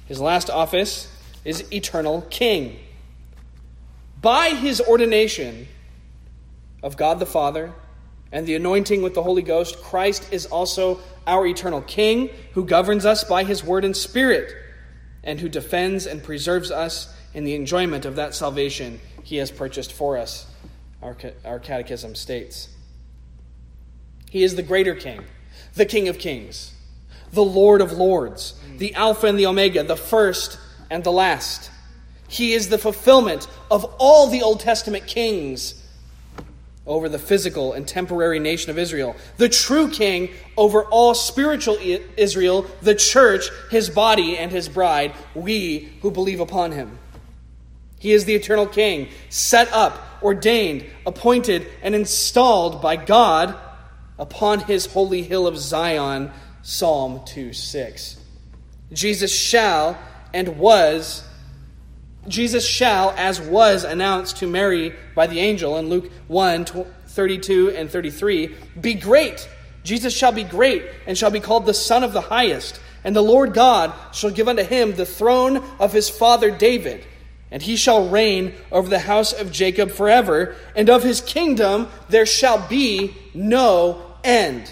His 0.08 0.20
last 0.20 0.50
office 0.50 1.14
is 1.46 1.72
eternal 1.72 2.22
king. 2.30 2.80
By 4.22 4.50
his 4.50 4.82
ordination 4.82 5.68
of 6.82 6.98
God 6.98 7.20
the 7.20 7.26
Father 7.26 7.74
and 8.32 8.48
the 8.48 8.56
anointing 8.56 9.02
with 9.02 9.14
the 9.14 9.24
Holy 9.24 9.42
Ghost, 9.42 9.82
Christ 9.82 10.32
is 10.32 10.46
also 10.46 11.00
our 11.26 11.46
eternal 11.46 11.82
King, 11.82 12.30
who 12.54 12.66
governs 12.66 13.06
us 13.06 13.24
by 13.24 13.44
his 13.44 13.64
word 13.64 13.86
and 13.86 13.96
spirit, 13.96 14.54
and 15.24 15.40
who 15.40 15.50
defends 15.50 16.06
and 16.06 16.24
preserves 16.24 16.72
us 16.72 17.14
in 17.34 17.44
the 17.44 17.56
enjoyment 17.56 18.06
of 18.06 18.16
that 18.16 18.34
salvation 18.34 19.00
he 19.24 19.38
has 19.38 19.52
purchased 19.52 19.92
for 19.92 20.18
us, 20.18 20.48
our, 21.02 21.16
our 21.44 21.60
catechism 21.60 22.16
states. 22.16 22.70
He 24.30 24.44
is 24.44 24.56
the 24.56 24.64
greater 24.64 24.96
King, 24.96 25.24
the 25.76 25.86
King 25.86 26.08
of 26.08 26.18
kings, 26.18 26.74
the 27.32 27.44
Lord 27.44 27.82
of 27.82 27.92
lords, 27.92 28.57
the 28.78 28.94
Alpha 28.96 29.28
and 29.28 29.38
the 29.38 29.46
Omega, 29.46 29.84
the 29.84 29.96
first 29.96 30.60
and 30.90 31.04
the 31.04 31.12
last. 31.12 31.70
He 32.28 32.54
is 32.54 32.70
the 32.70 32.78
fulfillment 32.78 33.48
of 33.72 33.86
all 33.98 34.28
the 34.28 34.42
Old 34.42 34.60
Testament 34.60 35.08
kings 35.08 35.84
over 36.86 37.10
the 37.10 37.20
physical 37.20 37.74
and 37.74 37.86
temporary 37.88 38.40
nation 38.40 38.72
of 38.72 38.78
Israel, 38.78 39.16
the 39.36 39.50
true 39.50 39.90
king 39.90 40.30
over 40.56 40.84
all 40.86 41.14
spiritual 41.14 41.78
Israel, 42.16 42.66
the 42.82 42.96
church, 42.96 43.50
his 43.70 43.90
body, 43.90 44.38
and 44.38 44.52
his 44.52 44.70
bride, 44.70 45.14
we 45.36 45.90
who 46.02 46.10
believe 46.10 46.40
upon 46.40 46.72
him. 46.72 46.98
He 48.00 48.14
is 48.14 48.26
the 48.26 48.36
eternal 48.36 48.68
king, 48.68 49.10
set 49.30 49.72
up, 49.74 50.02
ordained, 50.24 50.86
appointed, 51.06 51.68
and 51.82 51.94
installed 51.94 52.82
by 52.82 52.96
God 52.96 53.56
upon 54.18 54.62
his 54.62 54.86
holy 54.86 55.24
hill 55.24 55.46
of 55.48 55.58
Zion. 55.58 56.32
Psalm 56.62 57.22
2 57.26 57.54
6. 57.54 58.17
Jesus 58.92 59.34
shall 59.34 59.98
and 60.34 60.58
was 60.58 61.24
Jesus 62.28 62.68
shall, 62.68 63.12
as 63.12 63.40
was 63.40 63.84
announced 63.84 64.38
to 64.38 64.48
Mary 64.48 64.94
by 65.16 65.28
the 65.28 65.40
angel 65.40 65.78
in 65.78 65.90
Luke 65.90 66.12
1 66.28 66.66
32 66.66 67.72
and 67.72 67.90
33, 67.90 68.56
be 68.80 68.94
great. 68.94 69.50
Jesus 69.84 70.14
shall 70.14 70.34
be 70.34 70.44
great 70.44 70.84
and 71.08 71.18
shall 71.18 71.32
be 71.32 71.40
called 71.40 71.66
the 71.66 71.74
Son 71.74 72.04
of 72.04 72.14
the 72.14 72.22
Highest. 72.22 72.80
And 73.04 73.16
the 73.16 73.24
Lord 73.24 73.54
God 73.54 73.94
shall 74.14 74.30
give 74.30 74.50
unto 74.50 74.64
him 74.64 74.94
the 74.94 75.06
throne 75.06 75.64
of 75.80 75.94
his 75.94 76.10
father 76.10 76.52
David. 76.52 77.06
And 77.50 77.62
he 77.62 77.78
shall 77.78 78.10
reign 78.10 78.54
over 78.72 78.90
the 78.90 79.00
house 79.00 79.32
of 79.32 79.54
Jacob 79.54 79.92
forever, 79.92 80.58
and 80.76 80.90
of 80.90 81.04
his 81.04 81.22
kingdom 81.22 81.88
there 82.10 82.26
shall 82.26 82.68
be 82.68 83.16
no 83.34 84.04
end. 84.26 84.70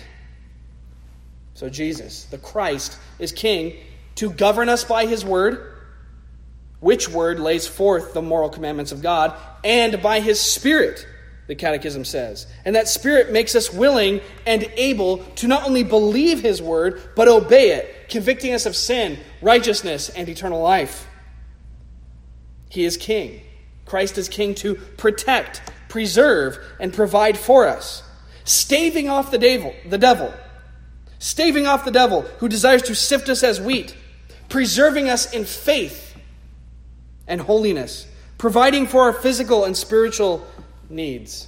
So, 1.54 1.70
Jesus, 1.70 2.26
the 2.26 2.38
Christ, 2.38 3.00
is 3.18 3.32
king 3.32 3.78
to 4.16 4.32
govern 4.32 4.70
us 4.70 4.84
by 4.84 5.06
his 5.06 5.24
word 5.24 5.76
which 6.86 7.10
word 7.10 7.40
lays 7.40 7.66
forth 7.66 8.14
the 8.14 8.22
moral 8.22 8.48
commandments 8.48 8.92
of 8.92 9.02
God, 9.02 9.34
and 9.64 10.04
by 10.04 10.20
his 10.20 10.40
Spirit, 10.40 11.08
the 11.48 11.56
Catechism 11.56 12.06
says. 12.06 12.46
And 12.64 12.76
that 12.76 12.88
Spirit 12.88 13.32
makes 13.32 13.56
us 13.56 13.74
willing 13.74 14.22
and 14.46 14.70
able 14.76 15.18
to 15.18 15.48
not 15.48 15.66
only 15.66 15.82
believe 15.82 16.42
his 16.42 16.62
word, 16.62 17.02
but 17.16 17.28
obey 17.28 17.72
it, 17.72 18.10
convicting 18.10 18.54
us 18.54 18.68
of 18.68 18.76
sin, 18.76 19.18
righteousness, 19.42 20.10
and 20.10 20.30
eternal 20.30 20.62
life. 20.62 21.08
He 22.70 22.86
is 22.86 22.98
King. 22.98 23.42
Christ 23.86 24.20
is 24.20 24.30
King 24.30 24.54
to 24.56 24.76
protect, 24.76 25.64
preserve, 25.90 26.60
and 26.80 26.94
provide 26.94 27.36
for 27.36 27.68
us, 27.68 28.04
staving 28.44 29.10
off 29.10 29.32
the 29.32 29.40
devil, 29.40 29.74
the 29.88 29.98
devil, 29.98 30.32
staving 31.18 31.66
off 31.66 31.84
the 31.84 31.90
devil 31.90 32.22
who 32.38 32.48
desires 32.48 32.84
to 32.84 32.94
sift 32.94 33.28
us 33.28 33.42
as 33.42 33.60
wheat, 33.60 33.96
preserving 34.50 35.10
us 35.10 35.32
in 35.34 35.46
faith 35.46 36.16
and 37.28 37.42
holiness, 37.42 38.08
providing 38.38 38.88
for 38.88 39.02
our 39.02 39.14
physical 39.14 39.66
and 39.66 39.76
spiritual 39.76 40.46
needs. 40.90 41.48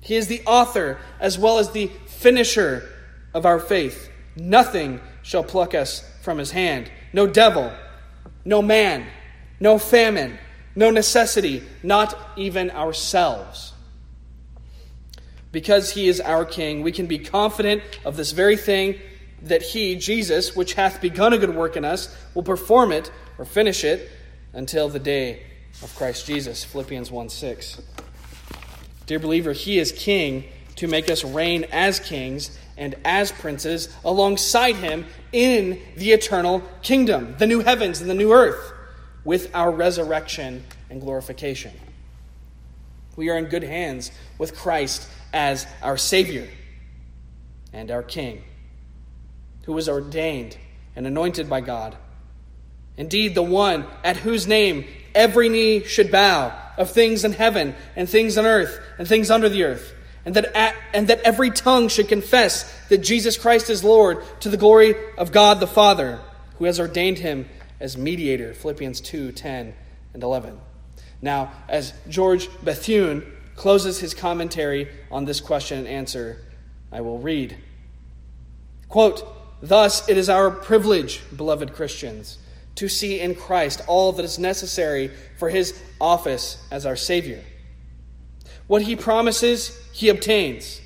He 0.00 0.16
is 0.16 0.28
the 0.28 0.42
author 0.46 0.98
as 1.20 1.38
well 1.38 1.58
as 1.58 1.70
the 1.70 1.90
finisher 2.06 2.88
of 3.34 3.44
our 3.44 3.58
faith. 3.58 4.10
Nothing 4.36 5.00
shall 5.22 5.44
pluck 5.44 5.74
us 5.74 6.08
from 6.22 6.38
his 6.38 6.50
hand. 6.50 6.90
No 7.12 7.26
devil, 7.26 7.72
no 8.44 8.62
man, 8.62 9.06
no 9.60 9.78
famine, 9.78 10.38
no 10.74 10.90
necessity, 10.90 11.62
not 11.82 12.16
even 12.36 12.70
ourselves. 12.70 13.72
Because 15.50 15.90
he 15.90 16.08
is 16.08 16.20
our 16.20 16.44
king, 16.44 16.82
we 16.82 16.92
can 16.92 17.06
be 17.06 17.18
confident 17.18 17.82
of 18.04 18.16
this 18.16 18.32
very 18.32 18.56
thing 18.56 19.00
that 19.42 19.62
he, 19.62 19.96
Jesus, 19.96 20.54
which 20.56 20.74
hath 20.74 21.00
begun 21.00 21.32
a 21.32 21.38
good 21.38 21.54
work 21.54 21.76
in 21.76 21.84
us, 21.84 22.14
will 22.34 22.42
perform 22.42 22.92
it 22.92 23.10
or 23.38 23.44
finish 23.44 23.84
it 23.84 24.10
until 24.52 24.88
the 24.88 24.98
day 24.98 25.42
of 25.82 25.94
Christ 25.94 26.26
Jesus. 26.26 26.64
Philippians 26.64 27.10
1 27.10 27.28
6. 27.28 27.82
Dear 29.06 29.18
believer, 29.18 29.52
He 29.52 29.78
is 29.78 29.92
King 29.92 30.44
to 30.76 30.86
make 30.86 31.10
us 31.10 31.24
reign 31.24 31.64
as 31.72 31.98
kings 31.98 32.56
and 32.76 32.94
as 33.04 33.32
princes 33.32 33.88
alongside 34.04 34.76
Him 34.76 35.06
in 35.32 35.80
the 35.96 36.12
eternal 36.12 36.62
kingdom, 36.82 37.34
the 37.38 37.46
new 37.46 37.60
heavens 37.60 38.00
and 38.00 38.08
the 38.08 38.14
new 38.14 38.32
earth, 38.32 38.72
with 39.24 39.54
our 39.54 39.70
resurrection 39.70 40.64
and 40.90 41.00
glorification. 41.00 41.72
We 43.16 43.30
are 43.30 43.36
in 43.36 43.46
good 43.46 43.64
hands 43.64 44.12
with 44.38 44.56
Christ 44.56 45.08
as 45.32 45.66
our 45.82 45.96
Savior 45.96 46.48
and 47.72 47.90
our 47.90 48.02
King, 48.02 48.42
who 49.68 49.74
was 49.74 49.88
ordained 49.88 50.56
and 50.96 51.06
anointed 51.06 51.48
by 51.48 51.60
God 51.60 51.96
Indeed, 52.98 53.36
the 53.36 53.42
one 53.44 53.86
at 54.02 54.18
whose 54.18 54.48
name 54.48 54.84
every 55.14 55.48
knee 55.48 55.84
should 55.84 56.10
bow 56.10 56.52
of 56.76 56.90
things 56.90 57.24
in 57.24 57.32
heaven 57.32 57.74
and 57.94 58.08
things 58.08 58.36
on 58.36 58.44
earth 58.44 58.78
and 58.98 59.06
things 59.06 59.30
under 59.30 59.48
the 59.48 59.62
earth, 59.62 59.94
and 60.26 60.34
that, 60.34 60.46
at, 60.56 60.74
and 60.92 61.06
that 61.06 61.20
every 61.20 61.50
tongue 61.50 61.88
should 61.88 62.08
confess 62.08 62.70
that 62.88 62.98
Jesus 62.98 63.38
Christ 63.38 63.70
is 63.70 63.84
Lord 63.84 64.24
to 64.40 64.48
the 64.48 64.56
glory 64.56 64.96
of 65.16 65.30
God 65.30 65.60
the 65.60 65.68
Father, 65.68 66.18
who 66.58 66.64
has 66.64 66.80
ordained 66.80 67.18
him 67.18 67.48
as 67.78 67.96
mediator. 67.96 68.52
Philippians 68.52 69.00
2 69.00 69.30
10 69.30 69.74
and 70.14 70.22
11. 70.22 70.58
Now, 71.22 71.52
as 71.68 71.94
George 72.08 72.48
Bethune 72.64 73.24
closes 73.54 74.00
his 74.00 74.12
commentary 74.12 74.88
on 75.08 75.24
this 75.24 75.40
question 75.40 75.78
and 75.78 75.86
answer, 75.86 76.40
I 76.90 77.00
will 77.00 77.20
read. 77.20 77.56
Quote, 78.88 79.37
Thus 79.60 80.08
it 80.08 80.16
is 80.16 80.28
our 80.28 80.50
privilege, 80.50 81.22
beloved 81.36 81.72
Christians 81.72 82.38
to 82.78 82.88
see 82.88 83.18
in 83.18 83.34
Christ 83.34 83.82
all 83.88 84.12
that 84.12 84.24
is 84.24 84.38
necessary 84.38 85.10
for 85.36 85.50
his 85.50 85.76
office 86.00 86.64
as 86.70 86.86
our 86.86 86.94
Savior. 86.94 87.42
What 88.68 88.82
he 88.82 88.94
promises, 88.94 89.76
he 89.92 90.08
obtains. 90.08 90.80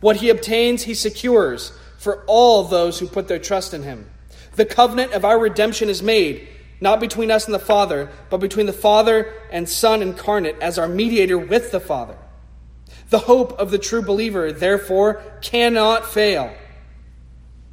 What 0.00 0.16
he 0.16 0.30
obtains, 0.30 0.84
he 0.84 0.94
secures 0.94 1.70
for 1.98 2.24
all 2.26 2.64
those 2.64 2.98
who 2.98 3.06
put 3.06 3.28
their 3.28 3.38
trust 3.38 3.74
in 3.74 3.82
him. 3.82 4.08
The 4.56 4.64
covenant 4.64 5.12
of 5.12 5.22
our 5.22 5.38
redemption 5.38 5.90
is 5.90 6.02
made, 6.02 6.48
not 6.80 6.98
between 6.98 7.30
us 7.30 7.44
and 7.44 7.54
the 7.54 7.58
Father, 7.58 8.10
but 8.30 8.38
between 8.38 8.64
the 8.64 8.72
Father 8.72 9.30
and 9.50 9.68
Son 9.68 10.00
incarnate 10.00 10.56
as 10.62 10.78
our 10.78 10.88
mediator 10.88 11.36
with 11.36 11.72
the 11.72 11.80
Father. 11.80 12.16
The 13.10 13.18
hope 13.18 13.52
of 13.58 13.70
the 13.70 13.78
true 13.78 14.00
believer, 14.00 14.50
therefore, 14.50 15.22
cannot 15.42 16.06
fail, 16.06 16.54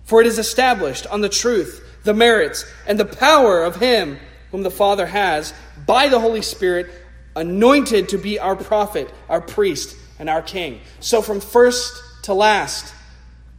for 0.05 0.21
it 0.21 0.27
is 0.27 0.39
established 0.39 1.05
on 1.07 1.21
the 1.21 1.29
truth 1.29 1.81
the 2.05 2.13
merits, 2.13 2.65
and 2.87 2.97
the 2.99 3.05
power 3.05 3.63
of 3.63 3.75
Him 3.75 4.17
whom 4.51 4.63
the 4.63 4.71
Father 4.71 5.05
has, 5.07 5.53
by 5.85 6.07
the 6.07 6.19
Holy 6.19 6.41
Spirit, 6.41 6.89
anointed 7.35 8.09
to 8.09 8.17
be 8.17 8.39
our 8.39 8.55
prophet, 8.55 9.11
our 9.27 9.41
priest, 9.41 9.97
and 10.19 10.29
our 10.29 10.41
king. 10.41 10.79
So, 11.01 11.21
from 11.21 11.41
first 11.41 12.01
to 12.23 12.33
last, 12.33 12.93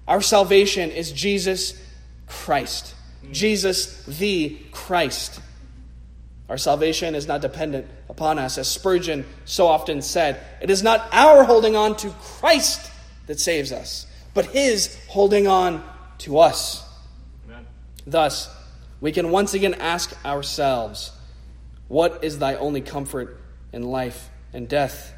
our 0.09 0.23
salvation 0.23 0.91
is 0.91 1.13
Jesus 1.13 1.79
Christ. 2.27 2.95
Jesus 3.33 4.05
the 4.05 4.57
Christ. 4.71 5.41
Our 6.49 6.57
salvation 6.57 7.17
is 7.17 7.27
not 7.27 7.41
dependent 7.41 7.89
upon 8.09 8.39
us. 8.39 8.57
As 8.57 8.69
Spurgeon 8.69 9.27
so 9.45 9.67
often 9.67 10.01
said, 10.01 10.41
it 10.63 10.71
is 10.71 10.83
not 10.83 11.09
our 11.13 11.43
holding 11.43 11.75
on 11.75 11.97
to 11.97 12.11
Christ 12.11 12.93
that 13.27 13.41
saves 13.41 13.73
us, 13.73 14.07
but 14.33 14.47
his 14.47 14.97
holding 15.09 15.49
on 15.49 15.83
to 16.19 16.39
us. 16.39 16.85
Thus, 18.07 18.49
we 19.01 19.12
can 19.12 19.31
once 19.31 19.55
again 19.55 19.75
ask 19.75 20.17
ourselves, 20.25 21.12
What 21.89 22.23
is 22.23 22.39
thy 22.39 22.55
only 22.55 22.81
comfort 22.81 23.41
in 23.73 23.83
life 23.83 24.31
and 24.53 24.69
death? 24.69 25.12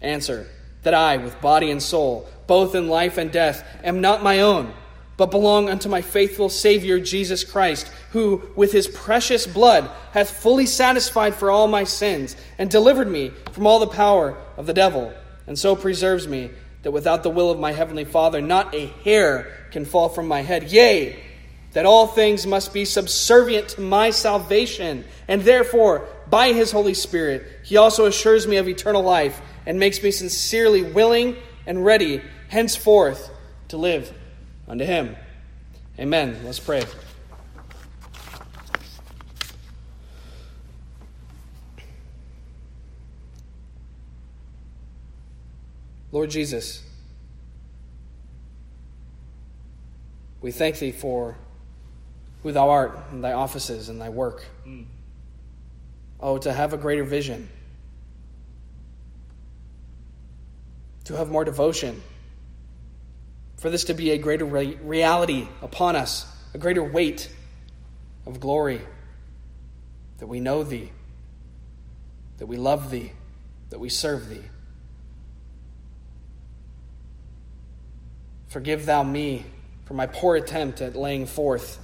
Answer, 0.00 0.48
that 0.82 0.94
I, 0.94 1.16
with 1.18 1.40
body 1.40 1.70
and 1.70 1.82
soul, 1.82 2.28
both 2.46 2.74
in 2.74 2.88
life 2.88 3.18
and 3.18 3.30
death, 3.30 3.66
am 3.82 4.00
not 4.00 4.22
my 4.22 4.40
own, 4.40 4.72
but 5.16 5.30
belong 5.30 5.68
unto 5.68 5.88
my 5.88 6.02
faithful 6.02 6.48
Savior 6.48 7.00
Jesus 7.00 7.44
Christ, 7.44 7.90
who, 8.12 8.50
with 8.54 8.72
his 8.72 8.88
precious 8.88 9.46
blood, 9.46 9.90
hath 10.12 10.30
fully 10.30 10.66
satisfied 10.66 11.34
for 11.34 11.50
all 11.50 11.68
my 11.68 11.84
sins, 11.84 12.36
and 12.58 12.70
delivered 12.70 13.08
me 13.08 13.30
from 13.52 13.66
all 13.66 13.80
the 13.80 13.86
power 13.86 14.36
of 14.56 14.66
the 14.66 14.74
devil, 14.74 15.12
and 15.46 15.58
so 15.58 15.74
preserves 15.74 16.28
me, 16.28 16.50
that 16.86 16.92
without 16.92 17.24
the 17.24 17.30
will 17.30 17.50
of 17.50 17.58
my 17.58 17.72
heavenly 17.72 18.04
Father, 18.04 18.40
not 18.40 18.72
a 18.72 18.86
hair 19.02 19.50
can 19.72 19.84
fall 19.84 20.08
from 20.08 20.28
my 20.28 20.42
head. 20.42 20.70
Yea, 20.70 21.20
that 21.72 21.84
all 21.84 22.06
things 22.06 22.46
must 22.46 22.72
be 22.72 22.84
subservient 22.84 23.70
to 23.70 23.80
my 23.80 24.10
salvation, 24.10 25.04
and 25.26 25.42
therefore, 25.42 26.06
by 26.30 26.52
his 26.52 26.70
Holy 26.70 26.94
Spirit, 26.94 27.44
he 27.64 27.76
also 27.76 28.06
assures 28.06 28.46
me 28.46 28.58
of 28.58 28.68
eternal 28.68 29.02
life 29.02 29.40
and 29.66 29.80
makes 29.80 30.00
me 30.00 30.12
sincerely 30.12 30.84
willing 30.84 31.34
and 31.66 31.84
ready 31.84 32.22
henceforth 32.46 33.30
to 33.66 33.76
live 33.76 34.12
unto 34.68 34.84
him. 34.84 35.16
Amen. 35.98 36.38
Let's 36.44 36.60
pray. 36.60 36.84
Lord 46.16 46.30
Jesus, 46.30 46.82
we 50.40 50.50
thank 50.50 50.78
thee 50.78 50.90
for 50.90 51.36
who 52.42 52.52
thou 52.52 52.70
art, 52.70 52.98
and 53.10 53.22
thy 53.22 53.34
offices, 53.34 53.90
and 53.90 54.00
thy 54.00 54.08
work. 54.08 54.46
Mm. 54.66 54.86
Oh, 56.18 56.38
to 56.38 56.50
have 56.50 56.72
a 56.72 56.78
greater 56.78 57.04
vision. 57.04 57.50
to 61.04 61.16
have 61.18 61.30
more 61.30 61.44
devotion, 61.44 62.02
for 63.58 63.68
this 63.68 63.84
to 63.84 63.92
be 63.92 64.12
a 64.12 64.18
greater 64.18 64.46
re- 64.46 64.78
reality 64.82 65.46
upon 65.60 65.96
us, 65.96 66.24
a 66.54 66.58
greater 66.58 66.82
weight 66.82 67.30
of 68.24 68.40
glory, 68.40 68.80
that 70.16 70.28
we 70.28 70.40
know 70.40 70.64
Thee, 70.64 70.90
that 72.38 72.46
we 72.46 72.56
love 72.56 72.90
Thee, 72.90 73.12
that 73.68 73.78
we 73.78 73.90
serve 73.90 74.30
Thee. 74.30 74.44
Forgive 78.56 78.86
Thou 78.86 79.02
me 79.02 79.44
for 79.84 79.92
my 79.92 80.06
poor 80.06 80.34
attempt 80.34 80.80
at 80.80 80.96
laying 80.96 81.26
forth 81.26 81.78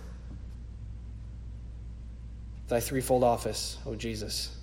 Thy 2.68 2.80
threefold 2.80 3.22
office, 3.22 3.76
O 3.84 3.94
Jesus. 3.94 4.56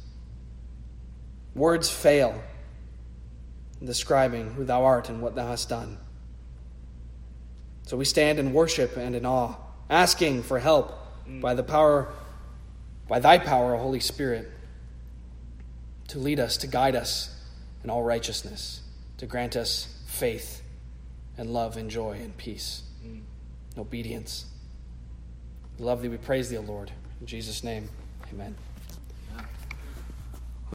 Words 1.53 1.88
fail 1.88 2.41
in 3.80 3.86
describing 3.86 4.55
who 4.55 4.66
Thou 4.66 4.86
art 4.86 5.10
and 5.10 5.22
what 5.22 5.36
Thou 5.36 5.49
hast 5.49 5.70
done. 5.70 5.99
So 7.84 7.95
we 7.95 8.05
stand 8.05 8.39
in 8.39 8.53
worship 8.53 8.97
and 8.97 9.16
in 9.16 9.24
awe, 9.24 9.53
asking 9.88 10.41
for 10.41 10.57
help 10.57 10.91
mm. 11.28 11.41
by 11.41 11.53
the 11.53 11.62
power, 11.62 12.12
by 13.07 13.20
Thy 13.20 13.38
power, 13.38 13.78
Holy 13.78 13.99
Spirit, 13.99 14.49
to 16.07 16.18
lead 16.18 16.39
us, 16.39 16.57
to 16.57 16.66
guide 16.66 16.95
us 16.95 17.39
in 17.84 17.91
all 17.91 18.01
righteousness, 18.01 18.82
to 19.20 19.28
grant 19.28 19.55
us 19.55 19.95
faith 20.07 20.64
and 21.39 21.53
love 21.53 21.77
and 21.77 21.89
joy 21.89 22.19
and 22.21 22.35
peace, 22.35 22.83
and 23.01 23.23
obedience. 23.77 24.45
We 25.77 25.85
love 25.85 26.01
Thee, 26.01 26.09
we 26.09 26.17
praise 26.17 26.49
Thee, 26.49 26.57
O 26.57 26.61
Lord. 26.61 26.91
In 27.21 27.27
Jesus' 27.27 27.63
name, 27.63 27.87
amen. 28.33 28.55